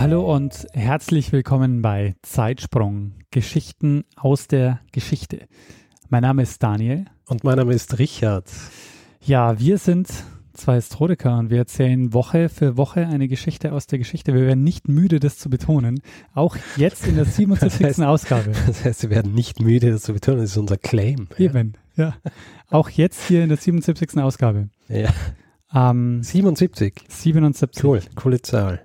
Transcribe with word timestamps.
Hallo 0.00 0.34
und 0.34 0.66
herzlich 0.72 1.30
willkommen 1.30 1.82
bei 1.82 2.14
Zeitsprung, 2.22 3.12
Geschichten 3.30 4.04
aus 4.16 4.48
der 4.48 4.80
Geschichte. 4.92 5.46
Mein 6.08 6.22
Name 6.22 6.40
ist 6.40 6.62
Daniel. 6.62 7.04
Und 7.26 7.44
mein 7.44 7.58
Name 7.58 7.74
ist 7.74 7.98
Richard. 7.98 8.46
Ja, 9.20 9.60
wir 9.60 9.76
sind 9.76 10.08
zwei 10.54 10.76
Historiker 10.76 11.36
und 11.36 11.50
wir 11.50 11.58
erzählen 11.58 12.14
Woche 12.14 12.48
für 12.48 12.78
Woche 12.78 13.06
eine 13.08 13.28
Geschichte 13.28 13.74
aus 13.74 13.88
der 13.88 13.98
Geschichte. 13.98 14.32
Wir 14.32 14.46
werden 14.46 14.64
nicht 14.64 14.88
müde, 14.88 15.20
das 15.20 15.36
zu 15.36 15.50
betonen. 15.50 16.00
Auch 16.32 16.56
jetzt 16.78 17.06
in 17.06 17.16
der 17.16 17.24
77. 17.26 17.80
Das 17.80 17.86
heißt, 17.86 18.00
Ausgabe. 18.00 18.52
Das 18.66 18.82
heißt, 18.82 19.02
wir 19.02 19.10
werden 19.10 19.34
nicht 19.34 19.60
müde, 19.60 19.90
das 19.90 20.04
zu 20.04 20.14
betonen. 20.14 20.40
Das 20.40 20.52
ist 20.52 20.56
unser 20.56 20.78
Claim. 20.78 21.28
Eben, 21.36 21.74
ja. 21.94 22.14
ja. 22.24 22.30
Auch 22.70 22.88
jetzt 22.88 23.28
hier 23.28 23.42
in 23.42 23.50
der 23.50 23.58
77. 23.58 24.16
Ausgabe. 24.16 24.70
Ja. 24.88 25.10
Ähm, 25.74 26.22
77. 26.22 27.02
77. 27.06 27.84
Cool, 27.84 28.00
coole 28.14 28.40
Zahl. 28.40 28.80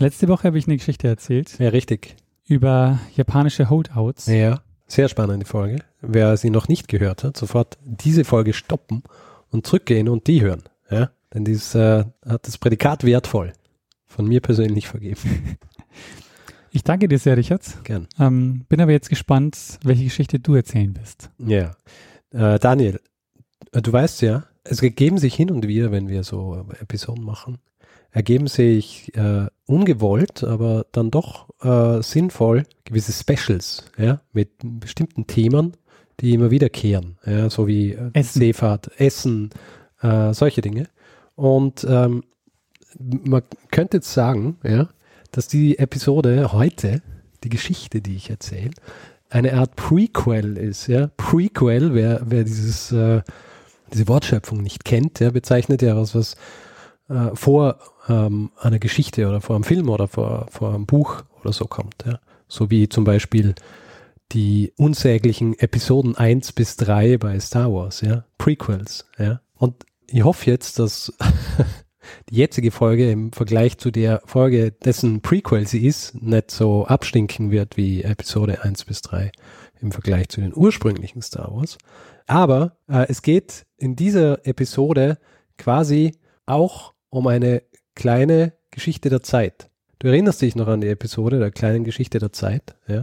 Letzte 0.00 0.28
Woche 0.28 0.44
habe 0.44 0.56
ich 0.56 0.66
eine 0.66 0.78
Geschichte 0.78 1.08
erzählt. 1.08 1.58
Ja, 1.58 1.68
richtig. 1.68 2.16
Über 2.46 2.98
japanische 3.16 3.68
Holdouts. 3.68 4.26
Ja, 4.28 4.62
sehr 4.86 5.10
spannende 5.10 5.44
Folge. 5.44 5.84
Wer 6.00 6.38
sie 6.38 6.48
noch 6.48 6.68
nicht 6.68 6.88
gehört 6.88 7.22
hat, 7.22 7.36
sofort 7.36 7.76
diese 7.84 8.24
Folge 8.24 8.54
stoppen 8.54 9.02
und 9.50 9.66
zurückgehen 9.66 10.08
und 10.08 10.26
die 10.26 10.40
hören. 10.40 10.62
Ja, 10.90 11.10
denn 11.34 11.44
dies 11.44 11.74
äh, 11.74 12.06
hat 12.26 12.46
das 12.46 12.56
Prädikat 12.56 13.04
wertvoll. 13.04 13.52
Von 14.06 14.26
mir 14.26 14.40
persönlich 14.40 14.88
vergeben. 14.88 15.20
Ich 16.72 16.84
danke 16.84 17.08
dir 17.08 17.18
sehr, 17.18 17.36
Richard. 17.36 17.82
Gern. 17.82 18.06
Ähm, 18.16 18.64
bin 18.68 18.80
aber 18.80 18.92
jetzt 18.92 19.08
gespannt, 19.08 19.80
welche 19.82 20.04
Geschichte 20.04 20.38
du 20.38 20.54
erzählen 20.54 20.96
wirst. 20.96 21.28
Ja. 21.38 21.72
Äh, 22.32 22.60
Daniel, 22.60 23.00
du 23.72 23.92
weißt 23.92 24.22
ja, 24.22 24.44
es 24.62 24.80
ergeben 24.80 25.18
sich 25.18 25.34
hin 25.34 25.50
und 25.50 25.66
wieder, 25.66 25.90
wenn 25.90 26.06
wir 26.06 26.22
so 26.22 26.64
Episoden 26.80 27.24
machen, 27.24 27.58
ergeben 28.12 28.46
sich 28.46 29.14
äh, 29.16 29.46
ungewollt, 29.66 30.44
aber 30.44 30.86
dann 30.92 31.10
doch 31.10 31.48
äh, 31.62 32.02
sinnvoll 32.02 32.64
gewisse 32.84 33.12
Specials, 33.12 33.84
ja, 33.96 34.20
mit 34.32 34.50
bestimmten 34.62 35.26
Themen, 35.26 35.76
die 36.20 36.34
immer 36.34 36.50
wiederkehren, 36.50 37.18
ja, 37.24 37.48
so 37.50 37.66
wie 37.66 37.92
äh, 37.92 38.10
Essen. 38.12 38.40
Seefahrt, 38.40 38.90
Essen, 38.98 39.50
äh, 40.02 40.34
solche 40.34 40.60
Dinge. 40.60 40.88
Und 41.36 41.86
ähm, 41.88 42.24
man 42.98 43.42
könnte 43.70 43.98
jetzt 43.98 44.12
sagen, 44.12 44.58
ja, 44.64 44.88
dass 45.30 45.48
die 45.48 45.78
Episode 45.78 46.52
heute, 46.52 47.02
die 47.44 47.48
Geschichte, 47.48 48.00
die 48.00 48.16
ich 48.16 48.30
erzähle, 48.30 48.72
eine 49.30 49.54
Art 49.54 49.76
Prequel 49.76 50.56
ist. 50.56 50.88
Ja? 50.88 51.10
Prequel, 51.16 51.94
wer, 51.94 52.20
wer 52.24 52.44
dieses, 52.44 52.92
äh, 52.92 53.22
diese 53.92 54.08
Wortschöpfung 54.08 54.60
nicht 54.60 54.84
kennt, 54.84 55.20
ja, 55.20 55.30
bezeichnet 55.30 55.82
ja 55.82 55.96
was, 55.96 56.14
was 56.14 56.36
äh, 57.10 57.34
vor 57.34 57.78
ähm, 58.08 58.52
einer 58.58 58.78
Geschichte 58.78 59.28
oder 59.28 59.40
vor 59.40 59.56
einem 59.56 59.64
Film 59.64 59.88
oder 59.88 60.08
vor, 60.08 60.46
vor 60.50 60.72
einem 60.72 60.86
Buch 60.86 61.22
oder 61.40 61.52
so 61.52 61.66
kommt. 61.66 62.04
Ja. 62.06 62.20
So 62.48 62.70
wie 62.70 62.88
zum 62.88 63.04
Beispiel 63.04 63.54
die 64.32 64.72
unsäglichen 64.76 65.58
Episoden 65.58 66.16
1 66.16 66.52
bis 66.52 66.76
3 66.76 67.18
bei 67.18 67.38
Star 67.40 67.72
Wars, 67.72 68.00
ja, 68.00 68.24
Prequels, 68.38 69.06
ja. 69.18 69.40
Und 69.56 69.84
ich 70.06 70.24
hoffe 70.24 70.50
jetzt, 70.50 70.78
dass 70.78 71.12
die 72.30 72.36
jetzige 72.36 72.70
Folge 72.70 73.10
im 73.10 73.32
Vergleich 73.32 73.78
zu 73.78 73.90
der 73.90 74.22
Folge, 74.24 74.70
dessen 74.70 75.20
Prequel 75.20 75.66
sie 75.66 75.84
ist, 75.84 76.14
nicht 76.22 76.50
so 76.50 76.86
abstinken 76.86 77.50
wird 77.50 77.76
wie 77.76 78.02
Episode 78.02 78.62
1 78.62 78.84
bis 78.84 79.02
3 79.02 79.32
im 79.80 79.92
Vergleich 79.92 80.28
zu 80.28 80.40
den 80.40 80.54
ursprünglichen 80.54 81.22
Star 81.22 81.50
Wars. 81.52 81.76
Aber 82.26 82.76
äh, 82.88 83.06
es 83.08 83.22
geht 83.22 83.66
in 83.76 83.96
dieser 83.96 84.46
Episode 84.46 85.18
quasi 85.58 86.12
auch 86.46 86.94
um 87.10 87.26
eine 87.26 87.62
kleine 87.94 88.52
Geschichte 88.70 89.10
der 89.10 89.22
Zeit. 89.22 89.68
Du 89.98 90.08
erinnerst 90.08 90.40
dich 90.40 90.56
noch 90.56 90.68
an 90.68 90.80
die 90.80 90.88
Episode 90.88 91.38
der 91.38 91.50
kleinen 91.50 91.84
Geschichte 91.84 92.18
der 92.18 92.32
Zeit, 92.32 92.74
ja? 92.88 93.02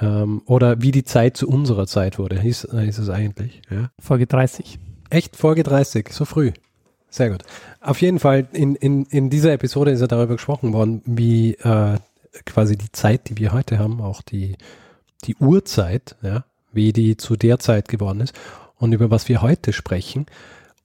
Ähm, 0.00 0.42
oder 0.46 0.80
wie 0.80 0.92
die 0.92 1.04
Zeit 1.04 1.36
zu 1.36 1.48
unserer 1.48 1.86
Zeit 1.86 2.18
wurde, 2.18 2.40
hieß, 2.40 2.68
hieß 2.70 2.98
es 2.98 3.10
eigentlich. 3.10 3.62
Ja? 3.70 3.90
Folge 3.98 4.26
30. 4.26 4.78
Echt, 5.10 5.36
Folge 5.36 5.64
30, 5.64 6.12
so 6.12 6.24
früh. 6.24 6.52
Sehr 7.10 7.30
gut. 7.30 7.42
Auf 7.80 8.00
jeden 8.00 8.18
Fall, 8.18 8.46
in, 8.52 8.74
in, 8.76 9.06
in 9.06 9.30
dieser 9.30 9.52
Episode 9.52 9.90
ist 9.90 10.00
ja 10.00 10.06
darüber 10.06 10.34
gesprochen 10.34 10.72
worden, 10.72 11.02
wie 11.04 11.54
äh, 11.54 11.96
quasi 12.44 12.76
die 12.76 12.92
Zeit, 12.92 13.28
die 13.28 13.38
wir 13.38 13.52
heute 13.52 13.78
haben, 13.78 14.00
auch 14.00 14.22
die, 14.22 14.56
die 15.24 15.34
Urzeit, 15.36 16.16
ja, 16.22 16.44
wie 16.72 16.92
die 16.92 17.16
zu 17.16 17.36
der 17.36 17.58
Zeit 17.58 17.88
geworden 17.88 18.20
ist 18.20 18.34
und 18.76 18.92
über 18.92 19.10
was 19.10 19.28
wir 19.28 19.42
heute 19.42 19.72
sprechen. 19.72 20.26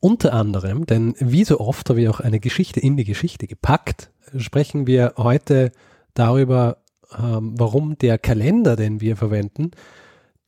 Unter 0.04 0.34
anderem, 0.34 0.86
denn 0.86 1.16
wie 1.20 1.46
so 1.46 1.62
oft 1.62 1.90
habe 1.90 2.02
ich 2.02 2.10
auch 2.10 2.20
eine 2.20 2.42
Geschichte 2.42 2.82
in 2.82 2.98
die 2.98 3.06
Geschichte 3.06 3.48
gepackt, 3.48 4.12
sprechen 4.36 4.86
wir 4.86 5.14
heute 5.16 5.72
darüber, 6.14 6.80
ähm, 7.18 7.54
warum 7.58 7.98
der 7.98 8.18
Kalender, 8.18 8.76
den 8.76 9.00
wir 9.00 9.16
verwenden, 9.16 9.72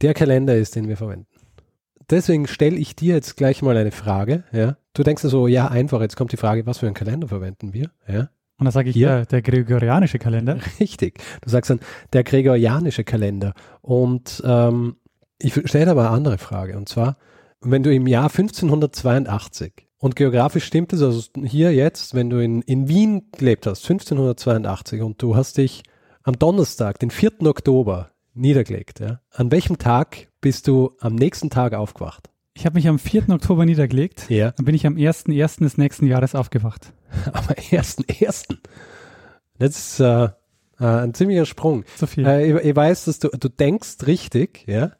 der 0.01 0.13
Kalender 0.13 0.57
ist, 0.57 0.75
den 0.75 0.89
wir 0.89 0.97
verwenden. 0.97 1.27
Deswegen 2.09 2.47
stelle 2.47 2.75
ich 2.75 2.97
dir 2.97 3.15
jetzt 3.15 3.37
gleich 3.37 3.61
mal 3.61 3.77
eine 3.77 3.91
Frage. 3.91 4.43
Ja? 4.51 4.75
Du 4.91 5.03
denkst 5.03 5.23
so, 5.23 5.47
ja, 5.47 5.69
einfach, 5.69 6.01
jetzt 6.01 6.17
kommt 6.17 6.33
die 6.33 6.37
Frage, 6.37 6.65
was 6.65 6.79
für 6.79 6.87
einen 6.87 6.93
Kalender 6.93 7.29
verwenden 7.29 7.71
wir? 7.71 7.91
Ja? 8.09 8.29
Und 8.57 8.65
dann 8.65 8.71
sage 8.71 8.89
ich, 8.89 8.97
ja, 8.97 9.23
der 9.23 9.41
gregorianische 9.41 10.19
Kalender. 10.19 10.57
Richtig. 10.81 11.21
Du 11.39 11.49
sagst 11.49 11.69
dann, 11.69 11.79
der 12.11 12.25
gregorianische 12.25 13.05
Kalender. 13.05 13.53
Und 13.81 14.43
ähm, 14.45 14.97
ich 15.39 15.53
stelle 15.63 15.91
aber 15.91 16.07
eine 16.07 16.09
andere 16.09 16.39
Frage. 16.39 16.75
Und 16.75 16.89
zwar, 16.89 17.15
wenn 17.65 17.83
du 17.83 17.93
im 17.93 18.07
Jahr 18.07 18.29
1582 18.29 19.73
und 19.97 20.15
geografisch 20.15 20.65
stimmt 20.65 20.93
es, 20.93 21.01
also 21.01 21.21
hier 21.43 21.73
jetzt, 21.73 22.13
wenn 22.13 22.29
du 22.29 22.41
in, 22.41 22.61
in 22.61 22.87
Wien 22.87 23.29
gelebt 23.37 23.65
hast, 23.65 23.83
1582 23.83 25.01
und 25.01 25.21
du 25.21 25.35
hast 25.35 25.57
dich 25.57 25.83
am 26.23 26.37
Donnerstag, 26.37 26.99
den 26.99 27.11
4. 27.11 27.41
Oktober, 27.45 28.11
niedergelegt, 28.33 28.99
ja, 28.99 29.21
an 29.31 29.51
welchem 29.51 29.77
Tag 29.77 30.27
bist 30.41 30.67
du 30.67 30.91
am 30.99 31.15
nächsten 31.15 31.49
Tag 31.49 31.73
aufgewacht? 31.73 32.29
Ich 32.57 32.65
habe 32.65 32.75
mich 32.75 32.87
am 32.87 32.99
4. 32.99 33.29
Oktober 33.29 33.65
niedergelegt. 33.65 34.29
Ja. 34.29 34.51
Dann 34.51 34.65
bin 34.65 34.75
ich 34.75 34.87
am 34.87 34.95
1.1. 34.95 35.59
des 35.59 35.77
nächsten 35.77 36.07
Jahres 36.07 36.35
aufgewacht. 36.35 36.93
Am 37.33 37.43
1.1. 37.43 38.57
Das 39.57 39.77
ist 39.77 39.99
äh, 39.99 40.23
äh, 40.23 40.29
ein 40.79 41.13
ziemlicher 41.13 41.45
Sprung. 41.45 41.83
So 41.97 42.07
viel. 42.07 42.25
Äh, 42.25 42.51
ich, 42.51 42.65
ich, 42.65 42.75
weiß, 42.75 43.05
dass 43.05 43.19
du, 43.19 43.27
du 43.29 43.49
denkst 43.49 43.97
richtig, 44.07 44.63
ja, 44.67 44.93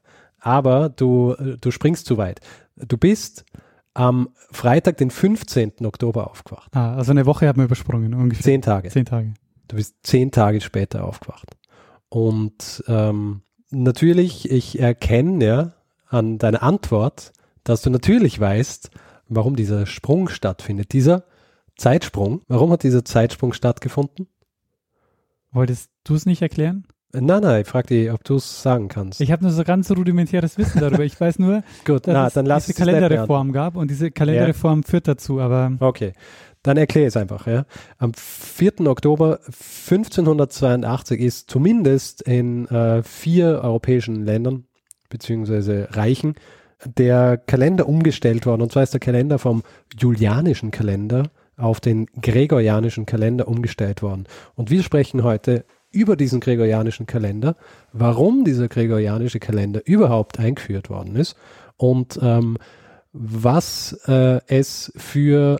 aber 0.46 0.90
du, 0.90 1.36
du 1.60 1.72
springst 1.72 2.06
zu 2.06 2.18
weit. 2.18 2.40
Du 2.76 2.98
bist 2.98 3.46
am 3.96 4.30
Freitag, 4.52 4.98
den 4.98 5.10
15. 5.10 5.86
Oktober 5.86 6.30
aufgewacht. 6.30 6.70
Ah, 6.76 6.96
also 6.96 7.12
eine 7.12 7.26
Woche 7.26 7.48
haben 7.48 7.58
wir 7.58 7.66
übersprungen, 7.66 8.14
ungefähr. 8.14 8.44
Zehn 8.44 8.62
Tage. 8.62 8.90
Zehn 8.90 9.06
Tage. 9.06 9.34
Du 9.68 9.78
bist 9.78 9.96
zehn 10.04 10.30
Tage 10.30 10.62
später 10.62 11.04
aufgewacht. 11.06 11.58
Und 12.10 12.84
ähm, 12.88 13.42
natürlich, 13.72 14.52
ich 14.52 14.80
erkenne 14.80 15.44
ja 15.44 15.74
an 16.08 16.38
deiner 16.38 16.62
Antwort, 16.62 17.34
dass 17.64 17.82
du 17.82 17.90
natürlich 17.90 18.40
weißt, 18.40 18.92
warum 19.28 19.56
dieser 19.56 19.88
Sprung 19.88 20.30
stattfindet. 20.30 20.94
Dieser 20.94 21.24
Zeitsprung, 21.76 22.44
warum 22.48 22.72
hat 22.72 22.84
dieser 22.84 23.04
Zeitsprung 23.04 23.52
stattgefunden? 23.52 24.28
Wolltest 25.52 25.90
du 26.04 26.14
es 26.14 26.28
nicht 26.28 26.44
erklären? 26.44 26.86
Nein, 27.20 27.42
nein, 27.42 27.62
ich 27.62 27.68
frage 27.68 27.88
dich, 27.88 28.12
ob 28.12 28.24
du 28.24 28.36
es 28.36 28.62
sagen 28.62 28.88
kannst. 28.88 29.22
Ich 29.22 29.32
habe 29.32 29.44
nur 29.44 29.52
so 29.52 29.64
ganz 29.64 29.90
rudimentäres 29.92 30.58
Wissen 30.58 30.80
darüber. 30.80 31.04
Ich 31.04 31.20
weiß 31.20 31.40
nur, 31.40 31.64
Gut, 31.86 32.08
dass 32.08 32.14
na, 32.14 32.28
es 32.28 32.34
dann 32.34 32.46
lass 32.46 32.66
diese 32.66 32.78
Kalenderreform 32.78 33.52
gab 33.52 33.76
und 33.76 33.90
diese 33.90 34.12
Kalenderreform 34.12 34.82
ja. 34.82 34.88
führt 34.88 35.08
dazu, 35.08 35.40
aber. 35.40 35.72
Okay, 35.80 36.14
dann 36.64 36.78
erkläre 36.78 37.08
es 37.08 37.18
einfach. 37.18 37.48
Ja. 37.48 37.66
Am 37.98 38.14
4. 38.16 38.88
Oktober 38.88 39.40
1582 39.46 41.20
ist 41.20 41.50
zumindest 41.50 42.22
in 42.24 42.68
äh, 42.68 43.04
vier 43.04 43.62
europäischen 43.64 44.26
Ländern 44.26 44.66
beziehungsweise 45.10 45.90
Reichen 45.92 46.36
der 46.84 47.38
Kalender 47.38 47.88
umgestellt 47.88 48.46
worden. 48.46 48.62
Und 48.62 48.72
zwar 48.72 48.84
ist 48.84 48.94
der 48.94 49.00
Kalender 49.00 49.40
vom 49.40 49.64
julianischen 49.98 50.72
Kalender 50.72 51.30
auf 51.58 51.80
den 51.80 52.08
gregorianischen 52.22 53.06
Kalender 53.06 53.48
umgestellt 53.48 54.02
worden. 54.02 54.26
Und 54.56 54.70
wir 54.72 54.84
sprechen 54.84 55.24
heute 55.24 55.66
über 55.96 56.16
diesen 56.16 56.42
gregorianischen 56.42 57.06
Kalender, 57.06 57.56
warum 57.94 58.44
dieser 58.44 58.68
gregorianische 58.68 59.40
Kalender 59.40 59.82
überhaupt 59.86 60.40
eingeführt 60.40 60.90
worden 60.90 61.16
ist 61.16 61.36
und 61.78 62.20
ähm, 62.22 62.58
was 63.14 63.94
äh, 64.08 64.42
es 64.48 64.92
für 64.98 65.58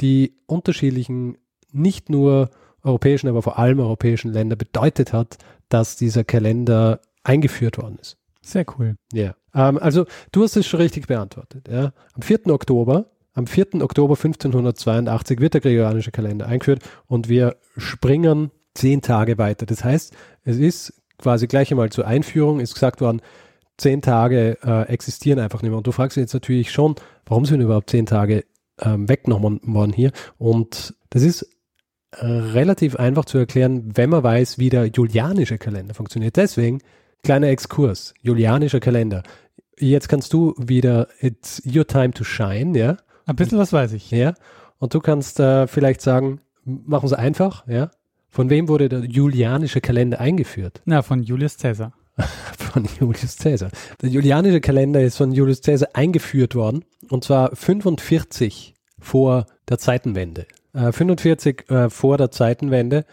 die 0.00 0.34
unterschiedlichen, 0.46 1.38
nicht 1.72 2.10
nur 2.10 2.50
europäischen, 2.84 3.28
aber 3.28 3.42
vor 3.42 3.58
allem 3.58 3.80
europäischen 3.80 4.32
Länder 4.32 4.56
bedeutet 4.56 5.12
hat, 5.12 5.38
dass 5.70 5.96
dieser 5.96 6.22
Kalender 6.22 7.00
eingeführt 7.24 7.78
worden 7.78 7.98
ist. 8.00 8.18
Sehr 8.42 8.66
cool. 8.78 8.96
Ja. 9.12 9.34
Ähm, 9.54 9.78
also 9.78 10.04
du 10.32 10.42
hast 10.42 10.56
es 10.56 10.66
schon 10.66 10.80
richtig 10.80 11.06
beantwortet. 11.06 11.68
Ja. 11.68 11.92
Am 12.14 12.22
4. 12.22 12.46
Oktober, 12.48 13.06
am 13.32 13.46
4. 13.46 13.82
Oktober 13.82 14.14
1582 14.14 15.40
wird 15.40 15.54
der 15.54 15.60
gregorianische 15.62 16.10
Kalender 16.10 16.46
eingeführt 16.46 16.82
und 17.06 17.28
wir 17.28 17.56
springen 17.76 18.50
zehn 18.78 19.02
Tage 19.02 19.38
weiter. 19.38 19.66
Das 19.66 19.84
heißt, 19.84 20.14
es 20.44 20.56
ist 20.56 20.94
quasi 21.18 21.46
gleich 21.46 21.70
einmal 21.70 21.90
zur 21.90 22.06
Einführung, 22.06 22.60
ist 22.60 22.74
gesagt 22.74 23.00
worden, 23.00 23.20
zehn 23.76 24.02
Tage 24.02 24.58
äh, 24.62 24.88
existieren 24.88 25.38
einfach 25.38 25.62
nicht 25.62 25.70
mehr. 25.70 25.78
Und 25.78 25.86
du 25.86 25.92
fragst 25.92 26.16
dich 26.16 26.22
jetzt 26.22 26.34
natürlich 26.34 26.70
schon, 26.70 26.94
warum 27.26 27.44
sind 27.44 27.60
überhaupt 27.60 27.90
zehn 27.90 28.06
Tage 28.06 28.44
ähm, 28.80 29.08
weggenommen 29.08 29.60
worden 29.64 29.92
hier? 29.92 30.12
Und 30.38 30.94
das 31.10 31.22
ist 31.22 31.42
äh, 32.12 32.24
relativ 32.24 32.96
einfach 32.96 33.24
zu 33.24 33.38
erklären, 33.38 33.90
wenn 33.94 34.10
man 34.10 34.22
weiß, 34.22 34.58
wie 34.58 34.70
der 34.70 34.86
julianische 34.86 35.58
Kalender 35.58 35.94
funktioniert. 35.94 36.36
Deswegen, 36.36 36.80
kleiner 37.22 37.48
Exkurs, 37.48 38.14
julianischer 38.22 38.80
Kalender. 38.80 39.22
Jetzt 39.78 40.08
kannst 40.08 40.32
du 40.32 40.54
wieder, 40.56 41.08
it's 41.20 41.62
your 41.66 41.86
time 41.86 42.10
to 42.10 42.24
shine, 42.24 42.78
ja? 42.78 42.96
Ein 43.26 43.36
bisschen 43.36 43.58
was 43.58 43.72
weiß 43.72 43.92
ich. 43.92 44.10
Ja. 44.10 44.34
Und 44.78 44.94
du 44.94 45.00
kannst 45.00 45.38
äh, 45.38 45.66
vielleicht 45.66 46.00
sagen, 46.00 46.40
machen 46.64 47.06
es 47.06 47.12
einfach, 47.12 47.66
ja? 47.66 47.90
Von 48.38 48.50
wem 48.50 48.68
wurde 48.68 48.88
der 48.88 49.00
julianische 49.00 49.80
Kalender 49.80 50.20
eingeführt? 50.20 50.80
Na, 50.84 51.02
von 51.02 51.24
Julius 51.24 51.58
Caesar. 51.58 51.92
von 52.56 52.86
Julius 53.00 53.36
Caesar. 53.36 53.72
Der 54.00 54.10
julianische 54.10 54.60
Kalender 54.60 55.02
ist 55.02 55.16
von 55.16 55.32
Julius 55.32 55.60
Caesar 55.60 55.88
eingeführt 55.94 56.54
worden 56.54 56.84
und 57.10 57.24
zwar 57.24 57.56
45 57.56 58.74
vor 59.00 59.46
der 59.68 59.78
Zeitenwende. 59.78 60.46
Äh, 60.72 60.92
45 60.92 61.68
äh, 61.68 61.90
vor 61.90 62.16
der 62.16 62.30
Zeitenwende 62.30 63.06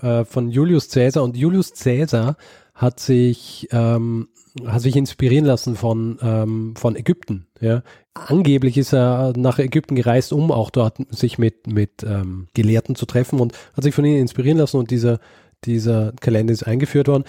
äh, 0.00 0.24
von 0.24 0.48
Julius 0.48 0.88
Caesar 0.88 1.24
und 1.24 1.36
Julius 1.36 1.74
Caesar 1.74 2.38
hat 2.74 3.00
sich 3.00 3.68
ähm, 3.70 4.28
hat 4.64 4.80
sich 4.80 4.96
inspirieren 4.96 5.44
lassen 5.44 5.76
von 5.76 6.18
ähm, 6.22 6.74
von 6.74 6.96
Ägypten. 6.96 7.48
Ja, 7.60 7.82
angeblich 8.14 8.78
ist 8.78 8.94
er 8.94 9.32
nach 9.36 9.58
Ägypten 9.58 9.96
gereist, 9.96 10.32
um 10.32 10.50
auch 10.50 10.70
dort 10.70 10.98
sich 11.10 11.38
mit 11.38 11.66
mit 11.66 12.02
ähm, 12.04 12.48
Gelehrten 12.54 12.94
zu 12.94 13.06
treffen 13.06 13.40
und 13.40 13.52
hat 13.76 13.84
sich 13.84 13.94
von 13.94 14.04
ihnen 14.04 14.20
inspirieren 14.20 14.58
lassen 14.58 14.78
und 14.78 14.90
dieser 14.90 15.18
dieser 15.64 16.12
Kalender 16.20 16.52
ist 16.52 16.64
eingeführt 16.64 17.08
worden. 17.08 17.24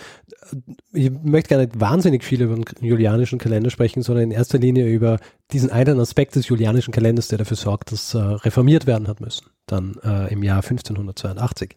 Ich 0.94 1.12
möchte 1.24 1.50
gar 1.50 1.58
nicht 1.58 1.80
wahnsinnig 1.80 2.24
viel 2.24 2.42
über 2.42 2.56
den 2.56 2.66
julianischen 2.82 3.40
Kalender 3.40 3.70
sprechen, 3.70 4.04
sondern 4.04 4.26
in 4.26 4.32
erster 4.32 4.58
Linie 4.58 4.88
über 4.88 5.20
diesen 5.52 5.72
einen 5.72 6.00
Aspekt 6.00 6.36
des 6.36 6.48
julianischen 6.48 6.92
Kalenders, 6.92 7.30
der 7.30 7.40
dafür 7.40 7.58
sorgt, 7.58 7.92
dass 7.92 8.14
äh, 8.14 8.18
reformiert 8.18 8.88
werden 8.88 9.08
hat 9.08 9.22
müssen, 9.22 9.48
dann 9.68 9.96
äh, 10.04 10.32
im 10.32 10.44
Jahr 10.44 10.58
1582. 10.58 11.76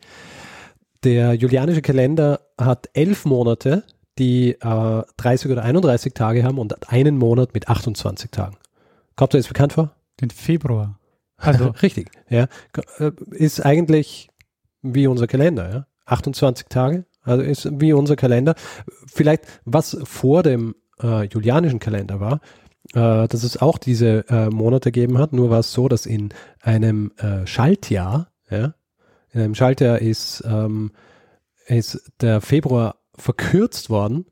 Der 1.04 1.34
julianische 1.34 1.82
Kalender 1.82 2.40
hat 2.60 2.90
elf 2.92 3.24
Monate, 3.24 3.84
die 4.18 4.50
äh, 4.60 5.02
30 5.16 5.52
oder 5.52 5.62
31 5.62 6.12
Tage 6.12 6.42
haben 6.42 6.58
und 6.58 6.90
einen 6.90 7.16
Monat 7.16 7.54
mit 7.54 7.68
28 7.68 8.30
Tagen. 8.32 8.56
Kommt 9.18 9.32
dir 9.32 9.38
das 9.38 9.48
bekannt 9.48 9.72
vor? 9.72 9.90
Den 10.20 10.30
Februar. 10.30 11.00
Also 11.36 11.66
richtig, 11.82 12.08
ja, 12.30 12.46
äh, 12.98 13.10
ist 13.32 13.60
eigentlich 13.66 14.28
wie 14.80 15.08
unser 15.08 15.26
Kalender, 15.26 15.70
ja. 15.70 15.86
28 16.06 16.68
Tage, 16.68 17.04
also 17.22 17.42
ist 17.42 17.68
wie 17.80 17.92
unser 17.92 18.14
Kalender. 18.14 18.54
Vielleicht 19.12 19.42
was 19.64 19.98
vor 20.04 20.44
dem 20.44 20.76
äh, 21.02 21.24
julianischen 21.24 21.80
Kalender 21.80 22.20
war, 22.20 22.40
äh, 22.94 23.26
dass 23.26 23.42
es 23.42 23.56
auch 23.60 23.78
diese 23.78 24.24
äh, 24.28 24.50
Monate 24.50 24.92
gegeben 24.92 25.18
hat. 25.18 25.32
Nur 25.32 25.50
war 25.50 25.58
es 25.58 25.72
so, 25.72 25.88
dass 25.88 26.06
in 26.06 26.28
einem 26.62 27.10
äh, 27.18 27.44
Schaltjahr, 27.44 28.30
ja, 28.48 28.74
in 29.32 29.40
einem 29.40 29.56
Schaltjahr 29.56 29.98
ist, 29.98 30.44
ähm, 30.46 30.92
ist 31.66 32.12
der 32.20 32.40
Februar 32.40 33.00
verkürzt 33.16 33.90
worden 33.90 34.26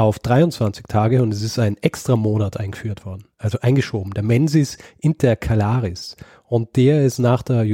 auf 0.00 0.18
23 0.18 0.86
Tage 0.88 1.22
und 1.22 1.32
es 1.32 1.42
ist 1.42 1.58
ein 1.58 1.76
extra 1.78 2.16
Monat 2.16 2.58
eingeführt 2.58 3.04
worden, 3.04 3.24
also 3.38 3.58
eingeschoben. 3.60 4.12
Der 4.14 4.22
Mensis 4.22 4.78
Intercalaris. 4.98 6.16
Und 6.46 6.76
der 6.76 7.04
ist 7.04 7.20
nach 7.20 7.42
der 7.42 7.64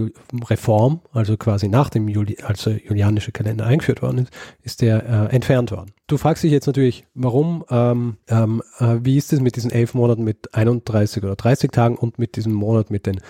Reform, 0.44 1.00
also 1.12 1.38
quasi 1.38 1.66
nach 1.68 1.88
dem 1.88 2.08
Juli, 2.08 2.36
als 2.42 2.64
der 2.64 2.84
julianische 2.84 3.32
Kalender 3.32 3.64
eingeführt 3.64 4.02
worden 4.02 4.18
ist, 4.18 4.32
ist 4.62 4.82
der 4.82 5.30
äh, 5.30 5.34
entfernt 5.34 5.70
worden. 5.70 5.92
Du 6.08 6.18
fragst 6.18 6.44
dich 6.44 6.52
jetzt 6.52 6.66
natürlich, 6.66 7.06
warum, 7.14 7.64
ähm, 7.70 8.18
ähm, 8.28 8.62
äh, 8.78 8.96
wie 9.00 9.16
ist 9.16 9.32
es 9.32 9.40
mit 9.40 9.56
diesen 9.56 9.70
elf 9.70 9.94
Monaten 9.94 10.24
mit 10.24 10.54
31 10.54 11.24
oder 11.24 11.36
30 11.36 11.72
Tagen 11.72 11.96
und 11.96 12.18
mit 12.18 12.36
diesem 12.36 12.52
Monat 12.52 12.90
mit 12.90 13.06
den 13.06 13.20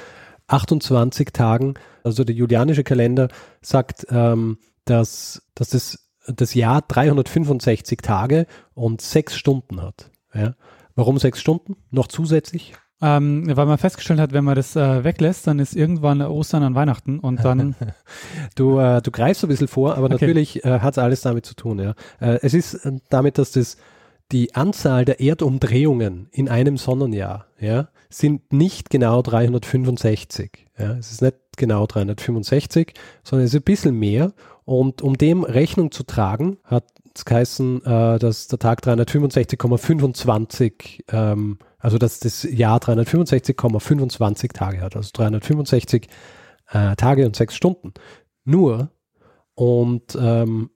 28 0.48 1.28
Tagen? 1.32 1.74
Also 2.02 2.24
der 2.24 2.34
julianische 2.34 2.82
Kalender 2.82 3.28
sagt, 3.62 4.04
ähm, 4.10 4.58
dass, 4.84 5.42
dass 5.54 5.68
das, 5.68 6.05
das 6.26 6.54
Jahr 6.54 6.82
365 6.82 7.98
Tage 8.02 8.46
und 8.74 9.00
sechs 9.00 9.36
Stunden 9.36 9.82
hat. 9.82 10.10
Ja? 10.34 10.54
Warum 10.94 11.18
sechs 11.18 11.40
Stunden? 11.40 11.76
Noch 11.90 12.08
zusätzlich? 12.08 12.74
Ähm, 13.02 13.44
weil 13.54 13.66
man 13.66 13.76
festgestellt 13.76 14.20
hat, 14.20 14.32
wenn 14.32 14.44
man 14.44 14.54
das 14.54 14.74
äh, 14.74 15.04
weglässt, 15.04 15.46
dann 15.46 15.58
ist 15.58 15.76
irgendwann 15.76 16.22
Ostern 16.22 16.62
an 16.62 16.74
Weihnachten 16.74 17.18
und 17.18 17.44
dann. 17.44 17.74
du, 18.54 18.78
äh, 18.78 19.02
du 19.02 19.10
greifst 19.10 19.44
ein 19.44 19.48
bisschen 19.48 19.68
vor, 19.68 19.96
aber 19.96 20.06
okay. 20.06 20.14
natürlich 20.14 20.64
äh, 20.64 20.80
hat 20.80 20.94
es 20.94 20.98
alles 20.98 21.20
damit 21.20 21.44
zu 21.44 21.54
tun. 21.54 21.78
Ja. 21.78 21.94
Äh, 22.20 22.38
es 22.40 22.54
ist 22.54 22.74
äh, 22.86 22.92
damit, 23.10 23.36
dass 23.36 23.52
das 23.52 23.76
die 24.32 24.54
Anzahl 24.54 25.04
der 25.04 25.20
Erdumdrehungen 25.20 26.28
in 26.32 26.48
einem 26.48 26.78
Sonnenjahr 26.78 27.46
ja, 27.60 27.88
sind 28.08 28.52
nicht 28.52 28.88
genau 28.88 29.20
365. 29.20 30.66
Ja. 30.78 30.92
Es 30.94 31.12
ist 31.12 31.22
nicht 31.22 31.36
genau 31.56 31.86
365, 31.86 32.94
sondern 33.22 33.44
es 33.44 33.52
ist 33.52 33.60
ein 33.60 33.64
bisschen 33.64 33.94
mehr. 33.98 34.32
Und 34.66 35.00
um 35.00 35.16
dem 35.16 35.44
Rechnung 35.44 35.90
zu 35.90 36.02
tragen, 36.02 36.58
hat 36.64 36.84
es 37.14 37.24
geheißen, 37.24 37.82
äh, 37.86 38.18
dass 38.18 38.48
der 38.48 38.58
Tag 38.58 38.84
365,25 38.84 41.04
ähm, 41.08 41.56
also 41.86 41.98
dass 41.98 42.18
das 42.18 42.42
Jahr 42.42 42.80
365,25 42.80 44.52
Tage 44.52 44.80
hat, 44.80 44.96
also 44.96 45.10
365 45.12 46.08
äh, 46.72 46.96
Tage 46.96 47.24
und 47.24 47.36
sechs 47.36 47.54
Stunden. 47.54 47.94
Nur, 48.44 48.90
und 49.54 50.18
ähm, 50.20 50.70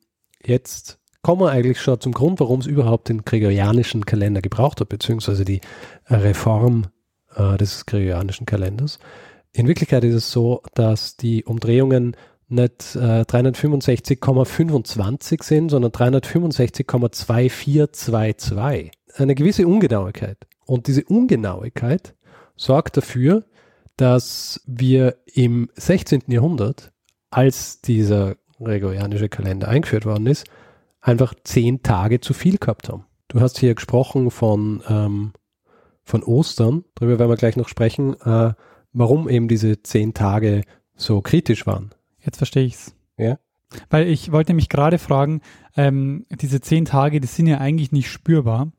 jetzt 0.45 1.01
kommen 1.23 1.41
wir 1.41 1.51
eigentlich 1.51 1.81
schon 1.81 2.01
zum 2.01 2.13
Grund, 2.13 2.39
warum 2.39 2.61
es 2.61 2.67
überhaupt 2.67 3.09
den 3.09 3.25
gregorianischen 3.25 4.07
Kalender 4.07 4.41
gebraucht 4.41 4.81
hat, 4.81 4.89
beziehungsweise 4.89 5.45
die 5.45 5.61
Reform 6.09 6.87
äh, 7.35 7.57
des 7.57 7.87
gregorianischen 7.87 8.47
Kalenders. 8.47 9.01
In 9.53 9.67
Wirklichkeit 9.67 10.05
ist 10.05 10.15
es 10.15 10.31
so, 10.31 10.63
dass 10.75 11.17
die 11.17 11.45
Umdrehungen 11.45 12.17
nicht 12.51 12.97
äh, 12.97 13.23
365,25 13.23 15.43
sind, 15.43 15.71
sondern 15.71 15.93
365,2422. 15.93 18.91
Eine 19.17 19.35
gewisse 19.35 19.67
Ungenauigkeit. 19.67 20.47
Und 20.67 20.87
diese 20.87 21.05
Ungenauigkeit 21.05 22.15
sorgt 22.57 22.97
dafür, 22.97 23.45
dass 23.97 24.63
wir 24.67 25.17
im 25.27 25.69
16. 25.75 26.23
Jahrhundert, 26.29 26.93
als 27.31 27.81
dieser 27.81 28.37
gregorianische 28.59 29.29
Kalender 29.29 29.69
eingeführt 29.69 30.07
worden 30.07 30.27
ist, 30.27 30.47
einfach 31.01 31.35
zehn 31.45 31.83
Tage 31.83 32.21
zu 32.21 32.35
viel 32.35 32.59
gehabt 32.59 32.89
haben. 32.89 33.07
Du 33.29 33.41
hast 33.41 33.59
hier 33.59 33.75
gesprochen 33.75 34.31
von, 34.31 34.83
ähm, 34.89 35.33
von 36.03 36.23
Ostern, 36.23 36.85
darüber 36.95 37.19
werden 37.19 37.31
wir 37.31 37.37
gleich 37.37 37.57
noch 37.57 37.69
sprechen, 37.69 38.15
äh, 38.21 38.53
warum 38.93 39.29
eben 39.29 39.49
diese 39.49 39.83
zehn 39.83 40.15
Tage 40.15 40.63
so 40.97 41.21
kritisch 41.21 41.67
waren. 41.67 41.91
Jetzt 42.25 42.39
verstehe 42.39 42.65
ich 42.65 42.75
es. 42.75 42.95
Ja. 43.17 43.39
Weil 43.89 44.09
ich 44.09 44.33
wollte 44.33 44.53
mich 44.53 44.69
gerade 44.69 44.99
fragen, 44.99 45.43
ähm, 45.77 46.27
diese 46.31 46.61
zehn 46.61 46.85
Tage, 46.85 47.21
die 47.21 47.29
sind 47.29 47.47
ja 47.47 47.59
eigentlich 47.59 47.93
nicht 47.93 48.11
spürbar 48.11 48.73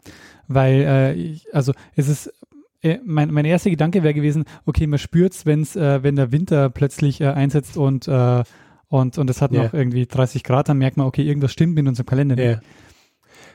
weil 0.53 0.81
äh, 0.81 1.13
ich, 1.13 1.53
also 1.53 1.73
es 1.95 2.07
ist 2.07 2.33
äh, 2.81 2.99
mein, 3.03 3.31
mein 3.31 3.45
erster 3.45 3.69
Gedanke 3.69 4.03
wäre 4.03 4.13
gewesen, 4.13 4.45
okay, 4.65 4.87
man 4.87 4.99
spürt's, 4.99 5.45
wenn's, 5.45 5.75
äh, 5.75 6.03
wenn 6.03 6.15
der 6.15 6.31
Winter 6.31 6.69
plötzlich 6.69 7.21
äh, 7.21 7.27
einsetzt 7.27 7.77
und, 7.77 8.07
äh, 8.07 8.43
und, 8.87 9.17
und 9.17 9.29
es 9.29 9.41
hat 9.41 9.51
yeah. 9.51 9.63
noch 9.63 9.73
irgendwie 9.73 10.05
30 10.05 10.43
Grad, 10.43 10.69
dann 10.69 10.77
merkt 10.77 10.97
man, 10.97 11.07
okay, 11.07 11.23
irgendwas 11.23 11.51
stimmt 11.51 11.75
mit 11.75 11.87
unserem 11.87 12.05
Kalender 12.05 12.35
nicht. 12.35 12.45
Yeah. 12.45 12.61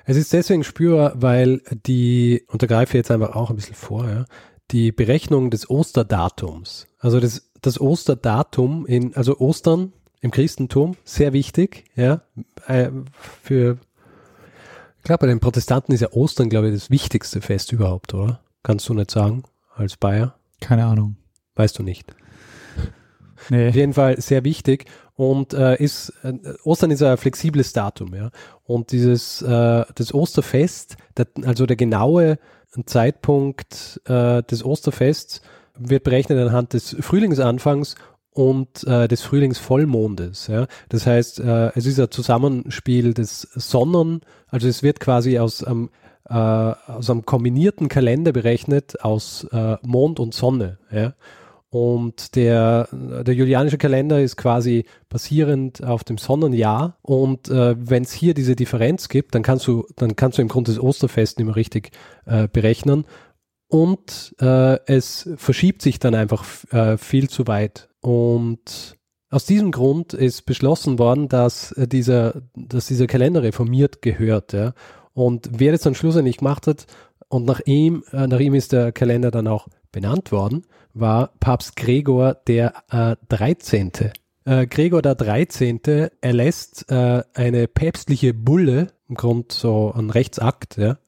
Es 0.05 0.16
ist 0.16 0.33
deswegen 0.33 0.62
spürbar, 0.62 1.14
weil 1.16 1.61
die, 1.87 2.45
und 2.49 2.62
da 2.62 2.66
greife 2.66 2.90
ich 2.90 3.00
jetzt 3.00 3.11
einfach 3.11 3.35
auch 3.35 3.50
ein 3.50 3.57
bisschen 3.57 3.75
vor, 3.75 4.09
ja, 4.09 4.25
die 4.71 4.93
Berechnung 4.93 5.50
des 5.50 5.69
Osterdatums, 5.69 6.87
also 6.99 7.21
das, 7.21 7.46
das 7.63 7.81
Osterdatum 7.81 8.87
in, 8.87 9.15
also 9.15 9.39
Ostern 9.39 9.93
im 10.21 10.31
Christentum, 10.31 10.97
sehr 11.05 11.33
wichtig, 11.33 11.85
ja, 11.95 12.23
äh, 12.67 12.91
für 13.43 13.79
Klar, 15.07 15.19
bei 15.19 15.29
den 15.29 15.39
Protestanten 15.39 15.93
ist 15.93 16.01
ja 16.01 16.11
Ostern, 16.11 16.49
glaube 16.49 16.67
ich, 16.67 16.75
das 16.75 16.91
wichtigste 16.91 17.41
Fest 17.41 17.71
überhaupt, 17.71 18.13
oder? 18.13 18.41
Kannst 18.65 18.89
du 18.89 18.95
nicht 18.95 19.13
sagen, 19.13 19.45
als 19.77 19.97
Bayer? 19.97 20.35
Keine 20.59 20.85
Ahnung. 20.85 21.15
Weißt 21.55 21.79
du 21.79 21.85
nicht. 21.85 22.13
Nee. 23.49 23.69
Auf 23.69 23.75
jeden 23.77 23.93
Fall 23.93 24.21
sehr 24.21 24.43
wichtig 24.43 24.87
und 25.15 25.55
äh, 25.55 25.77
ist 25.77 26.13
äh, 26.25 26.33
Ostern 26.65 26.91
ist 26.91 27.03
ein 27.03 27.17
flexibles 27.17 27.73
Datum, 27.73 28.13
ja. 28.15 28.31
Und 28.65 28.91
dieses 28.91 29.41
äh, 29.43 29.85
das 29.95 30.13
Osterfest, 30.13 30.97
der, 31.17 31.29
also 31.45 31.65
der 31.67 31.77
genaue 31.77 32.39
Zeitpunkt 32.87 34.01
äh, 34.07 34.43
des 34.43 34.65
Osterfests 34.65 35.43
wird 35.78 36.04
berechnet 36.04 36.38
anhand 36.38 36.73
des 36.73 36.97
Frühlingsanfangs 37.00 37.97
und 38.37 38.85
äh, 38.87 39.09
des 39.09 39.23
Frühlingsvollmondes. 39.23 40.49
Ja? 40.49 40.66
Das 40.88 41.06
heißt, 41.06 41.40
äh, 41.40 41.71
es 41.75 41.87
ist 41.87 41.99
ein 41.99 42.11
Zusammenspiel 42.11 43.14
des 43.14 43.42
Sonnen, 43.54 44.21
also 44.49 44.68
es 44.68 44.83
wird 44.83 45.00
quasi 45.00 45.38
aus 45.38 45.64
einem, 45.64 45.90
äh, 46.28 46.35
aus 46.35 47.09
einem 47.09 47.25
kombinierten 47.25 47.88
Kalender 47.88 48.33
berechnet 48.33 49.02
aus 49.02 49.45
äh, 49.52 49.76
Mond 49.83 50.21
und 50.21 50.35
Sonne. 50.35 50.78
Ja? 50.90 51.14
Und 51.71 52.37
der, 52.37 52.88
der 52.92 53.35
julianische 53.35 53.76
Kalender 53.76 54.23
ist 54.23 54.37
quasi 54.37 54.85
basierend 55.09 55.85
auf 55.85 56.04
dem 56.04 56.16
Sonnenjahr. 56.16 56.97
Und 57.02 57.49
äh, 57.49 57.75
wenn 57.78 58.02
es 58.02 58.12
hier 58.12 58.35
diese 58.35 58.54
Differenz 58.54 59.09
gibt, 59.09 59.35
dann 59.35 59.42
kannst 59.42 59.66
du, 59.66 59.87
dann 59.97 60.14
kannst 60.14 60.38
du 60.38 60.42
im 60.42 60.49
Grunde 60.49 60.73
das 60.73 60.80
Osterfest 60.80 61.38
nicht 61.38 61.47
mehr 61.47 61.56
richtig 61.56 61.90
äh, 62.25 62.49
berechnen. 62.49 63.04
Und 63.69 64.35
äh, 64.41 64.79
es 64.87 65.29
verschiebt 65.37 65.83
sich 65.83 65.99
dann 65.99 66.15
einfach 66.15 66.45
äh, 66.73 66.97
viel 66.99 67.29
zu 67.29 67.47
weit. 67.47 67.89
Und 68.01 68.97
aus 69.31 69.45
diesem 69.45 69.73
Grund 69.73 70.15
ist 70.15 70.47
beschlossen 70.47 70.99
worden, 70.99 71.29
dass 71.29 71.73
äh, 71.73 71.89
dieser, 71.89 72.43
dass 72.55 72.87
dieser 72.87 73.07
Kalender 73.07 73.43
reformiert 73.43 74.03
gehört. 74.03 74.53
Ja. 74.53 74.73
Und 75.15 75.51
wer 75.53 75.73
das 75.73 75.83
dann 75.83 75.95
schlussendlich 75.95 76.39
gemacht 76.39 76.67
hat, 76.67 76.87
und 77.29 77.45
nach 77.45 77.61
ihm, 77.65 78.05
äh, 78.13 78.27
nach 78.27 78.39
ihm 78.39 78.55
ist 78.55 78.73
der 78.73 78.93
Kalender 78.93 79.31
dann 79.31 79.49
auch 79.49 79.67
benannt 79.91 80.31
worden, 80.31 80.67
war 80.95 81.33
Papst 81.41 81.77
Gregor 81.77 82.35
der 82.47 82.73
äh, 82.91 83.17
13. 83.29 83.93
Äh, 84.45 84.67
Gregor 84.67 85.03
der 85.03 85.17
13. 85.17 85.81
erlässt 86.21 86.91
äh, 86.91 87.23
eine 87.35 87.67
päpstliche 87.67 88.33
Bulle, 88.33 88.89
im 89.09 89.17
Grunde 89.17 89.49
so 89.51 89.93
ein 89.97 90.11
Rechtsakt, 90.11 90.77
ja, 90.77 90.99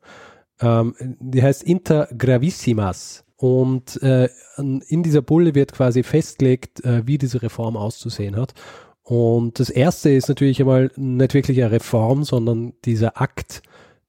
ähm, 0.60 0.94
die 0.98 1.42
heißt 1.42 1.62
Inter 1.62 2.08
Gravissimas. 2.16 3.24
Und 3.36 4.02
äh, 4.02 4.28
in 4.56 5.02
dieser 5.04 5.22
Bulle 5.22 5.54
wird 5.54 5.72
quasi 5.72 6.02
festgelegt, 6.02 6.84
äh, 6.84 7.06
wie 7.06 7.18
diese 7.18 7.40
Reform 7.40 7.76
auszusehen 7.76 8.36
hat. 8.36 8.52
Und 9.04 9.60
das 9.60 9.70
erste 9.70 10.10
ist 10.10 10.28
natürlich 10.28 10.60
einmal 10.60 10.90
nicht 10.96 11.34
wirklich 11.34 11.62
eine 11.62 11.70
Reform, 11.70 12.24
sondern 12.24 12.74
dieser 12.84 13.20
Akt 13.20 13.62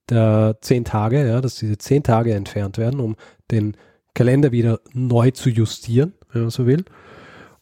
der 0.09 0.57
zehn 0.61 0.83
Tage, 0.83 1.27
ja, 1.27 1.41
dass 1.41 1.55
diese 1.55 1.77
zehn 1.77 2.03
Tage 2.03 2.33
entfernt 2.33 2.77
werden, 2.77 2.99
um 2.99 3.15
den 3.51 3.77
Kalender 4.15 4.51
wieder 4.51 4.79
neu 4.93 5.31
zu 5.31 5.49
justieren, 5.49 6.13
wenn 6.33 6.41
man 6.41 6.51
so 6.51 6.65
will. 6.65 6.83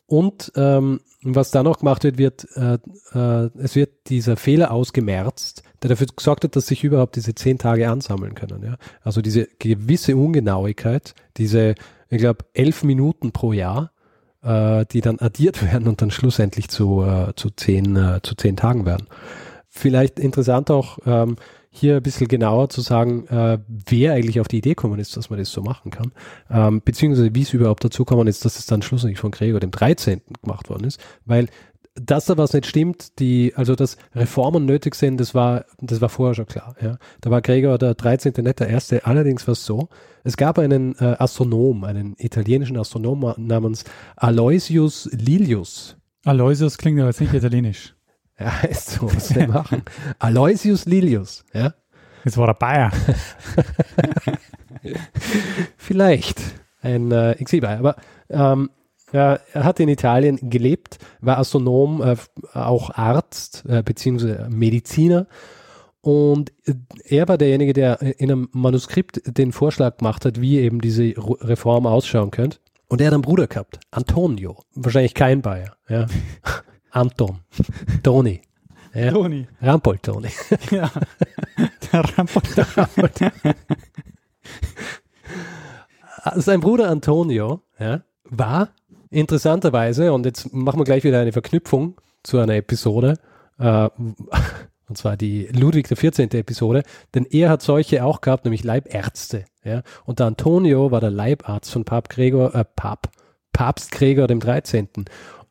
Und 0.05 0.53
ähm, 0.55 1.01
was 1.21 1.51
dann 1.51 1.65
noch 1.65 1.79
gemacht 1.79 2.03
wird, 2.03 2.17
wird 2.17 2.47
äh, 2.55 2.79
äh, 3.13 3.49
es 3.57 3.75
wird 3.75 4.09
dieser 4.09 4.37
Fehler 4.37 4.71
ausgemerzt, 4.71 5.63
der 5.81 5.89
dafür 5.89 6.07
gesorgt 6.15 6.43
hat, 6.43 6.55
dass 6.55 6.67
sich 6.67 6.83
überhaupt 6.83 7.15
diese 7.15 7.35
zehn 7.35 7.57
Tage 7.57 7.89
ansammeln 7.89 8.35
können. 8.35 8.63
Ja? 8.63 8.77
Also 9.03 9.21
diese 9.21 9.47
gewisse 9.59 10.15
Ungenauigkeit, 10.15 11.13
diese, 11.37 11.75
ich 12.09 12.17
glaube, 12.17 12.45
elf 12.53 12.83
Minuten 12.83 13.31
pro 13.31 13.53
Jahr, 13.53 13.91
äh, 14.43 14.85
die 14.91 15.01
dann 15.01 15.19
addiert 15.19 15.63
werden 15.71 15.87
und 15.87 16.01
dann 16.01 16.11
schlussendlich 16.11 16.69
zu, 16.69 17.03
äh, 17.03 17.33
zu, 17.35 17.49
zehn, 17.49 17.95
äh, 17.95 18.19
zu 18.23 18.35
zehn 18.35 18.55
Tagen 18.55 18.85
werden. 18.85 19.07
Vielleicht 19.69 20.19
interessant 20.19 20.71
auch, 20.71 20.97
ähm, 21.05 21.35
hier 21.69 21.97
ein 21.97 22.03
bisschen 22.03 22.27
genauer 22.27 22.69
zu 22.69 22.81
sagen, 22.81 23.27
äh, 23.27 23.59
wer 23.67 24.13
eigentlich 24.13 24.39
auf 24.39 24.47
die 24.47 24.57
Idee 24.57 24.69
gekommen 24.69 24.99
ist, 24.99 25.15
dass 25.15 25.29
man 25.29 25.37
das 25.37 25.51
so 25.51 25.61
machen 25.61 25.91
kann, 25.91 26.11
ähm, 26.49 26.81
beziehungsweise 26.83 27.35
wie 27.35 27.43
es 27.43 27.53
überhaupt 27.53 27.83
dazu 27.83 28.03
gekommen 28.03 28.27
ist, 28.27 28.45
dass 28.45 28.57
es 28.57 28.65
dann 28.65 28.81
schlussendlich 28.81 29.19
von 29.19 29.31
Gregor 29.31 29.59
dem 29.59 29.71
13. 29.71 30.21
gemacht 30.41 30.69
worden 30.69 30.85
ist, 30.85 30.99
weil 31.25 31.47
dass 31.99 32.25
da 32.25 32.37
was 32.37 32.53
nicht 32.53 32.65
stimmt, 32.65 33.19
die, 33.19 33.53
also 33.55 33.75
dass 33.75 33.97
Reformen 34.15 34.65
nötig 34.65 34.95
sind, 34.95 35.19
das 35.19 35.33
war, 35.33 35.65
das 35.79 36.01
war 36.01 36.09
vorher 36.09 36.35
schon 36.35 36.45
klar. 36.45 36.75
Ja. 36.81 36.97
Da 37.21 37.31
war 37.31 37.41
Gregor 37.41 37.77
der 37.77 37.95
13. 37.95 38.33
nicht 38.43 38.59
der 38.59 38.69
erste. 38.69 39.05
Allerdings 39.05 39.47
war 39.47 39.53
es 39.53 39.65
so, 39.65 39.89
es 40.23 40.37
gab 40.37 40.59
einen 40.59 40.95
äh, 40.99 41.15
Astronom, 41.19 41.83
einen 41.83 42.15
italienischen 42.17 42.77
Astronom 42.77 43.33
namens 43.37 43.83
Aloysius 44.15 45.09
Lilius. 45.11 45.97
Aloysius 46.25 46.77
klingt 46.77 46.99
aber 46.99 47.09
jetzt 47.09 47.21
nicht 47.21 47.33
italienisch. 47.33 47.93
Ja, 48.39 48.51
ist 48.69 48.91
so, 48.91 49.11
was 49.11 49.33
wir 49.33 49.47
machen. 49.47 49.81
Aloysius 50.19 50.85
Lilius, 50.85 51.43
ja. 51.55 51.73
Jetzt 52.23 52.37
war 52.37 52.47
er 52.47 52.53
Bayer. 52.53 52.91
Vielleicht 55.77 56.39
ein 56.81 57.11
äh, 57.11 57.31
Exilbayer, 57.31 57.79
aber 57.79 57.95
ähm, 58.29 58.69
er 59.11 59.41
hat 59.53 59.79
in 59.79 59.89
Italien 59.89 60.37
gelebt, 60.49 60.99
war 61.21 61.37
Astronom, 61.37 62.01
äh, 62.01 62.15
auch 62.53 62.91
Arzt 62.91 63.63
äh, 63.67 63.81
bzw. 63.81 64.49
Mediziner. 64.49 65.27
Und 66.01 66.51
äh, 66.65 66.73
er 67.05 67.27
war 67.27 67.37
derjenige, 67.37 67.73
der 67.73 68.01
in 68.01 68.31
einem 68.31 68.49
Manuskript 68.51 69.21
den 69.25 69.51
Vorschlag 69.51 69.97
gemacht 69.97 70.25
hat, 70.25 70.41
wie 70.41 70.59
eben 70.59 70.81
diese 70.81 71.13
Reform 71.15 71.85
ausschauen 71.85 72.31
könnte. 72.31 72.59
Und 72.89 73.01
er 73.01 73.07
hat 73.07 73.13
einen 73.13 73.21
Bruder 73.21 73.47
gehabt, 73.47 73.79
Antonio. 73.91 74.63
Wahrscheinlich 74.73 75.13
kein 75.13 75.41
Bayer. 75.41 75.75
Ja. 75.89 76.07
Anton, 76.91 77.39
Toni. 78.03 78.41
Ja. 78.93 79.11
Toni. 79.11 79.47
Rampold 79.61 80.03
Toni. 80.03 80.29
Ja, 80.71 80.89
der. 81.91 82.03
Der 82.03 82.17
Rampold. 82.17 82.55
Sein 86.35 86.59
Bruder 86.59 86.89
Antonio 86.89 87.61
ja, 87.79 88.01
war 88.23 88.69
interessanterweise, 89.09 90.13
und 90.13 90.25
jetzt 90.25 90.53
machen 90.53 90.79
wir 90.79 90.83
gleich 90.83 91.03
wieder 91.03 91.19
eine 91.19 91.31
Verknüpfung 91.31 91.99
zu 92.23 92.39
einer 92.39 92.55
Episode, 92.55 93.17
äh, 93.59 93.89
und 94.89 94.97
zwar 94.97 95.17
die 95.17 95.47
Ludwig 95.47 95.87
XIV. 95.87 96.33
Episode, 96.33 96.83
denn 97.13 97.25
er 97.25 97.49
hat 97.49 97.61
solche 97.61 98.03
auch 98.03 98.21
gehabt, 98.21 98.45
nämlich 98.45 98.63
Leibärzte. 98.63 99.45
Ja? 99.63 99.81
Und 100.05 100.19
der 100.19 100.27
Antonio 100.27 100.91
war 100.91 101.01
der 101.01 101.11
Leibarzt 101.11 101.71
von 101.71 101.83
Papst 101.85 102.11
Gregor, 102.11 102.55
äh, 102.55 102.63
Pap, 102.63 103.09
Papst 103.51 103.91
Gregor 103.91 104.27
dem 104.27 104.39
13. 104.39 104.87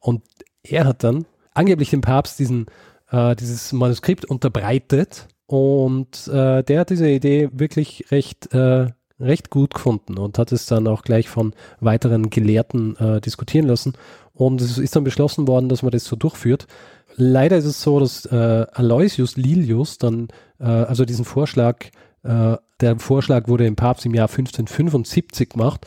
Und 0.00 0.22
er 0.62 0.84
hat 0.84 1.04
dann 1.04 1.26
angeblich 1.52 1.90
dem 1.90 2.00
Papst 2.00 2.38
diesen, 2.38 2.66
äh, 3.10 3.36
dieses 3.36 3.72
Manuskript 3.72 4.25
unterbreitet 4.25 5.28
und 5.46 6.26
äh, 6.28 6.62
der 6.62 6.80
hat 6.80 6.90
diese 6.90 7.08
Idee 7.08 7.48
wirklich 7.52 8.06
recht, 8.10 8.52
äh, 8.52 8.88
recht 9.18 9.50
gut 9.50 9.75
gefunden 9.75 10.18
und 10.18 10.38
hat 10.38 10.52
es 10.52 10.66
dann 10.66 10.87
auch 10.87 11.02
gleich 11.02 11.28
von 11.28 11.54
weiteren 11.80 12.30
Gelehrten 12.30 12.96
äh, 12.96 13.20
diskutieren 13.20 13.66
lassen 13.66 13.94
und 14.35 14.61
es 14.61 14.78
ist 14.78 14.94
dann 14.94 15.04
beschlossen 15.04 15.49
worden, 15.49 15.68
dass 15.68 15.82
man 15.82 15.92
das 15.92 16.04
so 16.04 16.16
durchführt. 16.16 16.66
Leider 17.14 17.56
ist 17.56 17.64
es 17.64 17.80
so, 17.80 17.99
dass 17.99 18.26
äh, 18.26 18.66
Aloysius 18.73 19.37
Lilius 19.37 19.99
dann, 19.99 20.28
äh, 20.58 20.64
also 20.64 21.04
diesen 21.04 21.25
Vorschlag, 21.25 21.87
äh, 22.23 22.56
der 22.80 22.99
Vorschlag 22.99 23.49
wurde 23.49 23.66
im 23.66 23.76
Papst 23.76 24.04
im 24.04 24.14
Jahr 24.14 24.28
1575 24.28 25.49
gemacht 25.49 25.87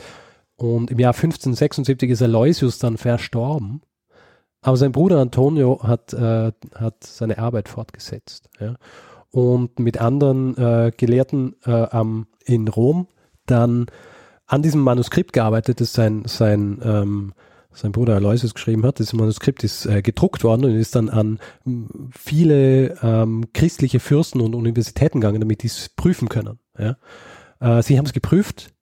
und 0.56 0.90
im 0.90 0.98
Jahr 0.98 1.14
1576 1.14 2.10
ist 2.10 2.22
Aloysius 2.24 2.80
dann 2.80 2.98
verstorben 2.98 3.82
aber 4.62 4.78
sein 4.78 4.92
Bruder 4.92 5.20
Antonio 5.20 5.82
hat, 5.84 6.14
äh, 6.14 6.52
hat 6.76 7.04
seine 7.04 7.38
Arbeit 7.38 7.70
fortgesetzt. 7.70 8.50
Ja? 8.60 8.76
Und 9.32 9.80
mit 9.80 10.02
anderen 10.02 10.58
äh, 10.58 10.92
Gelehrten 10.96 11.56
äh, 11.66 11.88
ähm, 11.92 12.28
in 12.46 12.68
Rom 12.68 13.08
dann 13.50 13.88
an 14.48 14.62
diesem 14.62 14.82
Manuskript 14.82 15.34
gearbeitet, 15.34 15.80
das 15.80 15.94
sein, 15.94 16.24
sein, 16.26 16.80
ähm, 16.84 17.34
sein 17.72 17.92
Bruder 17.92 18.16
Aloysius 18.16 18.54
geschrieben 18.54 18.84
hat. 18.84 19.00
Das 19.00 19.14
Manuskript 19.14 19.64
ist 19.64 19.86
äh, 19.86 20.02
gedruckt 20.02 20.44
worden 20.44 20.66
und 20.66 20.76
ist 20.76 20.96
dann 20.96 21.10
an 21.10 21.40
viele 22.12 22.98
ähm, 23.04 23.46
christliche 23.54 24.00
Fürsten 24.00 24.42
und 24.42 24.56
Universitäten 24.56 25.22
gegangen, 25.22 25.40
damit 25.40 25.64
die 25.64 25.68
es 25.68 25.90
prüfen 25.90 26.30
können. 26.30 26.60
Ja? 26.78 26.98
Äh, 27.60 27.84
sie 27.84 27.98
haben 27.98 28.06
es 28.06 28.14
geprüft, 28.14 28.74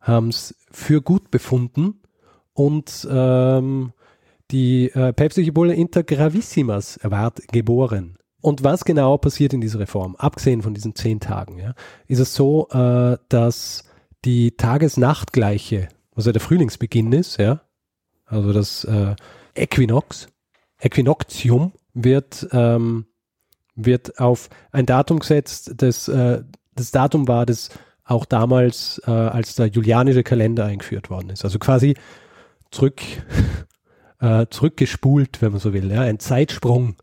haben 0.00 0.28
es 0.28 0.54
für 0.70 1.00
gut 1.00 1.30
befunden 1.30 2.00
und 2.52 3.06
ähm, 3.10 3.92
die 4.50 4.90
äh, 4.90 5.12
päpstliche 5.12 5.52
Bulle 5.52 5.74
Inter 5.74 6.02
Gravissimas 6.02 6.98
ward 7.02 7.46
geboren. 7.48 8.16
Und 8.40 8.62
was 8.62 8.84
genau 8.84 9.16
passiert 9.16 9.54
in 9.54 9.62
dieser 9.62 9.78
Reform, 9.78 10.16
abgesehen 10.16 10.60
von 10.60 10.74
diesen 10.74 10.94
zehn 10.94 11.18
Tagen, 11.18 11.58
ja, 11.58 11.74
ist 12.08 12.18
es 12.18 12.34
so, 12.34 12.68
äh, 12.70 13.16
dass 13.28 13.83
die 14.24 14.56
Tagesnachtgleiche, 14.56 15.88
was 16.14 16.26
ja 16.26 16.32
der 16.32 16.40
Frühlingsbeginn 16.40 17.12
ist, 17.12 17.38
ja, 17.38 17.60
also 18.26 18.52
das 18.52 18.84
äh, 18.84 19.14
Äquinox, 19.54 20.28
Äquinoctium 20.78 21.72
wird, 21.92 22.48
ähm, 22.52 23.06
wird 23.74 24.18
auf 24.18 24.48
ein 24.72 24.86
Datum 24.86 25.18
gesetzt, 25.18 25.72
das, 25.76 26.08
äh, 26.08 26.42
das 26.74 26.90
Datum 26.90 27.28
war, 27.28 27.46
das 27.46 27.70
auch 28.04 28.24
damals, 28.24 29.00
äh, 29.06 29.10
als 29.10 29.54
der 29.54 29.66
julianische 29.66 30.22
Kalender 30.22 30.66
eingeführt 30.66 31.10
worden 31.10 31.30
ist. 31.30 31.44
Also 31.44 31.58
quasi 31.58 31.96
zurück 32.70 33.00
äh, 34.20 34.46
zurückgespult, 34.50 35.40
wenn 35.42 35.52
man 35.52 35.60
so 35.60 35.72
will, 35.72 35.90
ja, 35.90 36.02
ein 36.02 36.18
Zeitsprung 36.18 36.96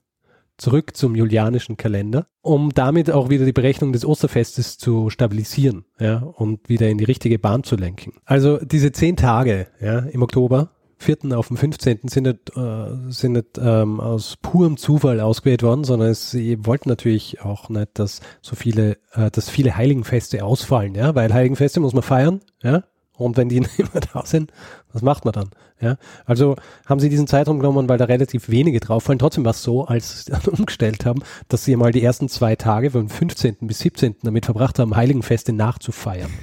zurück 0.62 0.96
zum 0.96 1.16
julianischen 1.16 1.76
Kalender, 1.76 2.28
um 2.42 2.70
damit 2.74 3.10
auch 3.10 3.30
wieder 3.30 3.46
die 3.46 3.52
Berechnung 3.52 3.94
des 3.94 4.06
Osterfestes 4.06 4.78
zu 4.78 5.10
stabilisieren 5.10 5.86
ja, 6.00 6.18
und 6.20 6.70
wieder 6.70 6.88
in 6.90 7.00
die 7.00 7.04
richtige 7.04 7.40
Bahn 7.40 7.64
zu 7.64 7.76
lenken. 7.76 8.14
Also 8.26 8.58
diese 8.58 8.92
zehn 8.92 9.18
Tage 9.18 9.68
ja, 9.82 10.00
im 10.00 10.22
Oktober, 10.22 10.70
4. 11.02 11.36
auf 11.36 11.48
den 11.48 11.58
15. 11.58 12.02
sind 12.04 12.24
nicht, 12.28 12.56
äh, 12.56 13.12
sind 13.12 13.32
nicht 13.32 13.58
ähm, 13.60 14.00
aus 14.00 14.38
purem 14.40 14.78
Zufall 14.78 15.20
ausgewählt 15.20 15.64
worden, 15.64 15.84
sondern 15.84 16.10
es, 16.10 16.30
sie 16.30 16.64
wollten 16.64 16.90
natürlich 16.90 17.42
auch 17.42 17.70
nicht, 17.70 17.98
dass 17.98 18.22
so 18.42 18.56
viele, 18.56 18.98
äh, 19.14 19.32
dass 19.32 19.50
viele 19.50 19.76
Heiligenfeste 19.76 20.46
ausfallen, 20.46 20.94
ja, 20.94 21.16
weil 21.16 21.34
Heiligenfeste 21.34 21.80
muss 21.80 21.94
man 21.94 22.04
feiern, 22.04 22.42
ja, 22.62 22.84
Und 23.22 23.38
wenn 23.38 23.50
die 23.50 23.60
nicht 23.62 23.94
mehr 23.94 24.04
da 24.14 24.26
sind, 24.26 24.52
was 24.94 25.02
macht 25.02 25.26
man 25.26 25.34
dann? 25.34 25.50
Ja, 25.82 25.98
also 26.26 26.58
haben 26.86 27.00
sie 27.00 27.10
diesen 27.10 27.26
Zeitraum 27.26 27.58
genommen, 27.58 27.90
weil 27.90 27.98
da 27.98 28.06
relativ 28.06 28.50
wenige 28.50 28.80
drauf 28.80 29.04
fallen. 29.04 29.18
Trotzdem 29.18 29.46
war 29.46 29.52
es 29.52 29.64
so, 29.64 29.86
als 29.86 30.26
sie 30.26 30.32
dann 30.32 30.42
umgestellt 30.58 31.06
haben, 31.06 31.24
dass 31.48 31.66
sie 31.66 31.76
mal 31.76 31.92
die 31.92 32.04
ersten 32.04 32.30
zwei 32.30 32.56
Tage 32.56 32.92
vom 32.92 33.10
15. 33.10 33.58
bis 33.62 33.80
17. 33.80 34.18
damit 34.22 34.46
verbracht 34.46 34.78
haben, 34.78 34.96
Heiligenfeste 34.96 35.54
nachzufeiern. 35.54 36.30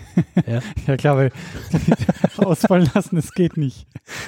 Ja, 0.47 0.61
ja 0.87 0.97
klar, 0.97 1.17
weil 1.17 1.33
ausfallen 2.39 2.89
lassen, 2.95 3.17
das 3.17 3.33
geht 3.33 3.57
nicht. 3.57 3.87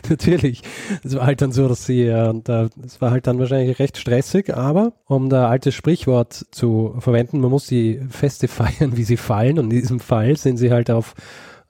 Natürlich. 0.09 0.63
Es 1.05 1.15
war 1.15 1.25
halt 1.25 1.41
dann 1.41 1.53
so, 1.53 1.69
dass 1.69 1.87
sie, 1.87 2.03
äh, 2.03 2.69
es 2.85 3.01
war 3.01 3.11
halt 3.11 3.27
dann 3.27 3.39
wahrscheinlich 3.39 3.79
recht 3.79 3.97
stressig, 3.97 4.55
aber 4.55 4.93
um 5.07 5.31
da 5.31 5.49
altes 5.49 5.75
Sprichwort 5.75 6.47
zu 6.51 6.95
verwenden, 6.99 7.41
man 7.41 7.51
muss 7.51 7.67
die 7.67 8.01
Feste 8.11 8.49
feiern, 8.49 8.97
wie 8.97 9.05
sie 9.05 9.17
fallen. 9.17 9.59
Und 9.59 9.67
in 9.73 9.81
diesem 9.81 10.01
Fall 10.01 10.37
sind 10.37 10.57
sie 10.57 10.71
halt 10.71 10.91
auf 10.91 11.15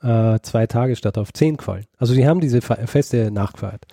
äh, 0.02 0.38
zwei 0.42 0.66
Tage 0.66 0.96
statt 0.96 1.18
auf 1.18 1.32
zehn 1.32 1.56
gefallen. 1.56 1.86
Also 1.98 2.14
sie 2.14 2.26
haben 2.26 2.40
diese 2.40 2.60
Feste 2.60 3.30
nachgefeiert. 3.30 3.86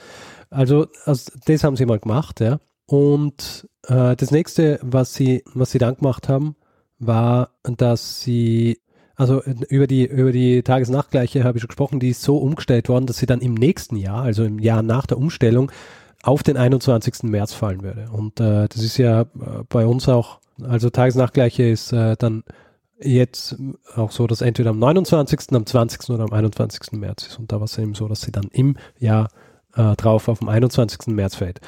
Also, 0.50 0.88
also 1.06 1.32
das 1.46 1.64
haben 1.64 1.76
sie 1.76 1.86
mal 1.86 2.00
gemacht, 2.00 2.40
ja. 2.40 2.60
Und 2.86 3.68
äh, 3.88 4.16
das 4.16 4.32
nächste, 4.32 4.80
was 4.82 5.14
sie, 5.14 5.44
was 5.54 5.72
sie 5.72 5.78
dann 5.78 5.96
gemacht 5.96 6.30
haben, 6.30 6.56
war, 7.00 7.52
dass 7.64 8.22
sie, 8.22 8.80
also 9.16 9.44
über 9.44 9.88
die, 9.88 10.06
über 10.06 10.32
die 10.32 10.64
Tagesnachtgleiche 10.64 11.44
habe 11.44 11.58
ich 11.58 11.62
schon 11.62 11.68
gesprochen, 11.68 12.00
die 12.00 12.10
ist 12.10 12.22
so 12.22 12.38
umgestellt 12.38 12.88
worden, 12.88 13.06
dass 13.06 13.18
sie 13.18 13.26
dann 13.26 13.42
im 13.42 13.56
nächsten 13.56 13.98
Jahr, 13.98 14.24
also 14.24 14.46
im 14.46 14.60
Jahr 14.60 14.82
nach 14.84 15.06
der 15.06 15.18
Umstellung, 15.18 15.72
auf 16.24 16.44
den 16.44 16.58
21. 16.58 17.24
März 17.24 17.54
fallen 17.54 17.84
würde. 17.84 18.10
Und 18.12 18.40
äh, 18.40 18.68
das 18.68 18.82
ist 18.82 18.98
ja 18.98 19.22
äh, 19.22 19.26
bei 19.70 19.86
uns 19.86 20.08
auch, 20.08 20.40
also 20.64 20.90
Tagesnachtgleiche 20.90 21.64
ist 21.64 21.92
äh, 21.94 22.16
dann 22.18 22.44
jetzt 23.00 23.56
auch 23.96 24.12
so, 24.12 24.28
dass 24.28 24.42
entweder 24.42 24.72
am 24.72 24.80
29., 24.80 25.54
am 25.54 25.66
20. 25.66 26.10
oder 26.10 26.24
am 26.24 26.34
21. 26.34 26.94
März 26.94 27.28
ist. 27.28 27.40
Und 27.40 27.52
da 27.52 27.58
war 27.58 27.66
es 27.66 27.78
eben 27.78 27.94
so, 27.94 28.08
dass 28.08 28.22
sie 28.22 28.32
dann 28.32 28.50
im 28.52 28.78
Jahr 29.00 29.30
äh, 29.76 29.96
drauf 29.96 30.28
auf 30.28 30.40
dem 30.40 30.50
21. 30.50 31.08
März 31.08 31.36
fällt. 31.36 31.60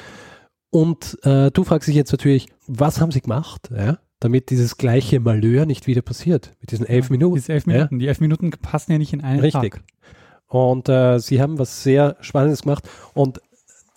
Und 0.70 1.18
äh, 1.24 1.50
du 1.50 1.64
fragst 1.64 1.88
dich 1.88 1.96
jetzt 1.96 2.12
natürlich, 2.12 2.46
was 2.66 3.00
haben 3.00 3.10
sie 3.10 3.20
gemacht, 3.20 3.70
ja, 3.74 3.98
damit 4.20 4.50
dieses 4.50 4.76
gleiche 4.76 5.18
Malheur 5.18 5.66
nicht 5.66 5.86
wieder 5.86 6.02
passiert, 6.02 6.52
mit 6.60 6.70
diesen 6.70 6.86
elf 6.86 7.06
ja, 7.06 7.12
Minuten. 7.12 7.34
Diese 7.36 7.52
elf 7.52 7.66
Minuten. 7.66 7.94
Ja? 7.94 7.98
Die 7.98 8.08
elf 8.08 8.20
Minuten 8.20 8.50
passen 8.50 8.92
ja 8.92 8.98
nicht 8.98 9.12
in 9.12 9.22
einen 9.22 9.40
Richtig. 9.40 9.74
Tag. 9.74 9.82
Und 10.46 10.88
äh, 10.88 11.18
sie 11.18 11.40
haben 11.40 11.58
was 11.58 11.82
sehr 11.82 12.16
Spannendes 12.20 12.62
gemacht. 12.62 12.88
Und 13.14 13.40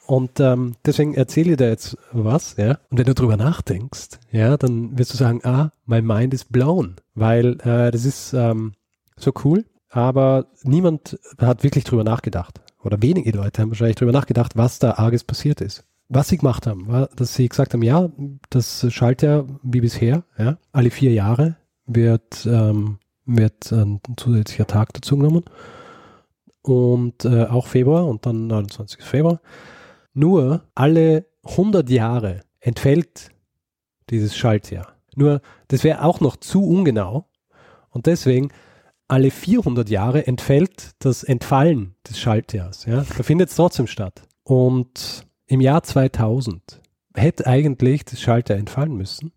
und 0.05 0.39
ähm, 0.39 0.75
deswegen 0.86 1.13
erzähle 1.13 1.51
ich 1.51 1.57
dir 1.57 1.69
jetzt 1.69 1.98
was, 2.12 2.55
ja. 2.57 2.79
Und 2.89 2.98
wenn 3.00 3.05
du 3.05 3.13
drüber 3.13 3.38
nachdenkst, 3.38 4.19
ja, 4.31 4.57
dann 4.57 4.98
wirst 4.98 5.13
du 5.13 5.17
sagen, 5.17 5.41
ah, 5.43 5.72
my 5.86 6.01
mind 6.01 6.33
is 6.33 6.43
blown, 6.43 6.98
weil 7.15 7.60
äh, 7.62 7.91
das 7.91 8.05
ist 8.05 8.33
ähm, 8.33 8.74
so 9.15 9.31
cool, 9.43 9.65
aber 9.89 10.48
niemand 10.63 11.17
hat 11.38 11.63
wirklich 11.63 11.86
drüber 11.86 12.03
nachgedacht. 12.03 12.60
Oder 12.83 13.01
wenige 13.01 13.31
Leute 13.31 13.62
haben 13.62 13.69
wahrscheinlich 13.69 13.95
drüber 13.95 14.12
nachgedacht, 14.12 14.57
was 14.57 14.79
da 14.79 14.91
arges 14.95 15.24
passiert 15.24 15.62
ist. 15.62 15.86
Was 16.10 16.27
sie 16.27 16.38
gemacht 16.38 16.67
haben, 16.67 16.88
war, 16.88 17.07
dass 17.15 17.33
sie 17.33 17.48
gesagt 17.48 17.74
haben, 17.74 17.81
ja, 17.81 18.10
das 18.50 18.86
Schaltjahr 18.93 19.45
wie 19.63 19.79
bisher, 19.79 20.24
ja, 20.38 20.57
alle 20.74 20.91
vier 20.91 21.13
Jahre 21.13 21.55
wird, 21.86 22.45
ähm, 22.45 23.00
wird 23.25 23.72
ein 23.72 24.01
zusätzlicher 24.17 24.67
Tag 24.67 24.93
dazu 24.93 25.17
genommen. 25.17 25.45
Und 26.62 27.25
äh, 27.25 27.45
auch 27.45 27.67
Februar 27.67 28.05
und 28.05 28.25
dann 28.25 28.48
29. 28.48 29.01
Februar. 29.01 29.39
Nur 30.13 30.63
alle 30.75 31.25
100 31.43 31.89
Jahre 31.89 32.41
entfällt 32.60 33.29
dieses 34.10 34.36
Schaltjahr. 34.36 34.93
Nur, 35.15 35.41
das 35.67 35.84
wäre 35.84 36.03
auch 36.03 36.20
noch 36.20 36.38
zu 36.38 36.63
ungenau. 36.63 37.29
Und 37.89 38.05
deswegen, 38.05 38.50
alle 39.08 39.32
400 39.32 39.89
Jahre 39.89 40.25
entfällt 40.25 40.91
das 41.00 41.24
Entfallen 41.24 41.96
des 42.08 42.20
Schaltjahrs. 42.20 42.86
Ja? 42.86 43.05
Da 43.17 43.24
findet 43.24 43.50
es 43.50 43.55
trotzdem 43.55 43.88
statt. 43.88 44.24
Und 44.43 45.25
im 45.46 45.62
Jahr 45.62 45.84
2000 45.84 46.82
hätte 47.13 47.46
eigentlich 47.46 48.05
das 48.05 48.22
Schaltjahr 48.22 48.58
entfallen 48.58 48.96
müssen. 48.96 49.32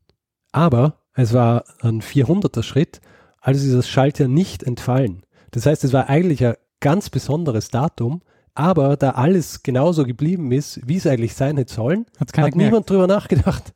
Aber 0.53 1.03
es 1.13 1.33
war 1.33 1.65
ein 1.81 2.01
400er 2.01 2.63
Schritt, 2.63 3.01
also 3.41 3.67
ist 3.67 3.77
das 3.77 3.89
Schaltjahr 3.89 4.29
nicht 4.29 4.63
entfallen. 4.63 5.23
Das 5.51 5.67
heißt, 5.67 5.85
es 5.85 5.93
war 5.93 6.09
eigentlich 6.09 6.45
ein 6.45 6.55
ganz 6.81 7.11
besonderes 7.11 7.69
Datum, 7.69 8.23
aber 8.57 8.97
da 8.97 9.11
alles 9.11 9.63
genauso 9.63 10.05
geblieben 10.05 10.51
ist, 10.53 10.81
wie 10.87 10.97
es 10.97 11.07
eigentlich 11.07 11.35
sein 11.35 11.57
hätte 11.57 11.73
sollen, 11.73 12.07
hat 12.19 12.33
gemerkt. 12.33 12.57
niemand 12.57 12.91
drüber 12.91 13.07
nachgedacht. 13.07 13.73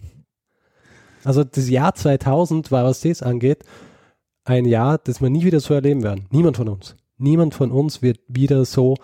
Also 1.25 1.45
das 1.45 1.69
Jahr 1.69 1.95
2000 1.95 2.73
war, 2.73 2.85
was 2.85 3.01
das 3.01 3.23
angeht, 3.23 3.65
ein 4.45 4.65
Jahr, 4.65 4.99
das 4.99 5.21
wir 5.21 5.31
nie 5.31 5.45
wieder 5.45 5.61
so 5.61 5.75
erleben 5.75 6.03
werden. 6.03 6.27
Niemand 6.31 6.57
von 6.57 6.69
uns. 6.69 6.97
Niemand 7.19 7.55
von 7.55 7.71
uns 7.71 8.01
wird 8.01 8.21
wieder 8.27 8.65
so 8.65 8.97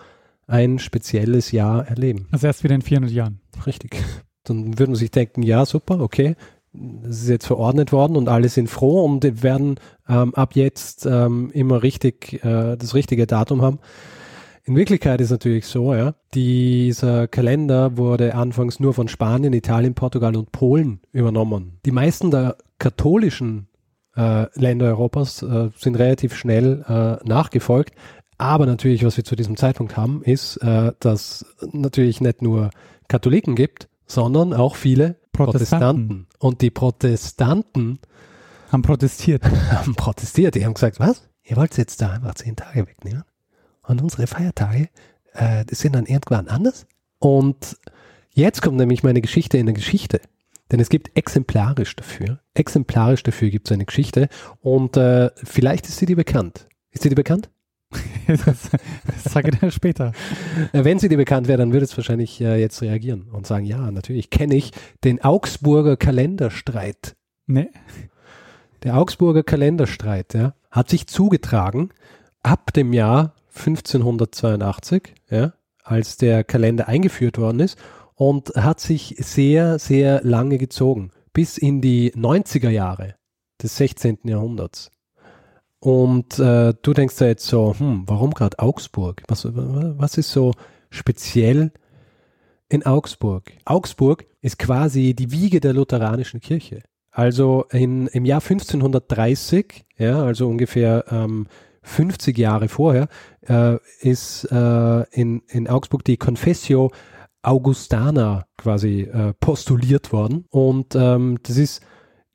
ein 0.47 0.79
spezielles 0.79 1.51
Jahr 1.51 1.87
erleben. 1.87 2.27
Also 2.31 2.47
erst 2.47 2.63
wieder 2.63 2.73
in 2.73 2.81
400 2.81 3.11
Jahren. 3.11 3.39
Richtig. 3.65 4.03
Dann 4.43 4.79
würde 4.79 4.91
man 4.91 4.95
sich 4.95 5.11
denken, 5.11 5.43
ja, 5.43 5.65
super, 5.65 5.99
okay, 5.99 6.35
es 7.03 7.23
ist 7.23 7.29
jetzt 7.29 7.47
verordnet 7.47 7.91
worden 7.91 8.15
und 8.15 8.29
alle 8.29 8.49
sind 8.49 8.69
froh 8.69 9.03
und 9.03 9.43
werden 9.43 9.79
ähm, 10.07 10.33
ab 10.35 10.55
jetzt 10.55 11.05
ähm, 11.05 11.51
immer 11.53 11.83
richtig 11.83 12.43
äh, 12.43 12.75
das 12.77 12.93
richtige 12.93 13.27
Datum 13.27 13.61
haben. 13.61 13.79
In 14.67 14.75
Wirklichkeit 14.75 15.21
ist 15.21 15.29
natürlich 15.29 15.65
so, 15.65 15.93
ja, 15.93 16.13
dieser 16.33 17.29
Kalender 17.29 17.95
wurde 17.95 18.35
anfangs 18.35 18.81
nur 18.81 18.93
von 18.93 19.07
Spanien, 19.07 19.53
Italien, 19.53 19.93
Portugal 19.93 20.35
und 20.35 20.51
Polen 20.51 20.99
übernommen. 21.13 21.79
Die 21.85 21.91
meisten 21.91 22.31
der 22.31 22.57
katholischen 22.77 23.69
äh, 24.17 24.47
Länder 24.59 24.87
Europas 24.87 25.41
äh, 25.41 25.69
sind 25.77 25.95
relativ 25.95 26.35
schnell 26.35 26.83
äh, 26.85 27.25
nachgefolgt. 27.25 27.93
Aber 28.37 28.65
natürlich, 28.65 29.05
was 29.05 29.15
wir 29.15 29.23
zu 29.23 29.37
diesem 29.37 29.55
Zeitpunkt 29.55 29.95
haben, 29.95 30.21
ist, 30.21 30.57
äh, 30.57 30.91
dass 30.99 31.45
natürlich 31.71 32.19
nicht 32.19 32.41
nur 32.41 32.71
Katholiken 33.07 33.55
gibt, 33.55 33.87
sondern 34.05 34.53
auch 34.53 34.75
viele 34.75 35.15
Protestanten. 35.31 36.07
Protestanten. 36.09 36.27
Und 36.39 36.61
die 36.61 36.71
Protestanten 36.71 37.99
haben 38.69 38.81
protestiert. 38.81 39.45
Haben 39.71 39.95
protestiert. 39.95 40.55
Die 40.55 40.65
haben 40.65 40.73
gesagt, 40.73 40.99
was? 40.99 41.29
Ihr 41.41 41.55
wollt 41.55 41.77
jetzt 41.77 42.01
da 42.01 42.11
einfach 42.11 42.35
zehn 42.35 42.57
Tage 42.57 42.85
wegnehmen? 42.85 43.23
Und 43.87 44.01
unsere 44.01 44.27
Feiertage, 44.27 44.89
äh, 45.33 45.65
das 45.65 45.79
sind 45.79 45.95
dann 45.95 46.05
irgendwann 46.05 46.47
anders. 46.47 46.85
Und 47.19 47.77
jetzt 48.31 48.61
kommt 48.61 48.77
nämlich 48.77 49.03
meine 49.03 49.21
Geschichte 49.21 49.57
in 49.57 49.65
der 49.65 49.75
Geschichte. 49.75 50.21
Denn 50.71 50.79
es 50.79 50.89
gibt 50.89 51.15
exemplarisch 51.15 51.95
dafür, 51.95 52.39
exemplarisch 52.53 53.23
dafür 53.23 53.49
gibt 53.49 53.67
es 53.67 53.71
eine 53.71 53.85
Geschichte 53.85 54.27
und 54.59 54.97
äh, 54.97 55.29
vielleicht 55.35 55.87
ist 55.87 55.97
sie 55.97 56.05
dir 56.05 56.17
bekannt. 56.17 56.67
Ist 56.91 57.03
sie 57.03 57.09
dir 57.09 57.15
bekannt? 57.15 57.49
das, 58.27 58.45
das 58.45 59.31
sage 59.31 59.51
ich 59.53 59.59
dir 59.59 59.71
später. 59.71 60.11
Äh, 60.73 60.83
wenn 60.83 60.99
sie 60.99 61.07
dir 61.07 61.15
bekannt 61.15 61.47
wäre, 61.47 61.57
dann 61.57 61.71
würde 61.71 61.85
es 61.85 61.95
wahrscheinlich 61.95 62.41
äh, 62.41 62.59
jetzt 62.59 62.81
reagieren 62.81 63.29
und 63.31 63.47
sagen, 63.47 63.65
ja, 63.65 63.89
natürlich 63.91 64.29
kenne 64.29 64.55
ich 64.55 64.71
den 65.05 65.23
Augsburger 65.23 65.95
Kalenderstreit. 65.95 67.15
Nee. 67.45 67.69
Der 68.83 68.97
Augsburger 68.97 69.43
Kalenderstreit 69.43 70.33
ja, 70.33 70.53
hat 70.69 70.89
sich 70.89 71.07
zugetragen 71.07 71.91
ab 72.43 72.73
dem 72.73 72.91
Jahr 72.91 73.35
1582, 73.57 75.13
ja, 75.29 75.53
als 75.83 76.17
der 76.17 76.43
Kalender 76.43 76.87
eingeführt 76.87 77.37
worden 77.37 77.59
ist 77.59 77.77
und 78.15 78.49
hat 78.55 78.79
sich 78.79 79.15
sehr, 79.19 79.79
sehr 79.79 80.21
lange 80.23 80.57
gezogen, 80.57 81.11
bis 81.33 81.57
in 81.57 81.81
die 81.81 82.11
90er 82.13 82.69
Jahre 82.69 83.15
des 83.61 83.77
16. 83.77 84.19
Jahrhunderts. 84.23 84.91
Und 85.79 86.39
äh, 86.39 86.73
du 86.81 86.93
denkst 86.93 87.15
da 87.17 87.27
jetzt 87.27 87.45
so, 87.45 87.75
hm, 87.77 88.03
warum 88.07 88.33
gerade 88.33 88.59
Augsburg? 88.59 89.23
Was, 89.27 89.47
was 89.53 90.17
ist 90.17 90.31
so 90.31 90.53
speziell 90.89 91.71
in 92.69 92.85
Augsburg? 92.85 93.51
Augsburg 93.65 94.25
ist 94.41 94.57
quasi 94.57 95.13
die 95.13 95.31
Wiege 95.31 95.59
der 95.59 95.73
lutheranischen 95.73 96.39
Kirche. 96.39 96.81
Also 97.11 97.65
in, 97.71 98.07
im 98.07 98.25
Jahr 98.25 98.41
1530, 98.41 99.85
ja, 99.97 100.23
also 100.23 100.47
ungefähr 100.47 101.05
ähm, 101.09 101.47
50 101.87 102.37
Jahre 102.37 102.67
vorher, 102.67 103.07
äh, 103.47 103.77
ist 104.01 104.45
äh, 104.51 105.03
in, 105.11 105.41
in 105.47 105.67
Augsburg 105.67 106.03
die 106.03 106.17
Confessio 106.17 106.91
Augustana 107.41 108.45
quasi 108.57 109.01
äh, 109.01 109.33
postuliert 109.39 110.11
worden. 110.11 110.45
Und 110.49 110.95
ähm, 110.95 111.39
das 111.43 111.57
ist 111.57 111.81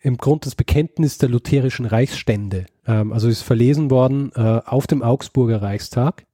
im 0.00 0.16
Grunde 0.16 0.46
das 0.46 0.54
Bekenntnis 0.54 1.18
der 1.18 1.28
lutherischen 1.28 1.86
Reichsstände. 1.86 2.66
Ähm, 2.86 3.12
also 3.12 3.28
ist 3.28 3.42
verlesen 3.42 3.90
worden 3.90 4.32
äh, 4.34 4.60
auf 4.64 4.86
dem 4.86 5.02
Augsburger 5.02 5.60
Reichstag. 5.60 6.24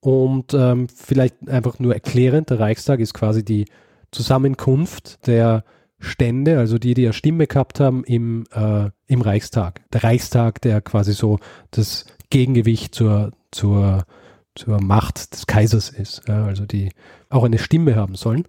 Und 0.00 0.54
ähm, 0.54 0.88
vielleicht 0.88 1.46
einfach 1.48 1.78
nur 1.78 1.92
erklärend, 1.92 2.48
der 2.48 2.58
Reichstag 2.58 3.00
ist 3.00 3.12
quasi 3.12 3.44
die 3.44 3.66
Zusammenkunft 4.12 5.26
der 5.26 5.64
Stände, 5.98 6.58
also 6.58 6.78
die, 6.78 6.94
die 6.94 7.02
ja 7.02 7.12
Stimme 7.12 7.46
gehabt 7.46 7.78
haben 7.78 8.02
im, 8.04 8.46
äh, 8.52 8.88
im 9.06 9.20
Reichstag. 9.20 9.82
Der 9.92 10.02
Reichstag, 10.02 10.62
der 10.62 10.80
quasi 10.80 11.12
so 11.12 11.38
das 11.70 12.06
Gegengewicht 12.30 12.94
zur, 12.94 13.32
zur, 13.50 14.04
zur 14.54 14.80
Macht 14.80 15.34
des 15.34 15.46
Kaisers 15.46 15.90
ist, 15.90 16.22
ja, 16.28 16.44
also 16.46 16.64
die 16.64 16.90
auch 17.28 17.44
eine 17.44 17.58
Stimme 17.58 17.96
haben 17.96 18.14
sollen. 18.14 18.46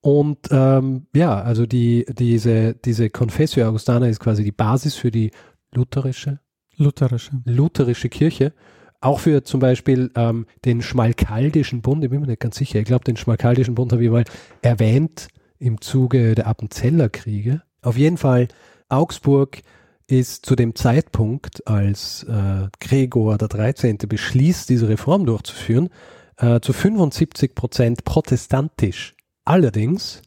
Und 0.00 0.38
ähm, 0.50 1.06
ja, 1.14 1.40
also 1.40 1.66
die, 1.66 2.06
diese, 2.08 2.74
diese 2.74 3.10
Confessio 3.10 3.66
Augustana 3.66 4.06
ist 4.08 4.20
quasi 4.20 4.44
die 4.44 4.52
Basis 4.52 4.94
für 4.94 5.10
die 5.10 5.32
lutherische, 5.74 6.40
lutherische, 6.76 7.32
lutherische 7.44 8.08
Kirche. 8.08 8.52
auch 9.00 9.20
für 9.20 9.44
zum 9.44 9.60
Beispiel 9.60 10.10
ähm, 10.16 10.46
den 10.64 10.82
Schmalkaldischen 10.82 11.82
Bund, 11.82 12.02
ich 12.04 12.10
bin 12.10 12.20
mir 12.20 12.26
nicht 12.26 12.40
ganz 12.40 12.56
sicher, 12.56 12.78
ich 12.80 12.84
glaube, 12.84 13.04
den 13.04 13.16
Schmalkaldischen 13.16 13.74
Bund 13.74 13.92
habe 13.92 14.04
ich 14.04 14.10
mal 14.10 14.24
erwähnt 14.62 15.28
im 15.58 15.80
Zuge 15.80 16.34
der 16.34 16.46
Appenzeller 16.46 17.08
Kriege. 17.08 17.62
Auf 17.82 17.96
jeden 17.96 18.16
Fall, 18.16 18.48
Augsburg 18.88 19.62
ist 20.08 20.46
zu 20.46 20.56
dem 20.56 20.74
Zeitpunkt, 20.74 21.66
als 21.66 22.24
äh, 22.24 22.68
Gregor 22.80 23.36
der 23.38 23.48
13. 23.48 23.98
beschließt, 23.98 24.68
diese 24.68 24.88
Reform 24.88 25.26
durchzuführen, 25.26 25.90
äh, 26.38 26.60
zu 26.60 26.72
75 26.72 27.54
Prozent 27.54 28.04
protestantisch. 28.04 29.14
Allerdings 29.44 30.22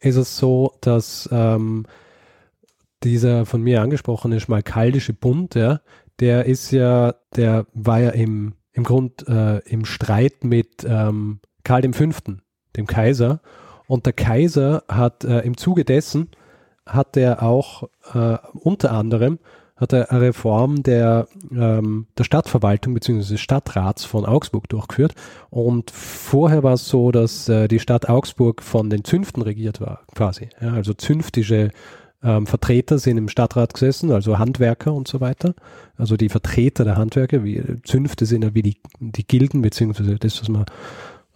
ist 0.00 0.16
es 0.16 0.36
so, 0.36 0.74
dass 0.82 1.28
ähm, 1.32 1.86
dieser 3.02 3.46
von 3.46 3.62
mir 3.62 3.80
angesprochene 3.80 4.38
schmalkaldische 4.38 5.14
Bund, 5.14 5.54
ja, 5.54 5.80
der 6.20 6.44
ist 6.44 6.70
ja, 6.70 7.14
der 7.34 7.66
war 7.72 8.00
ja 8.00 8.10
im, 8.10 8.54
im 8.72 8.84
Grund 8.84 9.26
äh, 9.28 9.58
im 9.60 9.86
Streit 9.86 10.44
mit 10.44 10.84
ähm, 10.86 11.40
Karl 11.64 11.90
V., 11.92 12.10
dem 12.76 12.86
Kaiser. 12.86 13.40
Und 13.86 14.04
der 14.04 14.12
Kaiser 14.12 14.84
hat 14.88 15.24
äh, 15.24 15.40
im 15.40 15.56
Zuge 15.56 15.84
dessen 15.84 16.28
hat 16.86 17.16
er 17.16 17.42
auch 17.42 17.88
äh, 18.14 18.38
unter 18.54 18.92
anderem 18.92 19.38
hat 19.76 19.92
er 19.92 20.10
eine 20.10 20.22
Reform 20.22 20.82
der, 20.82 21.28
ähm, 21.52 22.06
der 22.16 22.24
Stadtverwaltung 22.24 22.94
bzw. 22.94 23.32
des 23.32 23.40
Stadtrats 23.40 24.04
von 24.04 24.24
Augsburg 24.24 24.68
durchgeführt. 24.70 25.14
Und 25.50 25.90
vorher 25.90 26.62
war 26.62 26.74
es 26.74 26.88
so, 26.88 27.12
dass 27.12 27.48
äh, 27.48 27.68
die 27.68 27.78
Stadt 27.78 28.08
Augsburg 28.08 28.62
von 28.62 28.88
den 28.88 29.04
Zünften 29.04 29.42
regiert 29.42 29.80
war, 29.80 30.00
quasi. 30.14 30.48
Ja, 30.62 30.72
also 30.72 30.94
zünftische 30.94 31.72
ähm, 32.22 32.46
Vertreter 32.46 32.98
sind 32.98 33.18
im 33.18 33.28
Stadtrat 33.28 33.74
gesessen, 33.74 34.10
also 34.12 34.38
Handwerker 34.38 34.94
und 34.94 35.08
so 35.08 35.20
weiter. 35.20 35.54
Also 35.98 36.16
die 36.16 36.30
Vertreter 36.30 36.84
der 36.84 36.96
Handwerker, 36.96 37.44
wie 37.44 37.62
Zünfte 37.84 38.24
sind 38.24 38.44
ja 38.44 38.54
wie 38.54 38.62
die, 38.62 38.78
die 39.00 39.26
Gilden, 39.26 39.60
beziehungsweise 39.60 40.16
das, 40.16 40.40
was 40.40 40.48
man 40.48 40.64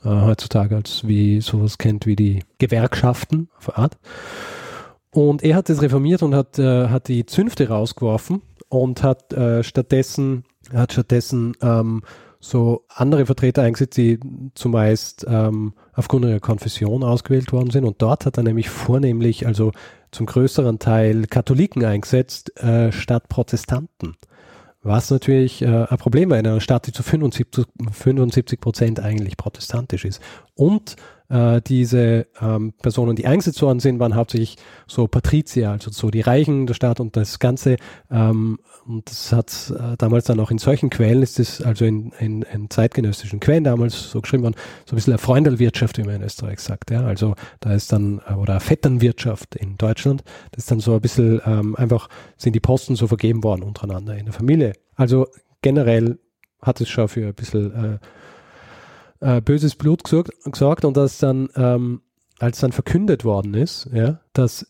äh, 0.02 0.08
heutzutage 0.08 0.76
als 0.76 1.06
wie 1.06 1.42
sowas 1.42 1.76
kennt 1.76 2.06
wie 2.06 2.16
die 2.16 2.42
Gewerkschaften 2.56 3.50
auf 3.58 3.76
Art. 3.76 3.98
Und 5.12 5.42
er 5.42 5.56
hat 5.56 5.68
das 5.68 5.82
reformiert 5.82 6.22
und 6.22 6.34
hat, 6.34 6.58
äh, 6.58 6.88
hat 6.88 7.08
die 7.08 7.26
Zünfte 7.26 7.68
rausgeworfen 7.68 8.42
und 8.68 9.02
hat 9.02 9.32
äh, 9.32 9.62
stattdessen, 9.64 10.44
hat 10.72 10.92
stattdessen 10.92 11.54
ähm, 11.62 12.02
so 12.38 12.84
andere 12.88 13.26
Vertreter 13.26 13.62
eingesetzt, 13.62 13.98
die 13.98 14.18
zumeist 14.54 15.26
ähm, 15.28 15.74
aufgrund 15.92 16.24
ihrer 16.24 16.40
Konfession 16.40 17.02
ausgewählt 17.02 17.52
worden 17.52 17.70
sind. 17.70 17.84
Und 17.84 18.00
dort 18.00 18.24
hat 18.24 18.38
er 18.38 18.44
nämlich 18.44 18.70
vornehmlich, 18.70 19.46
also 19.46 19.72
zum 20.10 20.26
größeren 20.26 20.78
Teil 20.78 21.26
Katholiken 21.26 21.84
eingesetzt, 21.84 22.56
äh, 22.62 22.92
statt 22.92 23.28
Protestanten. 23.28 24.16
Was 24.82 25.10
natürlich 25.10 25.60
äh, 25.60 25.66
ein 25.66 25.98
Problem 25.98 26.30
war 26.30 26.38
in 26.38 26.46
einer 26.46 26.62
Stadt, 26.62 26.86
die 26.86 26.92
zu 26.92 27.02
75 27.02 28.60
Prozent 28.60 29.00
eigentlich 29.00 29.36
protestantisch 29.36 30.06
ist. 30.06 30.22
Und 30.54 30.96
äh, 31.30 31.62
diese 31.62 32.26
ähm, 32.40 32.74
Personen, 32.82 33.16
die 33.16 33.26
eingesetzt 33.26 33.62
worden 33.62 33.80
sind, 33.80 33.98
waren 33.98 34.14
hauptsächlich 34.14 34.56
so 34.86 35.06
Patrizier, 35.06 35.70
also 35.70 35.90
so 35.90 36.10
die 36.10 36.20
Reichen 36.20 36.66
der 36.66 36.74
Stadt 36.74 37.00
und 37.00 37.16
das 37.16 37.38
Ganze. 37.38 37.76
Ähm, 38.10 38.58
und 38.86 39.08
das 39.08 39.32
hat 39.32 39.72
äh, 39.76 39.96
damals 39.96 40.24
dann 40.24 40.40
auch 40.40 40.50
in 40.50 40.58
solchen 40.58 40.90
Quellen, 40.90 41.22
ist 41.22 41.38
es 41.38 41.62
also 41.62 41.84
in, 41.84 42.12
in, 42.18 42.42
in 42.42 42.68
zeitgenössischen 42.68 43.40
Quellen 43.40 43.64
damals 43.64 44.10
so 44.10 44.20
geschrieben 44.20 44.42
worden, 44.42 44.56
so 44.84 44.94
ein 44.94 44.96
bisschen 44.96 45.12
eine 45.12 45.18
Freundelwirtschaft, 45.18 45.98
wie 45.98 46.02
man 46.02 46.16
in 46.16 46.22
Österreich 46.22 46.60
sagt. 46.60 46.90
Ja? 46.90 47.04
Also 47.06 47.34
da 47.60 47.72
ist 47.72 47.92
dann, 47.92 48.20
äh, 48.28 48.34
oder 48.34 48.58
Vetternwirtschaft 48.58 49.54
in 49.54 49.78
Deutschland, 49.78 50.24
das 50.50 50.64
ist 50.64 50.70
dann 50.70 50.80
so 50.80 50.94
ein 50.94 51.00
bisschen 51.00 51.40
ähm, 51.46 51.76
einfach, 51.76 52.08
sind 52.36 52.54
die 52.54 52.60
Posten 52.60 52.96
so 52.96 53.06
vergeben 53.06 53.44
worden 53.44 53.62
untereinander 53.62 54.16
in 54.16 54.24
der 54.24 54.34
Familie. 54.34 54.72
Also 54.96 55.28
generell 55.62 56.18
hat 56.60 56.80
es 56.80 56.88
schon 56.88 57.08
für 57.08 57.28
ein 57.28 57.34
bisschen 57.34 57.94
äh, 57.94 57.98
äh, 59.20 59.40
böses 59.40 59.76
Blut 59.76 60.04
gesorgt, 60.04 60.84
und 60.84 60.96
dass 60.96 61.18
dann, 61.18 61.48
ähm, 61.56 62.02
als 62.38 62.60
dann 62.60 62.72
verkündet 62.72 63.24
worden 63.24 63.54
ist, 63.54 63.88
ja, 63.92 64.20
dass 64.32 64.66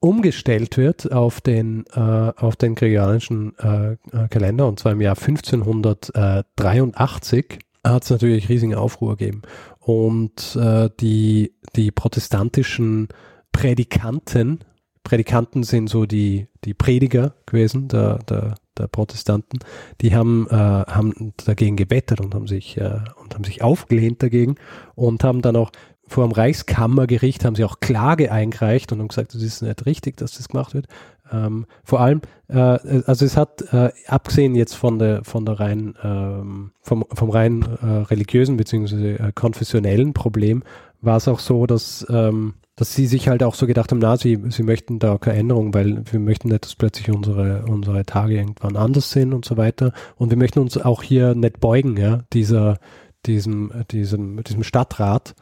umgestellt 0.00 0.76
wird 0.76 1.12
auf 1.12 1.40
den, 1.40 1.84
äh, 1.92 2.32
auf 2.36 2.54
den 2.56 2.76
gregorianischen 2.76 3.58
äh, 3.58 3.92
äh 3.92 4.28
Kalender 4.28 4.68
und 4.68 4.78
zwar 4.78 4.92
im 4.92 5.00
Jahr 5.00 5.16
1583, 5.16 7.58
hat 7.84 8.04
es 8.04 8.10
natürlich 8.10 8.48
riesigen 8.48 8.74
Aufruhr 8.74 9.16
gegeben. 9.16 9.42
Und 9.80 10.56
äh, 10.56 10.90
die, 11.00 11.54
die 11.74 11.90
protestantischen 11.90 13.08
Prädikanten, 13.52 14.60
Prädikanten 15.02 15.62
sind 15.62 15.88
so 15.88 16.06
die, 16.06 16.48
die 16.64 16.74
Prediger 16.74 17.34
gewesen, 17.46 17.88
der, 17.88 18.18
der, 18.18 18.56
der 18.78 18.86
Protestanten, 18.86 19.58
die 20.00 20.14
haben, 20.14 20.46
äh, 20.50 20.54
haben 20.54 21.34
dagegen 21.44 21.76
gewettet 21.76 22.20
und 22.20 22.34
haben 22.34 22.46
sich, 22.46 22.76
äh, 22.76 23.00
und 23.22 23.34
haben 23.34 23.44
sich 23.44 23.62
aufgelehnt 23.62 24.22
dagegen 24.22 24.56
und 24.94 25.24
haben 25.24 25.42
dann 25.42 25.56
auch 25.56 25.70
vor 26.08 26.26
dem 26.26 26.32
Reichskammergericht 26.32 27.44
haben 27.44 27.54
sie 27.54 27.64
auch 27.64 27.80
Klage 27.80 28.32
eingereicht 28.32 28.90
und 28.92 29.00
haben 29.00 29.08
gesagt, 29.08 29.34
das 29.34 29.42
ist 29.42 29.62
nicht 29.62 29.86
richtig, 29.86 30.16
dass 30.16 30.36
das 30.36 30.48
gemacht 30.48 30.74
wird. 30.74 30.86
Ähm, 31.30 31.66
vor 31.84 32.00
allem, 32.00 32.22
äh, 32.48 32.56
also 32.56 33.24
es 33.24 33.36
hat, 33.36 33.60
äh, 33.72 33.90
abgesehen 34.06 34.54
jetzt 34.54 34.74
von 34.74 34.98
der, 34.98 35.24
von 35.24 35.44
der 35.44 35.60
rein, 35.60 35.94
ähm, 36.02 36.72
vom, 36.80 37.04
vom 37.12 37.30
rein 37.30 37.62
äh, 37.82 37.86
religiösen 37.86 38.56
beziehungsweise 38.56 39.18
äh, 39.18 39.32
konfessionellen 39.34 40.14
Problem, 40.14 40.62
war 41.00 41.18
es 41.18 41.28
auch 41.28 41.38
so, 41.38 41.66
dass 41.66 42.06
ähm, 42.08 42.54
dass 42.78 42.94
sie 42.94 43.08
sich 43.08 43.28
halt 43.28 43.42
auch 43.42 43.56
so 43.56 43.66
gedacht 43.66 43.90
haben, 43.90 43.98
na, 43.98 44.16
sie, 44.16 44.38
sie 44.50 44.62
möchten 44.62 45.00
da 45.00 45.18
keine 45.18 45.40
Änderung, 45.40 45.74
weil 45.74 46.04
wir 46.12 46.20
möchten 46.20 46.46
nicht, 46.48 46.64
dass 46.64 46.76
plötzlich 46.76 47.10
unsere, 47.10 47.64
unsere 47.66 48.06
Tage 48.06 48.36
irgendwann 48.36 48.76
anders 48.76 49.10
sind 49.10 49.34
und 49.34 49.44
so 49.44 49.56
weiter. 49.56 49.92
Und 50.14 50.30
wir 50.30 50.38
möchten 50.38 50.60
uns 50.60 50.78
auch 50.78 51.02
hier 51.02 51.34
nicht 51.34 51.58
beugen, 51.58 51.96
ja, 51.96 52.20
dieser, 52.32 52.78
diesem, 53.26 53.72
diesem, 53.90 54.44
diesem 54.44 54.62
Stadtrat. 54.62 55.34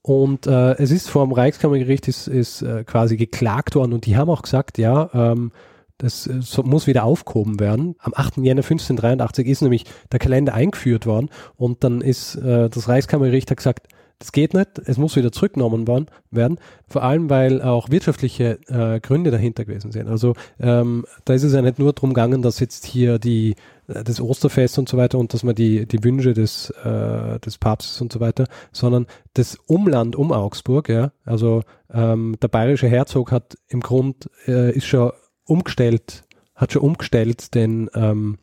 Und 0.00 0.46
äh, 0.46 0.72
es 0.76 0.90
ist 0.90 1.10
vor 1.10 1.26
dem 1.26 1.32
Reichskammergericht 1.32 2.08
ist, 2.08 2.28
ist 2.28 2.62
äh, 2.62 2.82
quasi 2.84 3.18
geklagt 3.18 3.74
worden 3.74 3.92
und 3.92 4.06
die 4.06 4.16
haben 4.16 4.30
auch 4.30 4.42
gesagt, 4.42 4.78
ja, 4.78 5.10
ähm, 5.12 5.52
das 5.98 6.26
äh, 6.26 6.40
muss 6.62 6.86
wieder 6.86 7.04
aufgehoben 7.04 7.60
werden. 7.60 7.94
Am 7.98 8.14
8. 8.16 8.38
Jänner 8.38 8.62
1583 8.62 9.46
ist 9.46 9.60
nämlich 9.60 9.84
der 10.12 10.18
Kalender 10.18 10.54
eingeführt 10.54 11.04
worden 11.04 11.28
und 11.56 11.84
dann 11.84 12.00
ist 12.00 12.36
äh, 12.36 12.70
das 12.70 12.88
Reichskammergericht 12.88 13.50
hat 13.50 13.58
gesagt, 13.58 13.88
das 14.18 14.32
geht 14.32 14.54
nicht, 14.54 14.78
es 14.86 14.96
muss 14.96 15.16
wieder 15.16 15.32
zurückgenommen 15.32 15.86
werden, 16.30 16.58
vor 16.86 17.02
allem 17.02 17.28
weil 17.30 17.60
auch 17.62 17.90
wirtschaftliche 17.90 18.58
äh, 18.68 19.00
Gründe 19.00 19.30
dahinter 19.30 19.64
gewesen 19.64 19.92
sind. 19.92 20.08
Also 20.08 20.34
ähm, 20.60 21.04
da 21.24 21.34
ist 21.34 21.42
es 21.42 21.52
ja 21.52 21.62
nicht 21.62 21.78
nur 21.78 21.92
darum 21.92 22.10
gegangen, 22.10 22.42
dass 22.42 22.60
jetzt 22.60 22.86
hier 22.86 23.18
die 23.18 23.54
äh, 23.88 24.04
das 24.04 24.20
Osterfest 24.20 24.78
und 24.78 24.88
so 24.88 24.96
weiter 24.96 25.18
und 25.18 25.34
dass 25.34 25.42
man 25.42 25.54
die, 25.54 25.86
die 25.86 26.02
Wünsche 26.04 26.32
des, 26.32 26.70
äh, 26.70 27.38
des 27.40 27.58
Papstes 27.58 28.00
und 28.00 28.12
so 28.12 28.20
weiter, 28.20 28.46
sondern 28.72 29.06
das 29.34 29.56
Umland 29.66 30.16
um 30.16 30.32
Augsburg, 30.32 30.88
ja, 30.88 31.12
also 31.24 31.62
ähm, 31.92 32.36
der 32.40 32.48
bayerische 32.48 32.88
Herzog 32.88 33.32
hat 33.32 33.56
im 33.68 33.80
Grund, 33.80 34.30
äh, 34.46 34.74
ist 34.74 34.86
schon 34.86 35.12
umgestellt, 35.44 36.24
hat 36.54 36.72
schon 36.72 36.82
umgestellt 36.82 37.54
den, 37.54 37.90
ähm, 37.94 38.38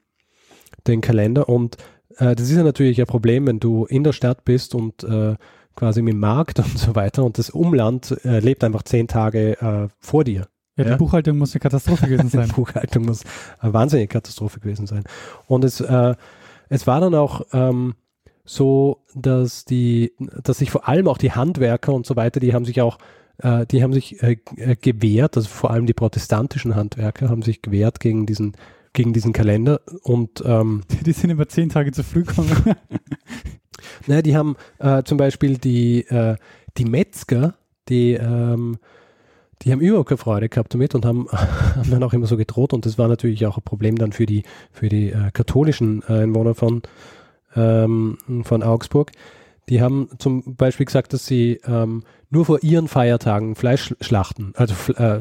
den 0.87 1.01
Kalender. 1.01 1.49
Und 1.49 1.77
äh, 2.17 2.35
das 2.35 2.49
ist 2.49 2.55
ja 2.55 2.63
natürlich 2.63 2.99
ein 2.99 3.07
Problem, 3.07 3.47
wenn 3.47 3.59
du 3.59 3.85
in 3.85 4.03
der 4.03 4.13
Stadt 4.13 4.45
bist 4.45 4.75
und 4.75 5.03
äh, 5.03 5.35
quasi 5.75 6.01
mit 6.01 6.13
dem 6.13 6.19
Markt 6.19 6.59
und 6.59 6.77
so 6.77 6.95
weiter 6.95 7.23
und 7.23 7.37
das 7.37 7.49
Umland 7.49 8.17
äh, 8.25 8.39
lebt 8.39 8.63
einfach 8.63 8.83
zehn 8.83 9.07
Tage 9.07 9.59
äh, 9.61 9.87
vor 9.99 10.23
dir. 10.23 10.47
Ja, 10.77 10.83
die 10.85 10.89
ja? 10.91 10.97
Buchhaltung 10.97 11.37
muss 11.37 11.53
eine 11.53 11.59
Katastrophe 11.59 12.07
gewesen 12.07 12.29
sein. 12.29 12.47
die 12.47 12.53
Buchhaltung 12.53 13.05
muss 13.05 13.23
eine 13.59 13.73
wahnsinnige 13.73 14.07
Katastrophe 14.07 14.59
gewesen 14.59 14.87
sein. 14.87 15.03
Und 15.47 15.63
es, 15.63 15.81
äh, 15.81 16.15
es 16.69 16.87
war 16.87 17.01
dann 17.01 17.15
auch 17.15 17.41
ähm, 17.53 17.95
so, 18.43 19.03
dass 19.13 19.65
die, 19.65 20.13
dass 20.43 20.59
sich 20.59 20.71
vor 20.71 20.87
allem 20.87 21.07
auch 21.07 21.17
die 21.17 21.31
Handwerker 21.31 21.93
und 21.93 22.05
so 22.05 22.15
weiter, 22.15 22.39
die 22.39 22.53
haben 22.53 22.65
sich 22.65 22.81
auch, 22.81 22.97
äh, 23.37 23.65
die 23.65 23.83
haben 23.83 23.93
sich 23.93 24.21
äh, 24.23 24.37
äh 24.55 24.75
gewehrt, 24.75 25.37
also 25.37 25.49
vor 25.49 25.71
allem 25.71 25.85
die 25.85 25.93
protestantischen 25.93 26.75
Handwerker 26.75 27.29
haben 27.29 27.41
sich 27.41 27.61
gewehrt 27.61 27.99
gegen 27.99 28.25
diesen 28.25 28.53
gegen 28.93 29.13
diesen 29.13 29.31
Kalender 29.31 29.79
und 30.03 30.43
ähm, 30.45 30.81
die 31.05 31.13
sind 31.13 31.29
immer 31.29 31.47
zehn 31.47 31.69
Tage 31.69 31.91
zu 31.91 32.03
früh 32.03 32.23
gekommen. 32.23 32.51
Naja, 34.07 34.21
die 34.21 34.35
haben 34.35 34.55
äh, 34.79 35.03
zum 35.03 35.17
Beispiel 35.17 35.57
die, 35.57 36.07
äh, 36.07 36.35
die 36.77 36.85
Metzger, 36.85 37.55
die, 37.89 38.13
ähm, 38.13 38.77
die 39.61 39.71
haben 39.71 39.81
überhaupt 39.81 40.09
keine 40.09 40.17
Freude 40.17 40.49
gehabt 40.49 40.73
damit 40.73 40.95
und 40.95 41.05
haben, 41.05 41.27
haben 41.31 41.91
dann 41.91 42.03
auch 42.03 42.13
immer 42.13 42.27
so 42.27 42.37
gedroht 42.37 42.73
und 42.73 42.85
das 42.85 42.97
war 42.97 43.07
natürlich 43.07 43.45
auch 43.45 43.57
ein 43.57 43.63
Problem 43.63 43.97
dann 43.97 44.11
für 44.11 44.25
die, 44.25 44.43
für 44.71 44.89
die 44.89 45.09
äh, 45.09 45.31
katholischen 45.33 46.03
äh, 46.07 46.23
Einwohner 46.23 46.55
von, 46.55 46.81
ähm, 47.55 48.17
von 48.43 48.63
Augsburg. 48.63 49.11
Die 49.69 49.81
haben 49.81 50.09
zum 50.17 50.55
Beispiel 50.55 50.85
gesagt, 50.85 51.13
dass 51.13 51.25
sie 51.25 51.61
ähm, 51.65 52.03
nur 52.29 52.45
vor 52.45 52.63
ihren 52.63 52.87
Feiertagen 52.87 53.55
Fleisch 53.55 53.93
schlachten, 54.01 54.53
also 54.55 54.73
äh, 54.93 55.19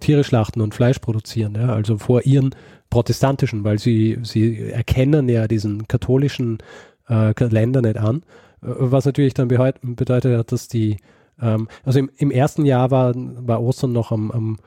Tiere 0.00 0.24
schlachten 0.24 0.60
und 0.60 0.74
Fleisch 0.74 0.98
produzieren, 0.98 1.54
ja, 1.54 1.68
also 1.68 1.98
vor 1.98 2.22
ihren 2.22 2.54
protestantischen, 2.88 3.64
weil 3.64 3.78
sie, 3.78 4.18
sie 4.22 4.70
erkennen 4.70 5.28
ja 5.28 5.46
diesen 5.48 5.88
katholischen 5.88 6.58
äh, 7.08 7.34
Kalender 7.34 7.82
nicht 7.82 7.98
an. 7.98 8.22
Äh, 8.62 8.68
was 8.78 9.04
natürlich 9.04 9.34
dann 9.34 9.48
bedeutet 9.48 10.38
hat, 10.38 10.52
dass 10.52 10.68
die, 10.68 10.98
ähm, 11.40 11.68
also 11.84 11.98
im, 11.98 12.10
im, 12.16 12.30
ersten 12.30 12.64
Jahr 12.64 12.90
war, 12.90 13.12
war 13.16 13.62
Ostern 13.62 13.92
noch 13.92 14.12
am, 14.12 14.30
am, 14.30 14.58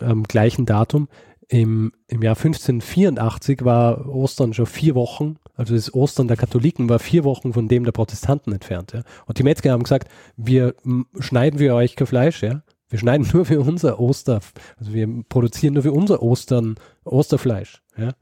am 0.00 0.24
gleichen 0.24 0.66
Datum. 0.66 1.08
Im, 1.50 1.92
Im 2.08 2.22
Jahr 2.22 2.36
1584 2.36 3.64
war 3.64 4.06
Ostern 4.06 4.52
schon 4.52 4.66
vier 4.66 4.94
Wochen, 4.94 5.38
also 5.56 5.74
das 5.74 5.94
Ostern 5.94 6.28
der 6.28 6.36
Katholiken 6.36 6.88
war 6.90 6.98
vier 6.98 7.24
Wochen 7.24 7.54
von 7.54 7.68
dem 7.68 7.84
der 7.84 7.92
Protestanten 7.92 8.52
entfernt. 8.52 8.92
Ja. 8.92 9.02
Und 9.26 9.38
die 9.38 9.42
Metzger 9.42 9.72
haben 9.72 9.82
gesagt, 9.82 10.08
wir 10.36 10.74
schneiden 11.18 11.58
für 11.58 11.74
euch 11.74 11.96
kein 11.96 12.06
Fleisch, 12.06 12.42
ja. 12.42 12.62
Wir 12.90 12.98
schneiden 12.98 13.28
nur 13.32 13.44
für 13.44 13.60
unser 13.60 13.98
Oster, 13.98 14.40
also 14.78 14.92
wir 14.92 15.08
produzieren 15.28 15.74
nur 15.74 15.82
für 15.82 15.92
unser 15.92 16.22
Ostern 16.22 16.76
Osterfleisch. 17.04 17.82
Ja. 17.96 18.12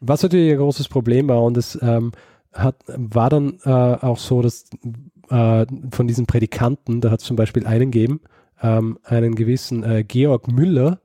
Was 0.00 0.22
natürlich 0.22 0.52
ein 0.52 0.58
großes 0.58 0.88
Problem 0.88 1.28
war 1.28 1.42
und 1.42 1.56
es 1.56 1.78
ähm, 1.80 2.12
hat, 2.58 2.76
war 2.86 3.30
dann 3.30 3.58
äh, 3.64 3.70
auch 3.70 4.18
so, 4.18 4.42
dass 4.42 4.66
äh, 5.30 5.66
von 5.90 6.06
diesen 6.06 6.26
Predikanten, 6.26 7.00
da 7.00 7.10
hat 7.10 7.20
es 7.20 7.26
zum 7.26 7.36
Beispiel 7.36 7.66
einen 7.66 7.90
gegeben, 7.90 8.20
ähm, 8.62 8.98
einen 9.04 9.34
gewissen 9.34 9.82
äh, 9.82 10.04
Georg 10.04 10.48
Müller, 10.48 11.00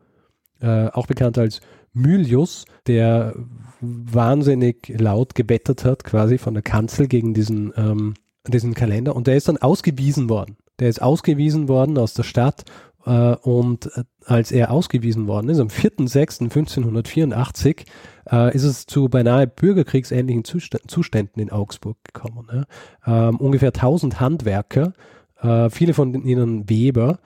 äh, 0.60 0.88
auch 0.88 1.08
bekannt 1.08 1.38
als 1.38 1.62
Mylius, 1.94 2.66
der 2.88 3.36
wahnsinnig 3.82 4.94
laut 4.98 5.36
gebettert 5.36 5.84
hat, 5.86 6.04
quasi 6.04 6.38
von 6.38 6.54
der 6.54 6.64
Kanzel 6.64 7.08
gegen 7.08 7.34
diesen, 7.34 7.74
ähm, 7.76 8.14
diesen 8.48 8.74
Kalender. 8.74 9.16
Und 9.16 9.28
der 9.28 9.36
ist 9.36 9.48
dann 9.48 9.58
ausgewiesen 9.58 10.30
worden. 10.30 10.58
Der 10.80 10.90
ist 10.90 11.02
ausgewiesen 11.02 11.68
worden 11.68 11.98
aus 11.98 12.14
der 12.14 12.24
Stadt 12.24 12.64
und 13.10 13.86
äh, 13.96 14.04
als 14.26 14.52
er 14.52 14.72
ausgewiesen 14.72 15.28
worden 15.28 15.50
ist, 15.50 15.60
am 15.60 15.68
4.6.1584, 15.68 17.86
äh, 18.32 18.56
ist 18.56 18.64
es 18.64 18.86
zu 18.86 19.10
beinahe 19.10 19.48
bürgerkriegsähnlichen 19.48 20.44
Zuständen 20.44 21.42
in 21.42 21.52
Augsburg 21.52 21.98
gekommen. 22.04 22.48
Ne? 22.52 22.66
Ähm, 23.06 23.38
ungefähr 23.38 23.70
1000 23.70 24.20
Handwerker, 24.20 24.94
äh, 25.42 25.70
viele 25.70 25.94
von 25.94 26.14
ihnen 26.14 26.70
Weber, 26.70 27.20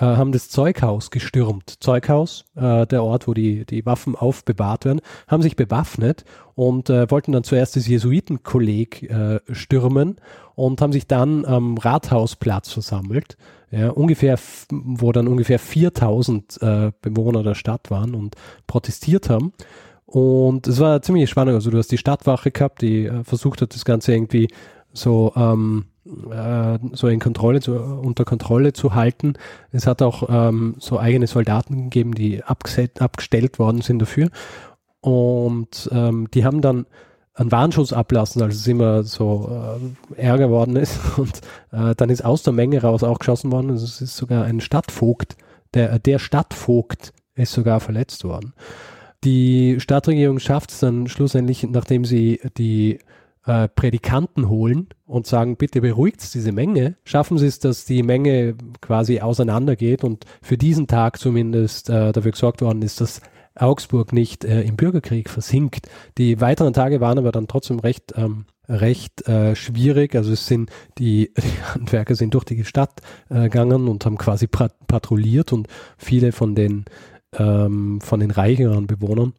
äh, 0.00 0.04
haben 0.04 0.32
das 0.32 0.48
Zeughaus 0.48 1.10
gestürmt. 1.10 1.74
Zeughaus, 1.80 2.44
äh, 2.56 2.86
der 2.86 3.04
Ort, 3.04 3.28
wo 3.28 3.34
die, 3.34 3.64
die 3.66 3.84
Waffen 3.86 4.16
aufbewahrt 4.16 4.84
werden, 4.84 5.00
haben 5.28 5.42
sich 5.42 5.56
bewaffnet 5.56 6.24
und 6.54 6.90
äh, 6.90 7.10
wollten 7.10 7.32
dann 7.32 7.44
zuerst 7.44 7.76
das 7.76 7.86
Jesuitenkolleg 7.86 9.10
äh, 9.10 9.40
stürmen 9.52 10.16
und 10.54 10.80
haben 10.80 10.92
sich 10.92 11.06
dann 11.06 11.44
am 11.44 11.78
Rathausplatz 11.78 12.72
versammelt, 12.72 13.36
ja, 13.70 13.90
ungefähr, 13.90 14.38
wo 14.70 15.12
dann 15.12 15.28
ungefähr 15.28 15.58
4000 15.58 16.62
äh, 16.62 16.92
Bewohner 17.02 17.42
der 17.42 17.54
Stadt 17.54 17.90
waren 17.90 18.14
und 18.14 18.34
protestiert 18.66 19.30
haben. 19.30 19.52
Und 20.06 20.66
es 20.66 20.80
war 20.80 21.02
ziemlich 21.02 21.30
spannend. 21.30 21.54
Also 21.54 21.70
du 21.70 21.78
hast 21.78 21.92
die 21.92 21.98
Stadtwache 21.98 22.50
gehabt, 22.50 22.82
die 22.82 23.06
äh, 23.06 23.22
versucht 23.22 23.62
hat, 23.62 23.74
das 23.74 23.84
Ganze 23.84 24.12
irgendwie 24.12 24.48
so 24.92 25.32
ähm, 25.36 25.84
äh, 26.04 26.78
so 26.92 27.08
in 27.08 27.20
Kontrolle 27.20 27.60
zu, 27.60 27.74
unter 27.74 28.24
Kontrolle 28.24 28.72
zu 28.72 28.94
halten. 28.94 29.34
Es 29.70 29.86
hat 29.86 30.02
auch 30.02 30.28
ähm, 30.28 30.74
so 30.78 30.98
eigene 30.98 31.26
Soldaten 31.26 31.84
gegeben, 31.84 32.14
die 32.14 32.42
abgestellt 32.42 33.58
worden 33.58 33.82
sind 33.82 34.00
dafür. 34.00 34.30
Und 35.00 35.88
ähm, 35.92 36.28
die 36.32 36.44
haben 36.44 36.60
dann 36.60 36.86
einen 37.40 37.52
Warnschuss 37.52 37.92
ablassen, 37.92 38.42
als 38.42 38.56
es 38.56 38.66
immer 38.66 39.02
so 39.02 39.50
äh, 40.16 40.20
Ärger 40.20 40.48
geworden 40.48 40.76
ist. 40.76 40.98
Und 41.16 41.40
äh, 41.72 41.94
dann 41.96 42.10
ist 42.10 42.24
aus 42.24 42.42
der 42.42 42.52
Menge 42.52 42.82
raus 42.82 43.02
auch 43.02 43.18
geschossen 43.18 43.50
worden. 43.50 43.70
Also 43.70 43.84
es 43.84 44.00
ist 44.00 44.16
sogar 44.16 44.44
ein 44.44 44.60
Stadtvogt, 44.60 45.36
der, 45.74 45.98
der 45.98 46.18
Stadtvogt 46.18 47.12
ist 47.34 47.52
sogar 47.52 47.80
verletzt 47.80 48.24
worden. 48.24 48.52
Die 49.24 49.76
Stadtregierung 49.80 50.38
schafft 50.38 50.70
es 50.70 50.80
dann 50.80 51.06
schlussendlich, 51.06 51.62
nachdem 51.64 52.04
sie 52.04 52.40
die 52.56 52.98
äh, 53.46 53.68
Prädikanten 53.68 54.48
holen 54.48 54.88
und 55.06 55.26
sagen, 55.26 55.56
bitte 55.56 55.80
beruhigt 55.80 56.34
diese 56.34 56.52
Menge, 56.52 56.96
schaffen 57.04 57.38
sie 57.38 57.46
es, 57.46 57.58
dass 57.58 57.84
die 57.84 58.02
Menge 58.02 58.54
quasi 58.80 59.20
auseinandergeht 59.20 60.04
und 60.04 60.24
für 60.42 60.58
diesen 60.58 60.86
Tag 60.86 61.18
zumindest 61.18 61.88
äh, 61.88 62.12
dafür 62.12 62.32
gesorgt 62.32 62.60
worden 62.62 62.82
ist, 62.82 63.00
dass 63.00 63.20
Augsburg 63.54 64.12
nicht 64.12 64.44
äh, 64.44 64.62
im 64.62 64.76
Bürgerkrieg 64.76 65.28
versinkt. 65.28 65.88
Die 66.18 66.40
weiteren 66.40 66.72
Tage 66.72 67.00
waren 67.00 67.18
aber 67.18 67.32
dann 67.32 67.48
trotzdem 67.48 67.78
recht 67.78 68.14
ähm, 68.16 68.46
recht 68.68 69.26
äh, 69.28 69.56
schwierig. 69.56 70.14
Also 70.14 70.32
es 70.32 70.46
sind 70.46 70.70
die, 70.98 71.32
die 71.36 71.62
Handwerker 71.74 72.14
sind 72.14 72.34
durch 72.34 72.44
die 72.44 72.64
Stadt 72.64 73.00
äh, 73.28 73.42
gegangen 73.42 73.88
und 73.88 74.06
haben 74.06 74.18
quasi 74.18 74.46
patrouilliert 74.46 75.52
und 75.52 75.68
viele 75.98 76.32
von 76.32 76.54
den 76.54 76.84
ähm, 77.36 78.00
von 78.00 78.20
den 78.20 78.30
reicheren 78.30 78.86
Bewohnern 78.86 79.34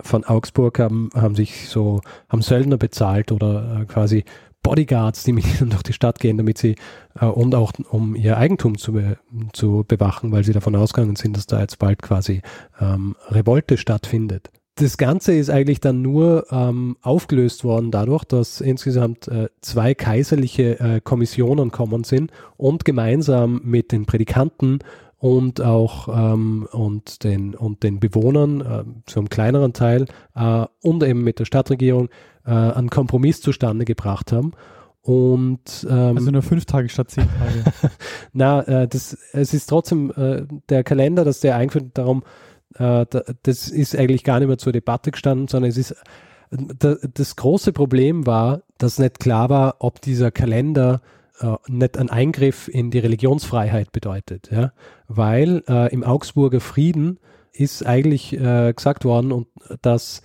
von 0.00 0.24
Augsburg 0.24 0.78
haben, 0.78 1.10
haben 1.14 1.34
sich 1.34 1.68
so, 1.68 2.00
haben 2.28 2.42
Söldner 2.42 2.76
bezahlt 2.76 3.32
oder 3.32 3.80
äh, 3.80 3.84
quasi 3.84 4.24
Bodyguards, 4.62 5.24
die 5.24 5.32
mit 5.32 5.44
ihnen 5.60 5.70
durch 5.70 5.82
die 5.82 5.92
Stadt 5.92 6.18
gehen, 6.18 6.36
damit 6.36 6.58
sie 6.58 6.76
äh, 7.20 7.26
und 7.26 7.54
auch 7.54 7.72
um 7.90 8.14
ihr 8.14 8.36
Eigentum 8.36 8.78
zu, 8.78 8.92
be, 8.92 9.18
zu 9.52 9.84
bewachen, 9.86 10.32
weil 10.32 10.44
sie 10.44 10.52
davon 10.52 10.76
ausgegangen 10.76 11.16
sind, 11.16 11.36
dass 11.36 11.46
da 11.46 11.60
jetzt 11.60 11.78
bald 11.78 12.02
quasi 12.02 12.42
ähm, 12.80 13.16
Revolte 13.28 13.76
stattfindet. 13.76 14.50
Das 14.76 14.96
Ganze 14.96 15.32
ist 15.32 15.50
eigentlich 15.50 15.80
dann 15.80 16.02
nur 16.02 16.46
ähm, 16.52 16.96
aufgelöst 17.02 17.64
worden 17.64 17.90
dadurch, 17.90 18.22
dass 18.24 18.60
insgesamt 18.60 19.26
äh, 19.26 19.48
zwei 19.60 19.92
kaiserliche 19.94 20.78
äh, 20.78 21.00
Kommissionen 21.00 21.72
kommen 21.72 22.04
sind 22.04 22.30
und 22.56 22.84
gemeinsam 22.84 23.60
mit 23.64 23.90
den 23.90 24.06
Predikanten 24.06 24.78
und 25.18 25.60
auch 25.60 26.08
ähm, 26.08 26.68
und 26.70 27.24
den 27.24 27.56
und 27.56 27.82
den 27.82 27.98
Bewohnern 27.98 28.60
äh, 28.60 28.84
zu 29.06 29.18
einem 29.18 29.28
kleineren 29.28 29.72
Teil 29.72 30.06
äh, 30.36 30.64
und 30.80 31.02
eben 31.02 31.24
mit 31.24 31.40
der 31.40 31.44
Stadtregierung 31.44 32.08
äh, 32.48 32.50
einen 32.50 32.88
Kompromiss 32.90 33.40
zustande 33.42 33.84
gebracht 33.84 34.32
haben. 34.32 34.52
Und 35.02 35.86
ähm, 35.88 36.16
also 36.16 36.30
nur 36.30 36.42
fünf 36.42 36.64
Tage 36.64 36.88
statt 36.88 37.10
zehn 37.10 37.28
Tage. 37.38 37.92
Na, 38.32 38.62
äh, 38.62 38.88
das 38.88 39.16
es 39.32 39.54
ist 39.54 39.66
trotzdem 39.66 40.12
äh, 40.16 40.44
der 40.68 40.82
Kalender, 40.84 41.24
dass 41.24 41.40
der 41.40 41.56
eingeführt 41.56 41.92
darum, 41.94 42.22
äh, 42.74 43.06
da, 43.08 43.22
das 43.42 43.68
ist 43.68 43.96
eigentlich 43.96 44.24
gar 44.24 44.38
nicht 44.38 44.48
mehr 44.48 44.58
zur 44.58 44.72
Debatte 44.72 45.10
gestanden, 45.10 45.48
sondern 45.48 45.70
es 45.70 45.78
ist 45.78 45.94
da, 46.50 46.96
das 47.14 47.36
große 47.36 47.72
Problem 47.72 48.26
war, 48.26 48.62
dass 48.78 48.98
nicht 48.98 49.20
klar 49.20 49.50
war, 49.50 49.76
ob 49.80 50.00
dieser 50.00 50.30
Kalender 50.30 51.02
äh, 51.40 51.54
nicht 51.68 51.98
ein 51.98 52.10
Eingriff 52.10 52.68
in 52.68 52.90
die 52.90 52.98
Religionsfreiheit 52.98 53.92
bedeutet, 53.92 54.50
ja, 54.50 54.72
weil 55.06 55.62
äh, 55.68 55.92
im 55.92 56.04
Augsburger 56.04 56.60
Frieden 56.60 57.18
ist 57.52 57.84
eigentlich 57.84 58.32
äh, 58.32 58.72
gesagt 58.72 59.04
worden 59.04 59.32
und 59.32 59.46
dass 59.82 60.22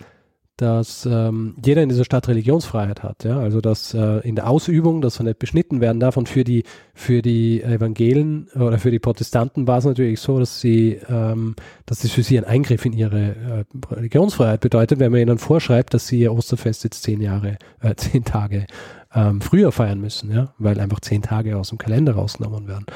dass 0.56 1.04
ähm, 1.04 1.56
jeder 1.64 1.82
in 1.82 1.88
dieser 1.88 2.04
Stadt 2.04 2.28
Religionsfreiheit 2.28 3.02
hat, 3.02 3.24
ja, 3.24 3.38
also 3.38 3.60
dass 3.60 3.92
äh, 3.92 4.20
in 4.20 4.36
der 4.36 4.48
Ausübung, 4.48 5.00
dass 5.00 5.18
er 5.18 5.24
nicht 5.24 5.40
beschnitten 5.40 5.80
werden 5.80 5.98
darf. 5.98 6.16
Und 6.16 6.28
für 6.28 6.44
die 6.44 6.62
für 6.94 7.22
die 7.22 7.60
Evangelen 7.62 8.48
oder 8.54 8.78
für 8.78 8.92
die 8.92 9.00
Protestanten 9.00 9.66
war 9.66 9.78
es 9.78 9.84
natürlich 9.84 10.20
so, 10.20 10.38
dass 10.38 10.60
sie 10.60 11.00
ähm, 11.08 11.56
dass 11.86 12.00
das 12.00 12.12
für 12.12 12.22
sie 12.22 12.38
ein 12.38 12.44
Eingriff 12.44 12.84
in 12.84 12.92
ihre 12.92 13.20
äh, 13.20 13.64
Religionsfreiheit 13.92 14.60
bedeutet, 14.60 15.00
wenn 15.00 15.10
man 15.10 15.20
ihnen 15.20 15.38
vorschreibt, 15.38 15.92
dass 15.92 16.06
sie 16.06 16.20
ihr 16.20 16.32
Osterfest 16.32 16.84
jetzt 16.84 17.02
zehn 17.02 17.20
Jahre, 17.20 17.58
äh, 17.80 17.94
zehn 17.96 18.24
Tage 18.24 18.66
ähm, 19.12 19.40
früher 19.40 19.72
feiern 19.72 20.00
müssen, 20.00 20.32
ja, 20.32 20.54
weil 20.58 20.78
einfach 20.78 21.00
zehn 21.00 21.22
Tage 21.22 21.56
aus 21.56 21.70
dem 21.70 21.78
Kalender 21.78 22.14
rausgenommen 22.14 22.68
werden 22.68 22.86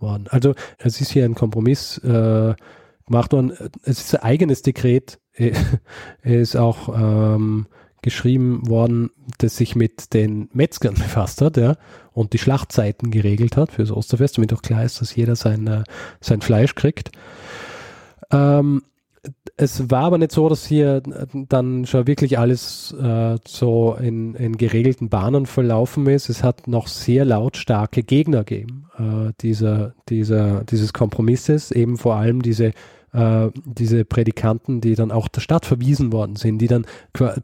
worden. 0.00 0.26
Also 0.30 0.54
es 0.78 1.00
ist 1.00 1.10
hier 1.10 1.24
ein 1.24 1.34
Kompromiss 1.34 1.98
äh, 1.98 2.54
gemacht 3.08 3.32
worden. 3.32 3.52
Es 3.82 4.00
ist 4.00 4.14
ein 4.14 4.22
eigenes 4.22 4.62
Dekret, 4.62 5.18
ist 6.22 6.56
auch 6.56 6.88
ähm, 6.94 7.66
geschrieben 8.02 8.68
worden, 8.68 9.10
das 9.38 9.56
sich 9.56 9.74
mit 9.74 10.14
den 10.14 10.48
Metzgern 10.52 10.94
befasst 10.94 11.42
hat, 11.42 11.56
ja, 11.56 11.76
und 12.12 12.32
die 12.32 12.38
Schlachtzeiten 12.38 13.10
geregelt 13.10 13.56
hat 13.56 13.72
für 13.72 13.82
das 13.82 13.92
Osterfest, 13.92 14.38
damit 14.38 14.52
auch 14.52 14.62
klar 14.62 14.84
ist, 14.84 15.00
dass 15.00 15.14
jeder 15.14 15.36
sein, 15.36 15.66
äh, 15.66 15.84
sein 16.20 16.40
Fleisch 16.40 16.74
kriegt. 16.74 17.10
Ähm, 18.30 18.82
es 19.56 19.90
war 19.90 20.04
aber 20.04 20.18
nicht 20.18 20.32
so, 20.32 20.48
dass 20.48 20.66
hier 20.66 21.02
dann 21.48 21.84
schon 21.86 22.06
wirklich 22.06 22.38
alles 22.38 22.92
äh, 22.92 23.36
so 23.46 23.96
in, 24.00 24.34
in 24.34 24.56
geregelten 24.56 25.08
Bahnen 25.08 25.46
verlaufen 25.46 26.06
ist. 26.06 26.28
Es 26.28 26.44
hat 26.44 26.68
noch 26.68 26.86
sehr 26.86 27.24
lautstarke 27.24 28.04
Gegner 28.04 28.44
gegeben, 28.44 28.86
äh, 28.96 29.32
dieser, 29.40 29.94
dieser, 30.08 30.64
dieses 30.64 30.92
Kompromisses, 30.92 31.72
eben 31.72 31.96
vor 31.96 32.14
allem 32.14 32.42
diese 32.42 32.72
äh, 33.12 33.48
diese 33.64 34.04
Prädikanten, 34.04 34.80
die 34.80 34.94
dann 34.94 35.10
auch 35.12 35.28
der 35.28 35.40
Stadt 35.40 35.66
verwiesen 35.66 36.12
worden 36.12 36.36
sind, 36.36 36.58
die 36.58 36.68
dann, 36.68 36.86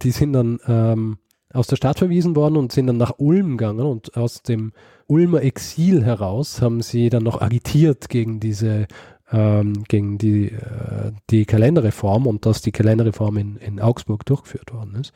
die 0.03 0.11
sind 0.11 0.33
dann 0.33 0.59
ähm, 0.67 1.19
aus 1.53 1.69
der 1.69 1.77
Stadt 1.77 1.99
verwiesen 1.99 2.35
worden 2.35 2.57
und 2.57 2.73
sind 2.73 2.89
dann 2.89 2.97
nach 2.97 3.15
Ulm 3.19 3.57
gegangen 3.57 3.87
und 3.87 4.17
aus 4.17 4.43
dem 4.43 4.73
Ulmer 5.07 5.43
Exil 5.43 6.05
heraus 6.05 6.61
haben 6.61 6.81
sie 6.81 7.11
dann 7.11 7.23
noch 7.23 7.41
agitiert 7.41 8.09
gegen 8.09 8.41
diese 8.41 8.87
ähm, 9.33 9.85
gegen 9.89 10.19
die, 10.19 10.53
äh, 10.53 11.13
die 11.31 11.45
Kalenderreform 11.45 12.27
und 12.27 12.47
dass 12.47 12.63
die 12.63 12.73
Kalenderreform 12.73 13.37
in, 13.39 13.57
in 13.57 13.81
Augsburg 13.81 14.25
durchgeführt 14.27 14.73
worden 14.73 14.97
ist. 14.97 15.13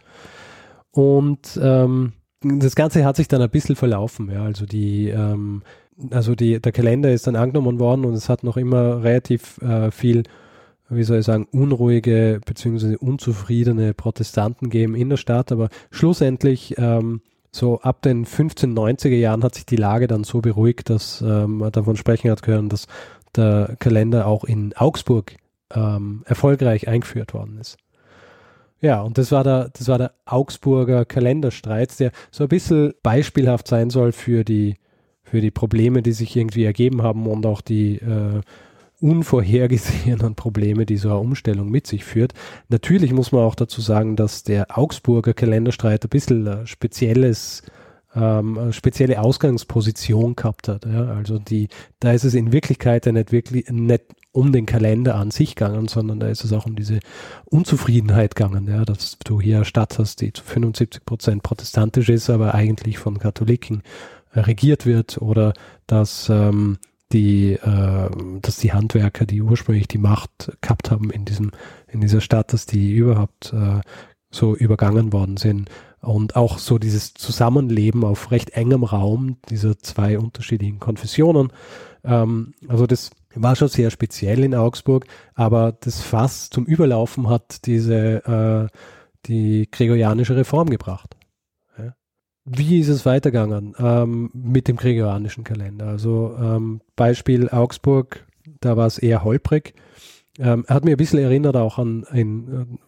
Und 0.91 1.59
ähm, 1.63 2.15
das 2.41 2.75
Ganze 2.75 3.05
hat 3.05 3.17
sich 3.17 3.29
dann 3.29 3.43
ein 3.43 3.51
bisschen 3.51 3.77
verlaufen, 3.77 4.31
ja. 4.31 4.43
Also 4.45 4.65
die, 4.65 5.09
ähm, 5.09 5.63
also 6.11 6.35
die, 6.35 6.61
der 6.61 6.73
Kalender 6.73 7.13
ist 7.13 7.27
dann 7.27 7.37
angenommen 7.37 7.79
worden 7.79 8.05
und 8.05 8.15
es 8.15 8.29
hat 8.29 8.45
noch 8.45 8.57
immer 8.57 9.03
relativ 9.03 9.59
äh, 9.63 9.91
viel, 9.91 10.25
wie 10.89 11.03
soll 11.03 11.19
ich 11.19 11.27
sagen, 11.27 11.47
unruhige 11.51 12.41
bzw. 12.45 12.97
unzufriedene 12.97 13.95
Protestanten 13.95 14.71
gegeben 14.71 14.95
in 14.95 15.11
der 15.11 15.17
Stadt, 15.17 15.53
aber 15.53 15.69
schlussendlich 15.91 16.77
ähm, 16.79 17.21
so 17.51 17.81
ab 17.81 18.03
den 18.03 18.27
1590er 18.27 19.17
Jahren 19.17 19.43
hat 19.43 19.55
sich 19.55 19.67
die 19.67 19.77
Lage 19.77 20.07
dann 20.07 20.25
so 20.25 20.41
beruhigt, 20.41 20.91
dass 20.91 21.21
ähm, 21.23 21.59
man 21.59 21.73
davon 21.73 21.97
sprechen 21.97 22.31
hat 22.31 22.43
können, 22.43 22.69
dass 22.69 22.87
der 23.35 23.77
Kalender 23.79 24.27
auch 24.27 24.45
in 24.45 24.75
Augsburg 24.77 25.37
ähm, 25.75 26.23
erfolgreich 26.27 26.89
eingeführt 26.89 27.35
worden 27.35 27.59
ist. 27.59 27.77
Ja, 28.81 29.01
und 29.03 29.19
das 29.19 29.33
war 29.33 29.43
der, 29.43 29.71
das 29.71 29.89
war 29.89 29.99
der 29.99 30.13
Augsburger 30.25 31.05
Kalenderstreit, 31.05 31.99
der 31.99 32.13
so 32.31 32.45
ein 32.45 32.49
bisschen 32.49 32.95
beispielhaft 33.03 33.67
sein 33.67 33.91
soll 33.91 34.13
für 34.13 34.45
die, 34.45 34.77
für 35.31 35.41
die 35.41 35.51
Probleme, 35.51 36.03
die 36.03 36.13
sich 36.13 36.37
irgendwie 36.37 36.65
ergeben 36.65 37.03
haben 37.03 37.27
und 37.27 37.47
auch 37.47 37.61
die 37.61 37.97
äh, 37.97 38.41
unvorhergesehenen 39.01 40.35
Probleme, 40.35 40.87
die 40.87 40.97
so 40.97 41.11
eine 41.11 41.19
Umstellung 41.19 41.71
mit 41.71 41.87
sich 41.87 42.05
führt. 42.05 42.33
Natürlich 42.69 43.13
muss 43.13 43.33
man 43.33 43.43
auch 43.43 43.55
dazu 43.55 43.81
sagen, 43.81 44.17
dass 44.17 44.43
der 44.43 44.79
Augsburger 44.79 45.35
Kalenderstreit 45.35 46.05
ein 46.05 46.09
bisschen 46.09 46.49
ein 46.49 46.67
spezielles 46.67 47.63
ähm, 48.15 48.59
eine 48.59 48.73
spezielle 48.73 49.21
Ausgangsposition 49.21 50.35
gehabt 50.35 50.69
hat. 50.69 50.87
Ja? 50.87 51.05
Also 51.13 51.39
die, 51.39 51.69
da 52.01 52.13
ist 52.13 52.25
es 52.25 52.35
in 52.35 52.53
Wirklichkeit 52.53 53.07
ja 53.07 53.13
nicht 53.13 53.33
wirklich 53.33 53.69
nicht 53.71 54.05
um 54.33 54.53
den 54.53 54.67
Kalender 54.67 55.17
an 55.17 55.31
sich 55.31 55.57
gegangen, 55.57 55.89
sondern 55.89 56.21
da 56.21 56.29
ist 56.29 56.45
es 56.45 56.53
auch 56.53 56.67
um 56.67 56.77
diese 56.77 57.01
Unzufriedenheit 57.45 58.35
gegangen, 58.35 58.67
ja, 58.69 58.85
dass 58.85 59.19
du 59.25 59.41
hier 59.41 59.57
eine 59.57 59.65
Stadt 59.65 59.99
hast, 59.99 60.21
die 60.21 60.33
zu 60.33 60.45
75 60.45 61.05
Prozent 61.05 61.43
protestantisch 61.43 62.09
ist, 62.09 62.31
aber 62.31 62.55
eigentlich 62.55 62.99
von 62.99 63.19
Katholiken 63.19 63.79
äh, 63.79 64.18
regiert 64.33 64.87
wird 64.87 65.21
oder 65.21 65.53
dass 65.87 66.29
ähm, 66.29 66.79
die, 67.13 67.53
äh, 67.53 68.11
dass 68.43 68.57
die 68.59 68.73
Handwerker, 68.73 69.25
die 69.25 69.43
ursprünglich 69.43 69.89
die 69.89 69.99
Macht 69.99 70.53
gehabt 70.61 70.91
haben 70.91 71.11
in 71.11 71.25
diesem, 71.25 71.53
in 71.89 72.01
dieser 72.01 72.21
Stadt, 72.21 72.53
dass 72.53 72.67
die 72.67 72.93
überhaupt 72.93 73.53
äh, 73.53 73.81
so 74.31 74.55
übergangen 74.55 75.13
worden 75.13 75.37
sind. 75.37 75.71
Und 76.01 76.37
auch 76.37 76.59
so 76.59 76.79
dieses 76.79 77.15
Zusammenleben 77.15 78.05
auf 78.05 78.31
recht 78.31 78.51
engem 78.51 78.85
Raum 78.85 79.39
dieser 79.49 79.79
zwei 79.79 80.19
unterschiedlichen 80.19 80.79
Konfessionen. 80.79 81.51
Ähm, 82.05 82.55
also 82.69 82.87
das 82.87 83.11
war 83.35 83.57
schon 83.57 83.69
sehr 83.69 83.91
speziell 83.91 84.45
in 84.45 84.55
Augsburg, 84.55 85.07
aber 85.35 85.73
das 85.73 86.01
Fass 86.01 86.51
zum 86.51 86.67
Überlaufen 86.67 87.29
hat 87.29 87.67
diese, 87.67 88.69
äh, 88.71 88.77
die 89.27 89.69
gregorianische 89.71 90.37
Reform 90.37 90.71
gebracht. 90.71 91.18
Wie 92.51 92.81
ist 92.81 92.89
es 92.89 93.05
weitergegangen 93.05 93.75
ähm, 93.79 94.31
mit 94.33 94.69
dem 94.69 94.77
gregorianischen 94.77 95.45
Kalender? 95.45 95.89
Also 95.89 96.37
ähm, 96.41 96.81
Beispiel 96.97 97.49
Augsburg, 97.51 98.27
da 98.61 98.77
war 98.77 98.87
es 98.87 98.99
eher 98.99 99.25
holprig. 99.25 99.75
Ähm, 100.39 100.65
hat 100.69 100.85
mir 100.85 100.93
ein 100.93 100.97
bisschen 100.97 101.19
erinnert 101.19 101.57
auch 101.57 101.79
an 101.79 102.05
in, 102.13 102.79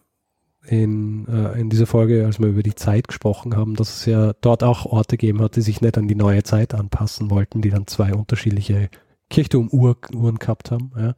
in, 0.65 1.27
äh, 1.27 1.59
in 1.59 1.69
dieser 1.69 1.85
Folge, 1.85 2.25
als 2.25 2.39
wir 2.39 2.47
über 2.47 2.63
die 2.63 2.75
Zeit 2.75 3.07
gesprochen 3.07 3.55
haben, 3.55 3.75
dass 3.75 3.97
es 3.97 4.05
ja 4.05 4.33
dort 4.41 4.63
auch 4.63 4.85
Orte 4.85 5.17
gegeben 5.17 5.41
hat, 5.41 5.55
die 5.55 5.61
sich 5.61 5.81
nicht 5.81 5.97
an 5.97 6.07
die 6.07 6.15
neue 6.15 6.43
Zeit 6.43 6.73
anpassen 6.73 7.29
wollten, 7.29 7.61
die 7.61 7.69
dann 7.69 7.87
zwei 7.87 8.13
unterschiedliche 8.13 8.89
Kirchturmuhren 9.31 10.37
gehabt 10.37 10.69
haben. 10.69 10.91
Ja. 10.95 11.15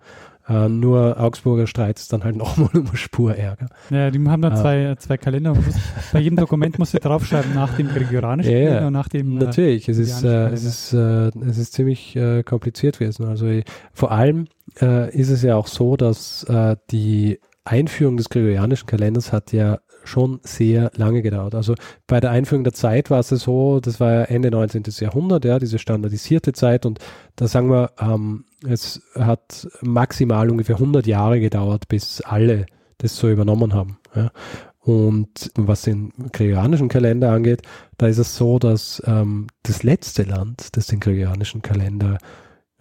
Äh, 0.48 0.68
nur 0.68 1.20
Augsburger 1.20 1.68
Streit 1.68 2.00
ist 2.00 2.12
dann 2.12 2.24
halt 2.24 2.36
nochmal 2.38 2.70
eine 2.74 2.86
Spur 2.96 3.36
Ärger. 3.36 3.68
Ja, 3.90 4.12
die 4.12 4.20
haben 4.28 4.42
dann 4.42 4.54
äh, 4.54 4.56
zwei, 4.56 4.96
zwei 5.00 5.18
Kalender. 5.18 5.54
Muss, 5.54 5.76
bei 6.12 6.20
jedem 6.20 6.38
Dokument 6.38 6.80
musst 6.80 6.94
du 6.94 7.00
draufschreiben 7.00 7.54
nach 7.54 7.76
dem 7.76 7.88
Gregorianischen 7.88 8.52
ja, 8.52 8.66
Kalender 8.66 8.88
und 8.88 8.94
nach 8.94 9.08
dem. 9.08 9.38
Äh, 9.38 9.46
Natürlich, 9.46 9.88
es, 9.88 9.98
ist, 9.98 10.24
äh, 10.24 10.50
es, 10.50 10.64
ist, 10.64 10.94
äh, 10.94 11.30
es 11.48 11.58
ist 11.58 11.74
ziemlich 11.74 12.16
äh, 12.16 12.44
kompliziert 12.44 13.00
gewesen. 13.00 13.26
Also 13.26 13.48
vor 13.94 14.12
allem 14.12 14.48
ist 14.76 15.30
es 15.30 15.44
ja 15.44 15.56
auch 15.56 15.68
so, 15.68 15.98
dass 15.98 16.48
die 16.90 17.40
Einführung 17.64 18.18
des 18.18 18.30
Gregorianischen 18.30 18.88
Kalenders 18.88 19.32
hat 19.32 19.52
ja 19.52 19.80
schon 20.04 20.40
sehr 20.44 20.92
lange 20.96 21.22
gedauert. 21.22 21.56
Also 21.56 21.76
bei 22.08 22.20
der 22.20 22.32
Einführung 22.32 22.64
der 22.64 22.74
Zeit 22.74 23.10
war 23.10 23.20
es 23.20 23.30
so, 23.30 23.80
das 23.80 24.00
war 24.00 24.12
ja 24.12 24.22
Ende 24.24 24.52
19. 24.52 24.84
Jahrhundert, 25.00 25.46
ja, 25.46 25.60
diese 25.60 25.80
standardisierte 25.80 26.54
Zeit 26.54 26.86
und 26.86 27.00
da 27.36 27.48
sagen 27.48 27.70
wir, 27.70 27.92
ähm, 28.00 28.46
es 28.68 29.02
hat 29.16 29.68
maximal 29.82 30.50
ungefähr 30.50 30.76
100 30.76 31.06
Jahre 31.08 31.40
gedauert, 31.40 31.88
bis 31.88 32.22
alle 32.22 32.66
das 32.98 33.18
so 33.18 33.30
übernommen 33.30 33.74
haben. 33.74 33.98
Ja. 34.16 34.32
Und 34.80 35.52
was 35.56 35.84
den 35.84 36.12
gregorianischen 36.34 36.90
Kalender 36.90 37.32
angeht, 37.32 37.62
da 37.98 38.08
ist 38.08 38.18
es 38.18 38.36
so, 38.36 38.60
dass 38.60 39.02
ähm, 39.06 39.48
das 39.64 39.84
letzte 39.84 40.24
Land, 40.24 40.76
das 40.76 40.88
den 40.88 41.00
gregorianischen 41.00 41.62
Kalender 41.62 42.18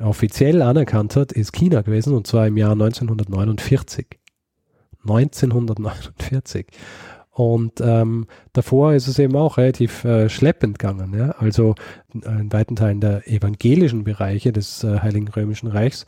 offiziell 0.01 0.63
anerkannt 0.63 1.15
hat, 1.15 1.31
ist 1.31 1.53
China 1.53 1.83
gewesen 1.83 2.15
und 2.15 2.27
zwar 2.27 2.49
im 2.49 2.57
Jahr 2.57 2.73
1949. 2.73 4.19
1949. 5.05 6.67
Und 7.33 7.81
ähm, 7.81 8.27
davor 8.53 8.93
ist 8.93 9.09
es 9.09 9.19
eben 9.19 9.37
auch 9.37 9.57
relativ 9.57 10.05
äh, 10.05 10.29
schleppend 10.29 10.79
gegangen. 10.79 11.15
Ja? 11.19 11.31
Also 11.39 11.75
in 12.13 12.53
weiten 12.53 12.77
Teilen 12.77 13.01
der 13.01 13.27
evangelischen 13.27 14.05
Bereiche 14.05 14.53
des 14.53 14.85
äh, 14.85 15.01
Heiligen 15.01 15.29
Römischen 15.29 15.69
Reichs 15.69 16.05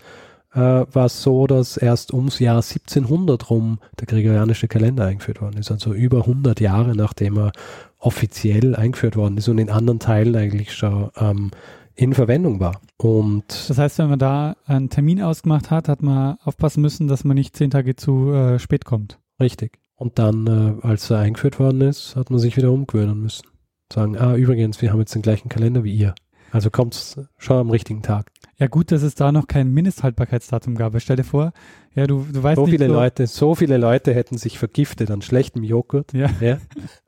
äh, 0.53 0.59
war 0.59 1.07
es 1.07 1.23
so, 1.23 1.47
dass 1.47 1.79
erst 1.79 2.13
ums 2.13 2.39
Jahr 2.41 2.57
1700 2.57 3.49
rum 3.49 3.79
der 3.99 4.07
gregorianische 4.07 4.69
Kalender 4.69 5.07
eingeführt 5.07 5.41
worden 5.41 5.59
ist. 5.59 5.71
Also 5.71 5.95
über 5.95 6.19
100 6.19 6.61
Jahre 6.61 6.95
nachdem 6.95 7.39
er 7.39 7.53
offiziell 7.99 8.77
eingeführt 8.77 9.17
worden 9.17 9.39
ist 9.39 9.49
und 9.49 9.57
in 9.57 9.71
anderen 9.71 10.01
Teilen 10.01 10.37
eigentlich 10.37 10.75
schon 10.75 11.11
ähm, 11.17 11.51
in 11.95 12.13
Verwendung 12.13 12.61
war. 12.61 12.81
Und 12.99 13.45
das 13.69 13.79
heißt, 13.79 13.99
wenn 13.99 14.11
man 14.11 14.19
da 14.19 14.57
einen 14.67 14.91
Termin 14.91 15.23
ausgemacht 15.23 15.71
hat, 15.71 15.89
hat 15.89 16.03
man 16.03 16.37
aufpassen 16.45 16.83
müssen, 16.83 17.09
dass 17.09 17.25
man 17.25 17.35
nicht 17.35 17.57
zehn 17.57 17.71
Tage 17.71 17.97
zu 17.97 18.31
äh, 18.33 18.59
spät 18.59 18.85
kommt. 18.85 19.19
Richtig. 19.41 19.79
Und 19.97 20.19
dann, 20.19 20.47
äh, 20.83 20.87
als 20.87 21.11
er 21.11 21.19
eingeführt 21.19 21.59
worden 21.59 21.81
ist, 21.81 22.17
hat 22.17 22.31
man 22.31 22.41
sich 22.41 22.57
wieder 22.57 22.73
umgewöhnen 22.73 23.21
müssen. 23.21 23.47
Sagen, 23.93 24.17
ah, 24.19 24.35
übrigens, 24.35 24.83
wir 24.83 24.93
haben 24.93 25.01
jetzt 25.01 25.15
den 25.15 25.23
gleichen 25.23 25.49
Kalender 25.49 25.85
wie 25.85 25.95
ihr. 25.95 26.15
Also 26.51 26.71
kommt 26.71 26.95
es 26.95 27.21
schon 27.37 27.57
am 27.59 27.71
richtigen 27.71 28.03
Tag. 28.03 28.31
Ja, 28.59 28.69
gut, 28.69 28.93
dass 28.93 29.03
es 29.03 29.15
da 29.17 29.33
noch 29.33 29.49
kein 29.49 29.73
Mindesthaltbarkeitsdatum 29.73 30.77
gab. 30.77 31.01
Stell 31.01 31.17
dir 31.17 31.25
vor, 31.25 31.53
ja, 31.95 32.07
du, 32.07 32.25
du 32.33 32.43
weißt 32.43 32.57
so 32.57 32.67
nicht. 32.67 32.73
Viele 32.73 32.87
so 32.89 32.95
Leute, 32.95 33.27
so 33.27 33.55
viele 33.55 33.77
Leute 33.77 34.15
hätten 34.15 34.39
sich 34.39 34.59
vergiftet 34.59 35.11
an 35.11 35.23
schlechtem 35.23 35.65
Joghurt. 35.65 36.13
Ja. 36.13 36.31
Ja, 36.41 36.59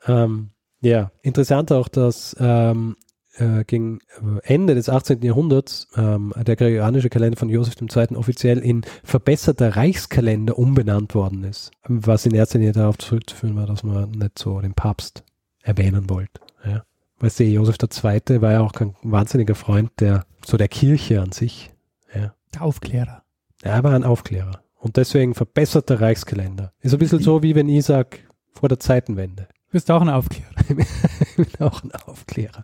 ähm, 0.07 0.51
ja. 0.81 1.12
interessant 1.22 1.70
auch, 1.72 1.88
dass 1.88 2.37
ähm, 2.40 2.96
äh, 3.38 3.64
gegen 3.64 4.01
Ende 4.42 4.75
des 4.75 4.88
18. 4.88 5.22
Jahrhunderts 5.22 5.88
ähm, 5.96 6.33
der 6.37 6.57
gregorianische 6.57 7.09
Kalender 7.09 7.38
von 7.38 7.49
Josef 7.49 7.75
II. 7.81 8.16
offiziell 8.16 8.59
in 8.59 8.83
verbesserter 9.05 9.77
Reichskalender 9.77 10.59
umbenannt 10.59 11.14
worden 11.14 11.44
ist. 11.44 11.70
Was 11.85 12.27
in 12.27 12.35
erster 12.35 12.59
Linie 12.59 12.72
darauf 12.72 12.99
zurückzuführen 12.99 13.57
war, 13.57 13.66
dass 13.66 13.83
man 13.83 14.11
nicht 14.11 14.38
so 14.38 14.61
den 14.61 14.75
Papst 14.75 15.25
erwähnen 15.62 16.09
wollte. 16.09 16.40
Ja. 16.64 16.85
Weißt 17.18 17.40
du, 17.40 17.44
Josef 17.44 17.77
II. 17.81 18.40
war 18.42 18.53
ja 18.53 18.61
auch 18.61 18.72
kein 18.72 18.94
wahnsinniger 19.03 19.55
Freund 19.55 19.90
der, 20.01 20.25
so 20.44 20.57
der 20.57 20.68
Kirche 20.68 21.20
an 21.20 21.33
sich. 21.33 21.72
Ja. 22.14 22.35
Der 22.55 22.62
Aufklärer. 22.62 23.22
Er 23.62 23.83
war 23.83 23.94
ein 23.94 24.05
Aufklärer. 24.05 24.62
Und 24.79 24.96
deswegen 24.96 25.35
verbesserter 25.35 26.01
Reichskalender. 26.01 26.72
Ist 26.81 26.92
ein 26.92 26.99
bisschen 26.99 27.20
so, 27.20 27.42
wie 27.42 27.55
wenn 27.55 27.68
Isaac 27.68 28.20
vor 28.53 28.68
der 28.68 28.79
Zeitenwende 28.79 29.49
bist 29.76 29.90
auch 29.90 30.00
ein 30.00 30.08
Aufklärer. 30.08 30.48
ich 31.20 31.36
bin 31.36 31.46
auch 31.60 31.84
ein 31.84 31.92
Aufklärer. 31.92 32.62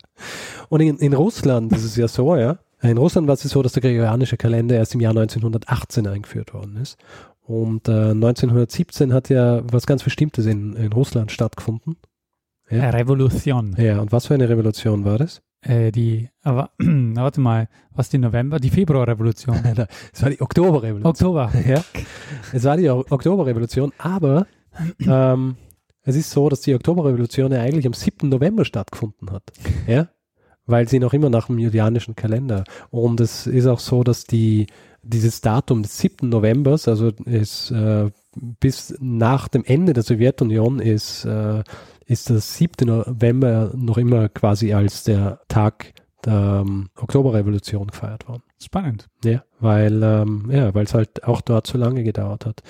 Und 0.71 0.81
in, 0.81 0.97
in 0.97 1.13
Russland 1.13 1.71
ist 1.73 1.85
es 1.85 1.97
ja 1.97 2.09
so, 2.09 2.37
ja. 2.37 2.59
In 2.81 2.97
Russland 2.97 3.29
war 3.29 3.35
es 3.35 3.43
so, 3.43 3.63
dass 3.63 3.73
der 3.73 3.83
gregorianische 3.83 4.39
Kalender 4.39 4.77
erst 4.77 4.95
im 4.95 5.01
Jahr 5.01 5.11
1918 5.11 6.07
eingeführt 6.07 6.55
worden 6.55 6.77
ist. 6.77 6.97
Und 7.43 7.87
äh, 7.87 8.13
1917 8.13 9.13
hat 9.13 9.29
ja 9.29 9.61
was 9.71 9.87
ganz 9.87 10.03
Bestimmtes 10.03 10.47
in, 10.47 10.75
in 10.75 10.91
Russland 10.93 11.31
stattgefunden. 11.31 11.97
Ja. 12.71 12.85
Eine 12.85 12.95
Revolution. 12.95 13.77
Ja, 13.77 14.01
und 14.01 14.11
was 14.11 14.29
für 14.29 14.35
eine 14.35 14.49
Revolution 14.49 15.05
war 15.05 15.19
das? 15.19 15.43
Äh, 15.61 15.93
die, 15.93 16.31
aber, 16.43 16.71
warte 16.79 17.43
mal, 17.43 17.69
was 17.91 18.09
die 18.09 18.19
November, 18.19 18.59
die 18.59 18.71
Februarrevolution. 18.71 19.55
Es 20.15 20.23
war 20.23 20.31
die 20.31 20.41
Oktoberrevolution. 20.41 21.05
Oktober. 21.05 21.53
Ja. 21.69 21.85
Es 22.55 22.65
war 22.65 22.79
die 22.79 22.89
Oktoberrevolution, 22.89 23.93
aber 23.99 24.47
ähm, 25.07 25.57
es 26.05 26.17
ist 26.17 26.31
so, 26.31 26.49
dass 26.49 26.63
die 26.63 26.75
Oktoberrevolution 26.75 27.53
ja 27.53 27.61
eigentlich 27.61 27.87
am 27.87 27.93
7. 27.93 28.29
November 28.29 28.65
stattgefunden 28.65 29.31
hat. 29.31 29.45
Ja? 29.87 30.09
Weil 30.67 30.89
sie 30.89 30.99
noch 30.99 31.13
immer 31.13 31.31
nach 31.31 31.47
dem 31.47 31.59
julianischen 31.59 32.17
Kalender. 32.17 32.65
Und 32.91 33.21
es 33.21 33.47
ist 33.47 33.67
auch 33.67 33.79
so, 33.79 34.03
dass 34.03 34.25
die, 34.25 34.67
dieses 35.03 35.41
Datum 35.41 35.83
des 35.83 35.99
7. 35.99 36.29
Novembers, 36.29 36.89
also 36.89 37.09
ist 37.25 37.71
äh, 37.71 38.11
bis 38.35 38.95
nach 39.01 39.49
dem 39.49 39.65
Ende 39.65 39.93
der 39.93 40.03
Sowjetunion 40.03 40.81
ist, 40.81 41.25
äh, 41.25 41.63
ist 42.07 42.31
das 42.31 42.57
7. 42.57 42.87
November 42.87 43.73
noch 43.75 43.99
immer 43.99 44.29
quasi 44.29 44.73
als 44.73 45.05
der 45.05 45.41
Tag 45.49 45.95
der 46.25 46.63
ähm, 46.65 46.89
Oktoberrevolution 46.97 47.89
gefeiert 47.89 48.29
worden. 48.29 48.43
Spannend. 48.65 49.09
Ja, 49.25 49.43
weil 49.61 50.03
ähm, 50.03 50.51
ja, 50.53 50.75
weil 50.75 50.85
es 50.85 50.95
halt 50.95 51.25
auch 51.25 51.41
dort 51.41 51.67
zu 51.67 51.79
lange 51.79 52.05
gedauert 52.05 52.47
hat. 52.47 52.63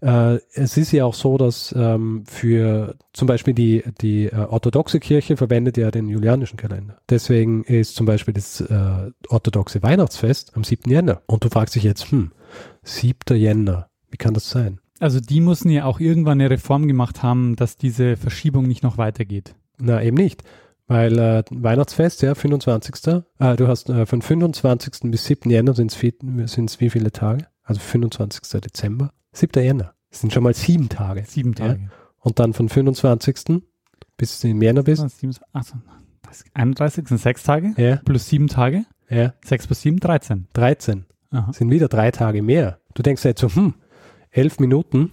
Äh, 0.00 0.40
es 0.54 0.76
ist 0.76 0.92
ja 0.92 1.04
auch 1.04 1.14
so, 1.14 1.38
dass 1.38 1.74
ähm, 1.76 2.24
für 2.26 2.96
zum 3.12 3.26
Beispiel 3.26 3.54
die 3.54 3.84
die 4.00 4.26
äh, 4.26 4.36
orthodoxe 4.36 5.00
Kirche 5.00 5.36
verwendet 5.36 5.76
ja 5.76 5.90
den 5.90 6.08
julianischen 6.08 6.56
Kalender. 6.56 6.98
Deswegen 7.08 7.64
ist 7.64 7.94
zum 7.94 8.06
Beispiel 8.06 8.34
das 8.34 8.60
äh, 8.60 9.10
orthodoxe 9.28 9.82
Weihnachtsfest 9.82 10.56
am 10.56 10.64
7. 10.64 10.90
Jänner. 10.90 11.22
Und 11.26 11.44
du 11.44 11.48
fragst 11.48 11.74
dich 11.74 11.82
jetzt, 11.82 12.10
hm, 12.10 12.32
7. 12.82 13.36
Jänner, 13.36 13.88
wie 14.10 14.16
kann 14.16 14.34
das 14.34 14.50
sein? 14.50 14.80
Also 15.00 15.20
die 15.20 15.40
müssen 15.40 15.70
ja 15.70 15.84
auch 15.84 16.00
irgendwann 16.00 16.40
eine 16.40 16.50
Reform 16.50 16.88
gemacht 16.88 17.22
haben, 17.22 17.56
dass 17.56 17.76
diese 17.76 18.16
Verschiebung 18.16 18.66
nicht 18.66 18.82
noch 18.82 18.98
weitergeht. 18.98 19.54
Na, 19.78 20.02
eben 20.02 20.16
nicht. 20.16 20.42
Weil 20.88 21.18
äh, 21.18 21.44
Weihnachtsfest, 21.50 22.22
ja, 22.22 22.34
25. 22.34 23.22
Äh, 23.38 23.56
du 23.56 23.68
hast 23.68 23.90
äh, 23.90 24.06
von 24.06 24.22
25. 24.22 25.10
bis 25.10 25.26
7. 25.26 25.50
Jänner 25.50 25.74
sind 25.74 25.92
es 25.92 26.80
wie 26.80 26.90
viele 26.90 27.12
Tage? 27.12 27.46
Also 27.62 27.80
25. 27.80 28.60
Dezember, 28.60 29.12
7. 29.32 29.62
Jänner. 29.62 29.94
Das 30.10 30.20
sind 30.22 30.32
schon 30.32 30.42
mal 30.42 30.54
sieben 30.54 30.88
Tage. 30.88 31.24
Sieben 31.26 31.54
Tage. 31.54 31.82
Ja? 31.82 31.88
Und 32.20 32.38
dann 32.38 32.54
von 32.54 32.68
25. 32.70 33.62
bis 34.16 34.40
du 34.40 34.48
im 34.48 34.62
Jänner 34.62 34.82
bist. 34.82 35.04
31 36.54 37.08
sind 37.08 37.18
sechs 37.18 37.42
Tage 37.42 37.74
Ja, 37.76 37.96
plus 37.96 38.28
sieben 38.28 38.48
Tage. 38.48 38.84
ja, 39.08 39.34
Sechs 39.44 39.66
plus 39.66 39.82
sieben, 39.82 40.00
13. 40.00 40.48
13. 40.54 41.04
Aha. 41.30 41.52
Sind 41.52 41.70
wieder 41.70 41.88
drei 41.88 42.10
Tage 42.10 42.42
mehr. 42.42 42.80
Du 42.94 43.02
denkst 43.02 43.24
jetzt 43.24 43.40
so, 43.40 43.48
hm, 43.54 43.74
elf 44.30 44.58
Minuten. 44.58 45.12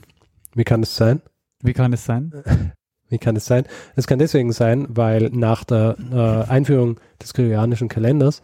Wie 0.54 0.64
kann 0.64 0.82
das 0.82 0.96
sein? 0.96 1.22
Wie 1.62 1.74
kann 1.74 1.92
es 1.94 2.06
sein? 2.06 2.32
Wie 3.10 3.18
kann 3.18 3.36
es 3.36 3.46
sein? 3.46 3.66
Es 3.96 4.08
kann 4.08 4.20
deswegen 4.20 4.52
sein, 4.52 4.88
weil 4.90 5.30
nach 5.32 5.64
der 5.64 5.96
äh, 6.12 6.50
Einführung 6.50 7.00
des 7.22 7.34
gregorianischen 7.34 7.88
Kalenders, 7.88 8.42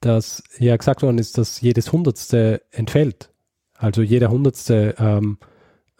dass 0.00 0.42
ja 0.58 0.76
gesagt 0.76 1.02
worden 1.02 1.18
ist, 1.18 1.38
dass 1.38 1.60
jedes 1.60 1.92
Hundertste 1.92 2.62
entfällt. 2.70 3.30
Also 3.76 4.02
jeder 4.02 4.30
Hundertste, 4.30 4.94
ähm, 4.98 5.38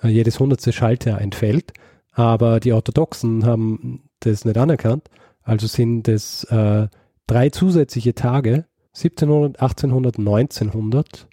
äh, 0.02 0.08
jedes 0.08 0.40
Hundertste 0.40 0.72
Schaltjahr 0.72 1.20
entfällt. 1.20 1.72
Aber 2.12 2.60
die 2.60 2.72
Orthodoxen 2.72 3.46
haben 3.46 4.08
das 4.20 4.44
nicht 4.44 4.58
anerkannt. 4.58 5.08
Also 5.42 5.66
sind 5.66 6.08
es 6.08 6.44
äh, 6.44 6.88
drei 7.26 7.50
zusätzliche 7.50 8.14
Tage, 8.14 8.66
1700, 8.94 9.60
1800, 9.60 10.18
1900, 10.18 11.28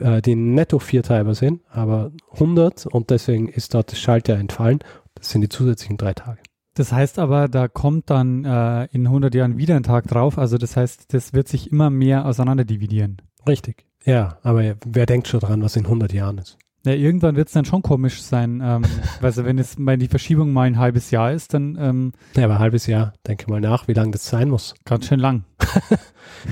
äh, 0.00 0.20
die 0.20 0.34
netto 0.34 0.78
vierteilbar 0.78 1.34
sind, 1.34 1.62
aber 1.70 2.10
100 2.32 2.86
und 2.86 3.10
deswegen 3.10 3.48
ist 3.48 3.74
dort 3.74 3.92
das 3.92 4.00
Schaltjahr 4.00 4.38
entfallen. 4.38 4.80
Das 5.14 5.30
sind 5.30 5.40
die 5.42 5.48
zusätzlichen 5.48 5.96
drei 5.96 6.14
Tage. 6.14 6.40
Das 6.74 6.92
heißt 6.92 7.18
aber, 7.20 7.48
da 7.48 7.68
kommt 7.68 8.10
dann 8.10 8.44
äh, 8.44 8.86
in 8.86 9.06
100 9.06 9.34
Jahren 9.34 9.58
wieder 9.58 9.76
ein 9.76 9.84
Tag 9.84 10.08
drauf. 10.08 10.38
Also 10.38 10.58
das 10.58 10.76
heißt, 10.76 11.14
das 11.14 11.32
wird 11.32 11.46
sich 11.48 11.70
immer 11.70 11.88
mehr 11.90 12.26
auseinander 12.26 12.64
dividieren. 12.64 13.18
Richtig. 13.48 13.86
Ja, 14.04 14.38
aber 14.42 14.74
wer 14.84 15.06
denkt 15.06 15.28
schon 15.28 15.40
dran, 15.40 15.62
was 15.62 15.76
in 15.76 15.84
100 15.84 16.12
Jahren 16.12 16.38
ist? 16.38 16.58
Ja, 16.84 16.92
irgendwann 16.92 17.36
wird 17.36 17.46
es 17.48 17.54
dann 17.54 17.64
schon 17.64 17.80
komisch 17.80 18.20
sein. 18.22 18.60
Ähm, 18.62 18.82
also 19.22 19.44
wenn 19.44 19.56
jetzt 19.56 19.78
mal 19.78 19.96
die 19.96 20.08
Verschiebung 20.08 20.52
mal 20.52 20.64
ein 20.66 20.78
halbes 20.78 21.10
Jahr 21.12 21.32
ist, 21.32 21.54
dann 21.54 21.78
ähm, 21.80 22.12
Ja, 22.36 22.44
aber 22.44 22.54
ein 22.54 22.58
halbes 22.60 22.86
Jahr, 22.86 23.14
denke 23.26 23.48
mal 23.48 23.60
nach, 23.60 23.86
wie 23.88 23.94
lange 23.94 24.10
das 24.10 24.26
sein 24.28 24.50
muss. 24.50 24.74
ganz 24.84 25.06
schön 25.06 25.20
lang. 25.20 25.44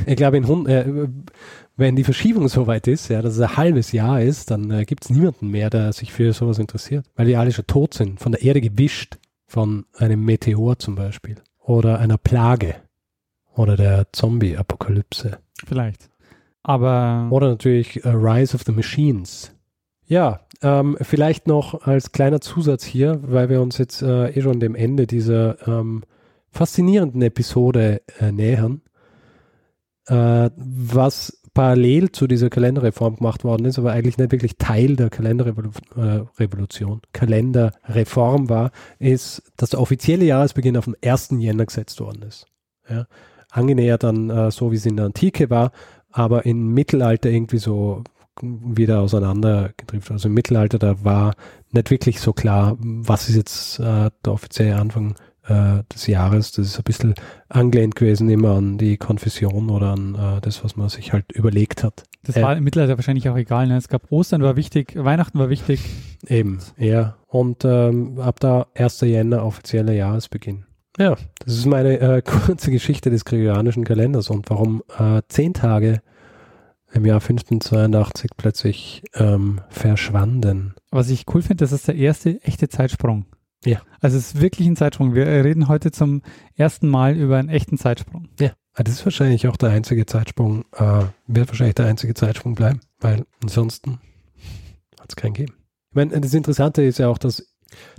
Ich 0.06 0.16
glaube, 0.16 0.38
in 0.38 0.46
Hund- 0.46 0.68
äh, 0.68 1.08
wenn 1.76 1.96
die 1.96 2.04
Verschiebung 2.04 2.48
so 2.48 2.66
weit 2.66 2.86
ist, 2.86 3.08
ja, 3.08 3.22
dass 3.22 3.34
es 3.34 3.40
ein 3.40 3.56
halbes 3.56 3.92
Jahr 3.92 4.20
ist, 4.20 4.50
dann 4.50 4.70
äh, 4.70 4.84
gibt 4.84 5.04
es 5.04 5.10
niemanden 5.10 5.48
mehr, 5.48 5.70
der 5.70 5.92
sich 5.92 6.12
für 6.12 6.32
sowas 6.32 6.58
interessiert. 6.58 7.06
Weil 7.16 7.26
die 7.26 7.36
alle 7.36 7.52
schon 7.52 7.66
tot 7.66 7.94
sind, 7.94 8.20
von 8.20 8.32
der 8.32 8.42
Erde 8.42 8.60
gewischt, 8.60 9.18
von 9.46 9.86
einem 9.96 10.24
Meteor 10.24 10.78
zum 10.78 10.94
Beispiel. 10.94 11.36
Oder 11.58 11.98
einer 11.98 12.18
Plage. 12.18 12.76
Oder 13.54 13.76
der 13.76 14.06
Zombie-Apokalypse. 14.12 15.38
Vielleicht. 15.66 16.10
Aber 16.62 17.28
Oder 17.30 17.48
natürlich 17.48 18.04
äh, 18.04 18.08
Rise 18.08 18.54
of 18.54 18.62
the 18.64 18.72
Machines. 18.72 19.52
Ja, 20.06 20.40
ähm, 20.62 20.96
vielleicht 21.00 21.46
noch 21.46 21.86
als 21.86 22.12
kleiner 22.12 22.40
Zusatz 22.40 22.84
hier, 22.84 23.20
weil 23.22 23.48
wir 23.48 23.60
uns 23.60 23.78
jetzt 23.78 24.02
äh, 24.02 24.30
eh 24.30 24.42
schon 24.42 24.60
dem 24.60 24.74
Ende 24.74 25.06
dieser 25.06 25.66
ähm, 25.66 26.02
faszinierenden 26.50 27.22
Episode 27.22 28.02
äh, 28.20 28.30
nähern, 28.30 28.82
äh, 30.06 30.50
was 30.56 31.41
parallel 31.54 32.12
zu 32.12 32.26
dieser 32.26 32.50
Kalenderreform 32.50 33.16
gemacht 33.16 33.44
worden 33.44 33.66
ist, 33.66 33.78
aber 33.78 33.92
eigentlich 33.92 34.18
nicht 34.18 34.32
wirklich 34.32 34.56
Teil 34.56 34.96
der 34.96 35.10
Kalenderrevolution, 35.10 36.98
äh, 36.98 37.06
Kalenderreform 37.12 38.48
war, 38.48 38.70
ist, 38.98 39.42
dass 39.56 39.70
der 39.70 39.80
offizielle 39.80 40.24
Jahresbeginn 40.24 40.76
auf 40.76 40.86
den 40.86 40.96
1. 41.04 41.30
Jänner 41.38 41.66
gesetzt 41.66 42.00
worden 42.00 42.22
ist. 42.22 42.46
Ja. 42.88 43.06
Angenähert 43.50 44.02
dann 44.02 44.30
äh, 44.30 44.50
so, 44.50 44.72
wie 44.72 44.76
es 44.76 44.86
in 44.86 44.96
der 44.96 45.06
Antike 45.06 45.50
war, 45.50 45.72
aber 46.10 46.46
im 46.46 46.72
Mittelalter 46.72 47.30
irgendwie 47.30 47.58
so 47.58 48.02
wieder 48.40 49.00
auseinandergedriftet. 49.00 50.12
Also 50.12 50.28
im 50.28 50.34
Mittelalter, 50.34 50.78
da 50.78 51.04
war 51.04 51.34
nicht 51.70 51.90
wirklich 51.90 52.20
so 52.20 52.32
klar, 52.32 52.76
was 52.80 53.28
ist 53.28 53.36
jetzt 53.36 53.78
äh, 53.78 54.10
der 54.24 54.32
offizielle 54.32 54.76
Anfang 54.76 55.14
äh, 55.46 55.82
des 55.92 56.06
Jahres. 56.06 56.52
Das 56.52 56.66
ist 56.66 56.78
ein 56.78 56.84
bisschen 56.84 57.14
angelehnt 57.48 57.96
gewesen 57.96 58.28
immer 58.28 58.56
an 58.56 58.78
die 58.78 58.96
Konfession 58.96 59.70
oder 59.70 59.92
an 59.92 60.14
äh, 60.14 60.40
das, 60.40 60.64
was 60.64 60.76
man 60.76 60.88
sich 60.88 61.12
halt 61.12 61.32
überlegt 61.32 61.82
hat. 61.84 62.04
das 62.22 62.36
äh, 62.36 62.42
war 62.42 62.56
im 62.56 62.64
Mittelalter 62.64 62.96
wahrscheinlich 62.96 63.28
auch 63.28 63.36
egal. 63.36 63.66
Ne? 63.66 63.76
Es 63.76 63.88
gab 63.88 64.10
Ostern 64.10 64.42
war 64.42 64.56
wichtig, 64.56 64.94
Weihnachten 64.96 65.38
war 65.38 65.48
wichtig. 65.48 65.80
Eben, 66.26 66.58
ja. 66.78 67.16
Und 67.26 67.64
ähm, 67.64 68.18
ab 68.18 68.40
da 68.40 68.66
1. 68.74 69.00
Jänner 69.02 69.44
offizieller 69.44 69.92
Jahresbeginn. 69.92 70.64
Ja, 70.98 71.16
das 71.44 71.56
ist 71.56 71.66
meine 71.66 71.98
äh, 71.98 72.22
kurze 72.24 72.70
Geschichte 72.70 73.10
des 73.10 73.24
gregorianischen 73.24 73.84
Kalenders 73.84 74.30
und 74.30 74.50
warum 74.50 74.82
äh, 74.98 75.22
zehn 75.28 75.54
Tage 75.54 76.02
im 76.92 77.06
Jahr 77.06 77.20
1582 77.20 78.32
plötzlich 78.36 79.02
ähm, 79.14 79.60
verschwanden. 79.70 80.74
Was 80.90 81.08
ich 81.08 81.24
cool 81.32 81.40
finde, 81.40 81.64
das 81.64 81.72
ist 81.72 81.88
der 81.88 81.96
erste 81.96 82.42
echte 82.42 82.68
Zeitsprung. 82.68 83.24
Ja. 83.64 83.80
Also 84.00 84.16
es 84.18 84.34
ist 84.34 84.40
wirklich 84.40 84.66
ein 84.66 84.76
Zeitsprung. 84.76 85.14
Wir 85.14 85.26
reden 85.26 85.68
heute 85.68 85.90
zum 85.90 86.22
ersten 86.56 86.88
Mal 86.88 87.16
über 87.16 87.38
einen 87.38 87.48
echten 87.48 87.78
Zeitsprung. 87.78 88.28
Ja. 88.40 88.52
Ah, 88.74 88.82
Das 88.82 88.94
ist 88.94 89.04
wahrscheinlich 89.04 89.46
auch 89.48 89.56
der 89.56 89.70
einzige 89.70 90.06
Zeitsprung, 90.06 90.64
äh, 90.72 91.04
wird 91.26 91.48
wahrscheinlich 91.48 91.74
der 91.74 91.86
einzige 91.86 92.14
Zeitsprung 92.14 92.54
bleiben, 92.54 92.80
weil 93.00 93.26
ansonsten 93.42 94.00
hat 94.98 95.10
es 95.10 95.16
keinen 95.16 95.34
gegeben. 95.34 95.54
Ich 95.90 95.94
meine, 95.96 96.18
das 96.20 96.32
Interessante 96.32 96.82
ist 96.82 96.98
ja 96.98 97.08
auch, 97.08 97.18
dass, 97.18 97.46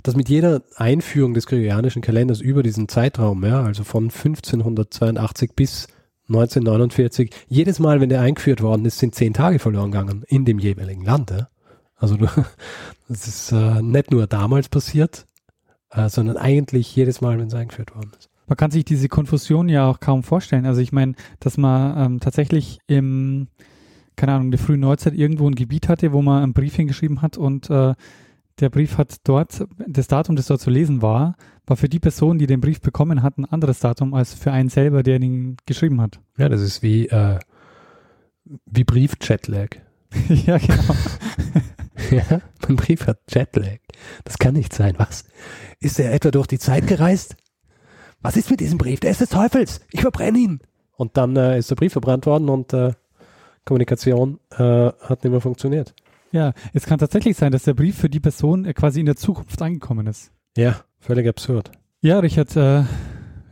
dass 0.02 0.16
mit 0.16 0.28
jeder 0.28 0.62
Einführung 0.76 1.32
des 1.32 1.46
gregorianischen 1.46 2.02
Kalenders 2.02 2.40
über 2.40 2.64
diesen 2.64 2.88
Zeitraum, 2.88 3.44
ja, 3.44 3.62
also 3.62 3.84
von 3.84 4.04
1582 4.04 5.52
bis 5.54 5.86
1949, 6.28 7.30
jedes 7.48 7.78
Mal, 7.78 8.00
wenn 8.00 8.08
der 8.08 8.22
eingeführt 8.22 8.60
worden 8.62 8.84
ist, 8.84 8.98
sind 8.98 9.14
zehn 9.14 9.32
Tage 9.32 9.60
verloren 9.60 9.92
gegangen 9.92 10.24
in 10.26 10.44
dem 10.44 10.58
jeweiligen 10.58 11.04
Land. 11.04 11.30
Ja. 11.30 11.48
Also 11.96 12.16
das 13.08 13.28
ist 13.28 13.52
äh, 13.52 13.80
nicht 13.80 14.10
nur 14.10 14.26
damals 14.26 14.68
passiert, 14.68 15.26
äh, 15.94 16.08
sondern 16.08 16.36
eigentlich 16.36 16.94
jedes 16.94 17.20
Mal, 17.20 17.38
wenn 17.38 17.48
es 17.48 17.54
eingeführt 17.54 17.94
worden 17.94 18.10
ist. 18.18 18.28
Man 18.46 18.56
kann 18.56 18.70
sich 18.70 18.84
diese 18.84 19.08
Konfusion 19.08 19.68
ja 19.68 19.88
auch 19.88 20.00
kaum 20.00 20.22
vorstellen. 20.22 20.66
Also 20.66 20.80
ich 20.80 20.92
meine, 20.92 21.14
dass 21.40 21.56
man 21.56 21.96
ähm, 21.96 22.20
tatsächlich 22.20 22.78
im, 22.86 23.48
keine 24.16 24.32
Ahnung, 24.32 24.50
der 24.50 24.60
frühen 24.60 24.80
Neuzeit 24.80 25.14
irgendwo 25.14 25.48
ein 25.48 25.54
Gebiet 25.54 25.88
hatte, 25.88 26.12
wo 26.12 26.20
man 26.20 26.42
einen 26.42 26.52
Brief 26.52 26.74
hingeschrieben 26.76 27.22
hat 27.22 27.38
und 27.38 27.70
äh, 27.70 27.94
der 28.60 28.70
Brief 28.70 28.98
hat 28.98 29.16
dort, 29.24 29.66
das 29.88 30.06
Datum, 30.06 30.36
das 30.36 30.46
dort 30.46 30.60
zu 30.60 30.70
lesen 30.70 31.02
war, 31.02 31.36
war 31.66 31.76
für 31.76 31.88
die 31.88 31.98
Person, 31.98 32.38
die 32.38 32.46
den 32.46 32.60
Brief 32.60 32.80
bekommen 32.80 33.22
hat, 33.22 33.38
ein 33.38 33.46
anderes 33.46 33.80
Datum 33.80 34.14
als 34.14 34.34
für 34.34 34.52
einen 34.52 34.68
selber, 34.68 35.02
der 35.02 35.20
ihn 35.20 35.56
geschrieben 35.66 36.00
hat. 36.00 36.20
Ja, 36.36 36.48
das 36.48 36.60
ist 36.60 36.82
wie, 36.82 37.08
äh, 37.08 37.40
wie 38.66 38.84
Brief-Jetlag. 38.84 39.70
ja, 40.28 40.58
genau. 40.58 40.94
ja, 42.10 42.40
mein 42.68 42.76
Brief 42.76 43.06
hat 43.06 43.18
Jetlag. 43.28 43.78
Das 44.24 44.38
kann 44.38 44.54
nicht 44.54 44.72
sein. 44.72 44.94
Was? 44.98 45.24
Ist 45.80 45.98
er 45.98 46.12
etwa 46.12 46.30
durch 46.30 46.46
die 46.46 46.58
Zeit 46.58 46.86
gereist? 46.86 47.36
Was 48.20 48.36
ist 48.36 48.50
mit 48.50 48.60
diesem 48.60 48.78
Brief? 48.78 49.00
Der 49.00 49.10
ist 49.10 49.20
des 49.20 49.28
Teufels. 49.28 49.80
Ich 49.90 50.00
verbrenne 50.00 50.38
ihn. 50.38 50.60
Und 50.96 51.16
dann 51.16 51.36
äh, 51.36 51.58
ist 51.58 51.70
der 51.70 51.76
Brief 51.76 51.92
verbrannt 51.92 52.26
worden 52.26 52.48
und 52.48 52.72
äh, 52.72 52.92
Kommunikation 53.64 54.40
äh, 54.50 54.58
hat 54.58 55.24
nicht 55.24 55.30
mehr 55.30 55.40
funktioniert. 55.40 55.94
Ja, 56.30 56.52
es 56.72 56.86
kann 56.86 56.98
tatsächlich 56.98 57.36
sein, 57.36 57.52
dass 57.52 57.64
der 57.64 57.74
Brief 57.74 57.96
für 57.96 58.08
die 58.08 58.20
Person 58.20 58.64
äh, 58.64 58.72
quasi 58.72 59.00
in 59.00 59.06
der 59.06 59.16
Zukunft 59.16 59.60
angekommen 59.60 60.06
ist. 60.06 60.32
Ja, 60.56 60.80
völlig 60.98 61.28
absurd. 61.28 61.70
Ja, 62.00 62.18
Richard, 62.18 62.56
äh, 62.56 62.84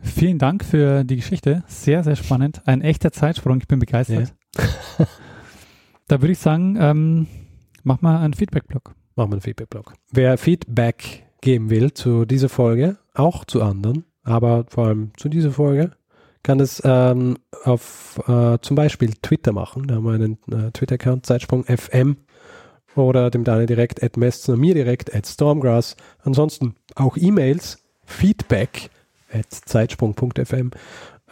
vielen 0.03 0.38
Dank 0.38 0.64
für 0.64 1.05
die 1.05 1.16
Geschichte. 1.16 1.64
Sehr, 1.66 2.05
sehr 2.05 2.16
spannend. 2.16 2.62
Ein 2.66 2.82
echter 2.82 3.12
Zeitsprung. 3.12 3.59
Ich 3.59 3.68
bin 3.68 3.78
begeistert. 3.78 4.34
da 6.09 6.20
würde 6.20 6.32
ich 6.32 6.38
sagen, 6.38 6.76
ähm, 6.78 7.26
mach 7.82 8.01
mal 8.01 8.22
einen 8.22 8.34
Feedback-Blog. 8.34 8.95
Machen 9.16 9.30
wir 9.30 9.34
einen 9.34 9.40
Feedback-Blog. 9.42 9.94
Wer 10.10 10.38
Feedback 10.38 11.24
geben 11.40 11.70
will 11.70 11.92
zu 11.92 12.24
dieser 12.24 12.48
Folge, 12.48 12.96
auch 13.14 13.44
zu 13.44 13.62
anderen, 13.62 14.04
aber 14.22 14.64
vor 14.68 14.86
allem 14.86 15.10
zu 15.16 15.28
dieser 15.28 15.50
Folge, 15.50 15.92
kann 16.42 16.60
es 16.60 16.82
ähm, 16.84 17.36
auf 17.64 18.20
äh, 18.26 18.58
zum 18.62 18.74
Beispiel 18.74 19.12
Twitter 19.22 19.52
machen. 19.52 19.86
Da 19.86 19.96
haben 19.96 20.04
wir 20.04 20.12
einen 20.12 20.38
äh, 20.50 20.70
Twitter-Account, 20.72 21.26
Zeitsprung 21.26 21.64
FM 21.64 22.16
oder 22.96 23.30
dem 23.30 23.44
Daniel 23.44 23.66
direkt 23.66 24.02
at 24.02 24.16
Messner, 24.16 24.56
mir 24.56 24.74
direkt 24.74 25.14
at 25.14 25.26
Stormgrass. 25.26 25.96
Ansonsten 26.22 26.74
auch 26.94 27.16
E-Mails, 27.16 27.78
Feedback 28.04 28.90
at 29.32 29.50
zeitsprung.fm. 29.50 30.70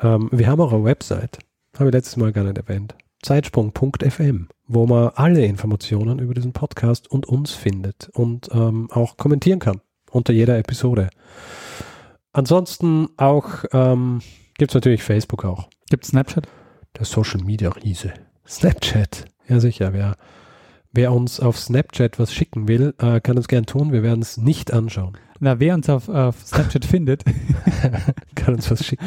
Ähm, 0.03 0.29
wir 0.33 0.47
haben 0.47 0.61
auch 0.61 0.73
eine 0.73 0.85
Website, 0.85 1.39
habe 1.77 1.91
ich 1.91 1.95
letztes 1.95 2.17
Mal 2.17 2.33
gar 2.33 2.45
nicht 2.45 2.59
erwähnt. 2.59 2.95
Zeitsprung.fm, 3.23 4.49
wo 4.67 4.87
man 4.87 5.11
alle 5.15 5.45
Informationen 5.45 6.19
über 6.19 6.35
diesen 6.35 6.53
Podcast 6.53 7.11
und 7.11 7.27
uns 7.27 7.53
findet 7.53 8.09
und 8.13 8.49
ähm, 8.53 8.89
auch 8.91 9.17
kommentieren 9.17 9.59
kann 9.59 9.81
unter 10.11 10.33
jeder 10.33 10.59
Episode. 10.59 11.11
Ansonsten 12.33 13.09
auch 13.17 13.65
ähm, 13.73 14.21
gibt 14.57 14.71
es 14.71 14.75
natürlich 14.75 15.03
Facebook 15.03 15.45
auch. 15.45 15.69
Gibt 15.89 16.05
Snapchat? 16.05 16.47
Der 16.99 17.05
Social 17.05 17.43
Media 17.43 17.71
Riese. 17.71 18.13
Snapchat. 18.47 19.27
Ja, 19.49 19.61
sicher. 19.61 19.93
Wer, 19.93 20.17
wer 20.93 21.13
uns 21.13 21.41
auf 21.41 21.59
Snapchat 21.59 22.19
was 22.19 22.33
schicken 22.33 22.69
will, 22.69 22.95
äh, 22.99 23.21
kann 23.21 23.37
es 23.37 23.49
gern 23.49 23.67
tun. 23.67 23.93
Wir 23.93 24.03
werden 24.03 24.23
es 24.23 24.37
nicht 24.37 24.73
anschauen. 24.73 25.17
Na, 25.41 25.59
wer 25.59 25.75
uns 25.75 25.89
auf, 25.89 26.09
auf 26.09 26.47
Snapchat 26.47 26.85
findet, 26.87 27.25
kann 28.35 28.55
uns 28.55 28.71
was 28.71 28.85
schicken. 28.85 29.05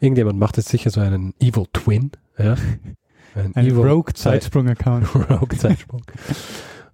Irgendjemand 0.00 0.38
macht 0.38 0.56
jetzt 0.56 0.68
sicher 0.68 0.90
so 0.90 1.00
einen 1.00 1.34
Evil 1.40 1.66
Twin. 1.72 2.10
Ja? 2.38 2.56
Ein 3.34 3.54
ein 3.54 3.70
Rogue-Zeitsprung-Account. 3.70 5.14
Rogue 5.30 5.58
Zeitsprung. 5.58 6.02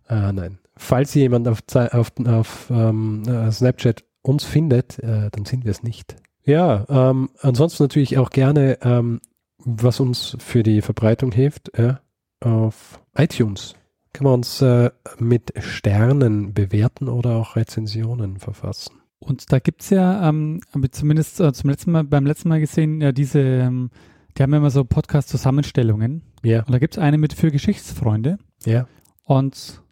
äh, 0.08 0.14
nein. 0.32 0.58
Falls 0.76 1.14
jemand 1.14 1.48
auf, 1.48 1.62
auf, 1.74 2.12
auf 2.26 2.70
ähm, 2.70 3.22
äh, 3.26 3.50
Snapchat 3.50 4.04
uns 4.22 4.44
findet, 4.44 4.98
äh, 4.98 5.30
dann 5.30 5.44
sind 5.44 5.64
wir 5.64 5.70
es 5.70 5.82
nicht. 5.82 6.16
Ja, 6.44 6.84
ähm, 6.88 7.30
ansonsten 7.40 7.84
natürlich 7.84 8.18
auch 8.18 8.30
gerne, 8.30 8.78
ähm, 8.82 9.20
was 9.58 10.00
uns 10.00 10.36
für 10.38 10.62
die 10.62 10.82
Verbreitung 10.82 11.32
hilft, 11.32 11.76
ja, 11.78 12.00
auf 12.40 13.00
iTunes 13.16 13.74
kann 14.16 14.24
man 14.24 14.34
uns 14.34 14.62
äh, 14.62 14.90
mit 15.18 15.52
Sternen 15.58 16.54
bewerten 16.54 17.08
oder 17.08 17.36
auch 17.36 17.54
Rezensionen 17.54 18.38
verfassen. 18.38 19.02
Und 19.18 19.52
da 19.52 19.58
gibt's 19.58 19.90
ja, 19.90 20.26
ähm, 20.26 20.60
habe 20.72 20.86
ich 20.86 20.92
zumindest 20.92 21.38
äh, 21.38 21.52
zum 21.52 21.68
letzten 21.68 21.92
Mal, 21.92 22.04
beim 22.04 22.24
letzten 22.24 22.48
Mal 22.48 22.60
gesehen, 22.60 23.02
ja 23.02 23.12
diese, 23.12 23.40
ähm, 23.40 23.90
die 24.36 24.42
haben 24.42 24.52
immer 24.52 24.70
so 24.70 24.84
Podcast-Zusammenstellungen. 24.84 26.22
Ja. 26.42 26.60
Und 26.64 26.72
da 26.72 26.78
gibt's 26.78 26.98
eine 26.98 27.18
mit 27.18 27.32
für 27.32 27.50
Geschichtsfreunde. 27.50 28.38
Ja. 28.64 28.86
Und 29.24 29.82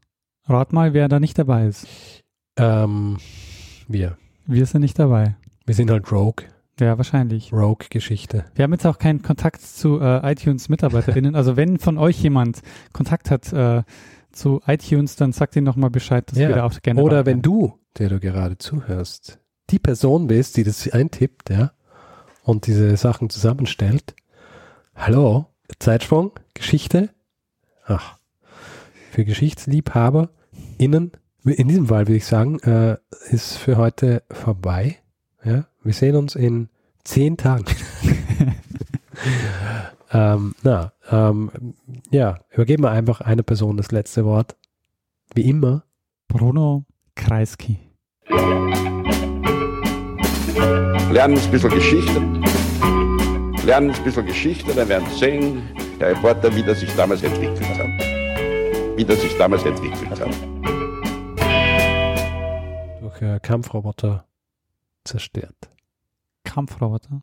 rat 0.47 0.73
mal, 0.73 0.95
wer 0.95 1.09
da 1.09 1.21
nicht 1.21 1.39
dabei 1.39 1.67
ist. 1.67 1.87
Ähm, 2.57 3.19
wir. 3.89 4.17
Wir 4.47 4.67
sind 4.67 4.83
nicht 4.83 4.99
dabei. 4.99 5.37
Wir 5.67 5.75
sind 5.75 5.91
halt 5.91 6.11
Rogue. 6.13 6.47
Ja, 6.81 6.97
wahrscheinlich. 6.99 7.53
Rogue-Geschichte. 7.53 8.45
Wir 8.55 8.65
haben 8.65 8.73
jetzt 8.73 8.87
auch 8.87 8.99
keinen 8.99 9.23
Kontakt 9.23 9.63
zu 9.63 10.01
äh, 10.01 10.33
iTunes-MitarbeiterInnen. 10.33 11.35
Also 11.37 11.57
wenn 11.57 11.79
von 11.79 11.99
euch 11.99 12.21
jemand 12.23 12.61
Kontakt 12.93 13.31
hat 13.31 13.53
äh, 13.53 13.83
zu 14.33 14.61
iTunes, 14.67 15.15
dann 15.17 15.33
sagt 15.33 15.55
ihnen 15.57 15.65
nochmal 15.65 15.91
Bescheid, 15.91 16.29
dass 16.31 16.39
Ja. 16.39 16.49
wir 16.49 16.57
da 16.57 16.65
auch 16.65 16.83
gerne 16.83 17.01
Oder 17.01 17.27
wenn 17.27 17.43
du, 17.43 17.79
der 17.99 18.09
du 18.09 18.19
gerade 18.19 18.59
zuhörst, 18.59 19.39
die 19.71 19.79
Person 19.79 20.27
bist, 20.27 20.57
die 20.57 20.65
das 20.65 20.91
eintippt, 20.91 21.51
ja, 21.51 21.73
und 22.43 22.67
diese 22.67 22.97
Sachen 22.97 23.31
zusammenstellt. 23.31 24.15
Hallo, 24.97 25.47
Zeitsprung, 25.81 26.33
Geschichte. 26.55 27.11
Ach, 27.85 28.17
für 29.11 29.25
Geschichtsliebhaber 29.25 30.31
innen, 30.79 31.13
in 31.45 31.69
diesem 31.69 31.89
Fall 31.89 32.07
würde 32.07 32.17
ich 32.17 32.25
sagen, 32.25 32.59
äh, 32.61 32.97
ist 33.31 33.59
für 33.59 33.77
heute 33.77 34.23
vorbei. 34.31 34.99
Ja, 35.45 35.67
wir 35.83 35.93
sehen 35.93 36.17
uns 36.17 36.37
in 36.37 36.69
zehn 37.03 37.37
Tagen. 37.37 37.67
ähm, 40.13 40.55
na, 40.63 40.93
ähm, 41.11 41.75
ja, 42.11 42.39
übergeben 42.51 42.85
wir 42.85 42.91
einfach 42.91 43.21
einer 43.21 43.43
Person 43.43 43.77
das 43.77 43.93
letzte 43.93 44.25
Wort. 44.25 44.57
Wie 45.35 45.49
immer. 45.49 45.85
Bruno 46.29 46.85
Kreisky. 47.15 47.79
Lernen 51.11 51.39
ein 51.39 51.51
bisschen 51.51 51.71
Geschichte. 51.71 52.23
Lernen 53.65 53.91
ein 53.91 54.05
bisschen 54.05 54.27
Geschichte, 54.27 54.75
dann 54.75 54.89
werden 54.89 55.07
Sie 55.11 55.19
sehen, 55.19 55.63
der 55.99 56.11
Reporter, 56.11 56.55
wie 56.55 56.63
das 56.63 56.81
sich 56.81 56.95
damals 56.97 57.23
entwickelt 57.23 57.61
hat. 57.79 58.97
Wie 58.97 59.05
das 59.05 59.21
sich 59.21 59.37
damals 59.37 59.65
entwickelt 59.65 60.21
hat. 60.21 60.55
durch 63.15 63.23
äh, 63.23 63.41
Kampfroboter 63.41 64.27
zerstört. 65.05 65.71
Kampfroboter. 66.45 67.23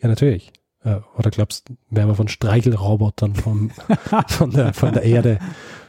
Ja, 0.00 0.08
natürlich. 0.08 0.52
Äh, 0.82 1.00
oder 1.16 1.30
glaubst 1.30 1.68
du, 1.68 1.76
werden 1.90 2.08
wir 2.08 2.14
von 2.14 2.28
Streichelrobotern 2.28 3.34
vom, 3.34 3.70
von, 4.28 4.50
der, 4.50 4.74
von 4.74 4.92
der 4.92 5.02
Erde, 5.02 5.38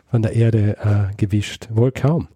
von 0.09 0.21
der 0.21 0.33
Erde 0.33 0.77
äh, 0.77 1.15
gewischt? 1.15 1.67
Wohl 1.71 1.91
kaum. 1.91 2.27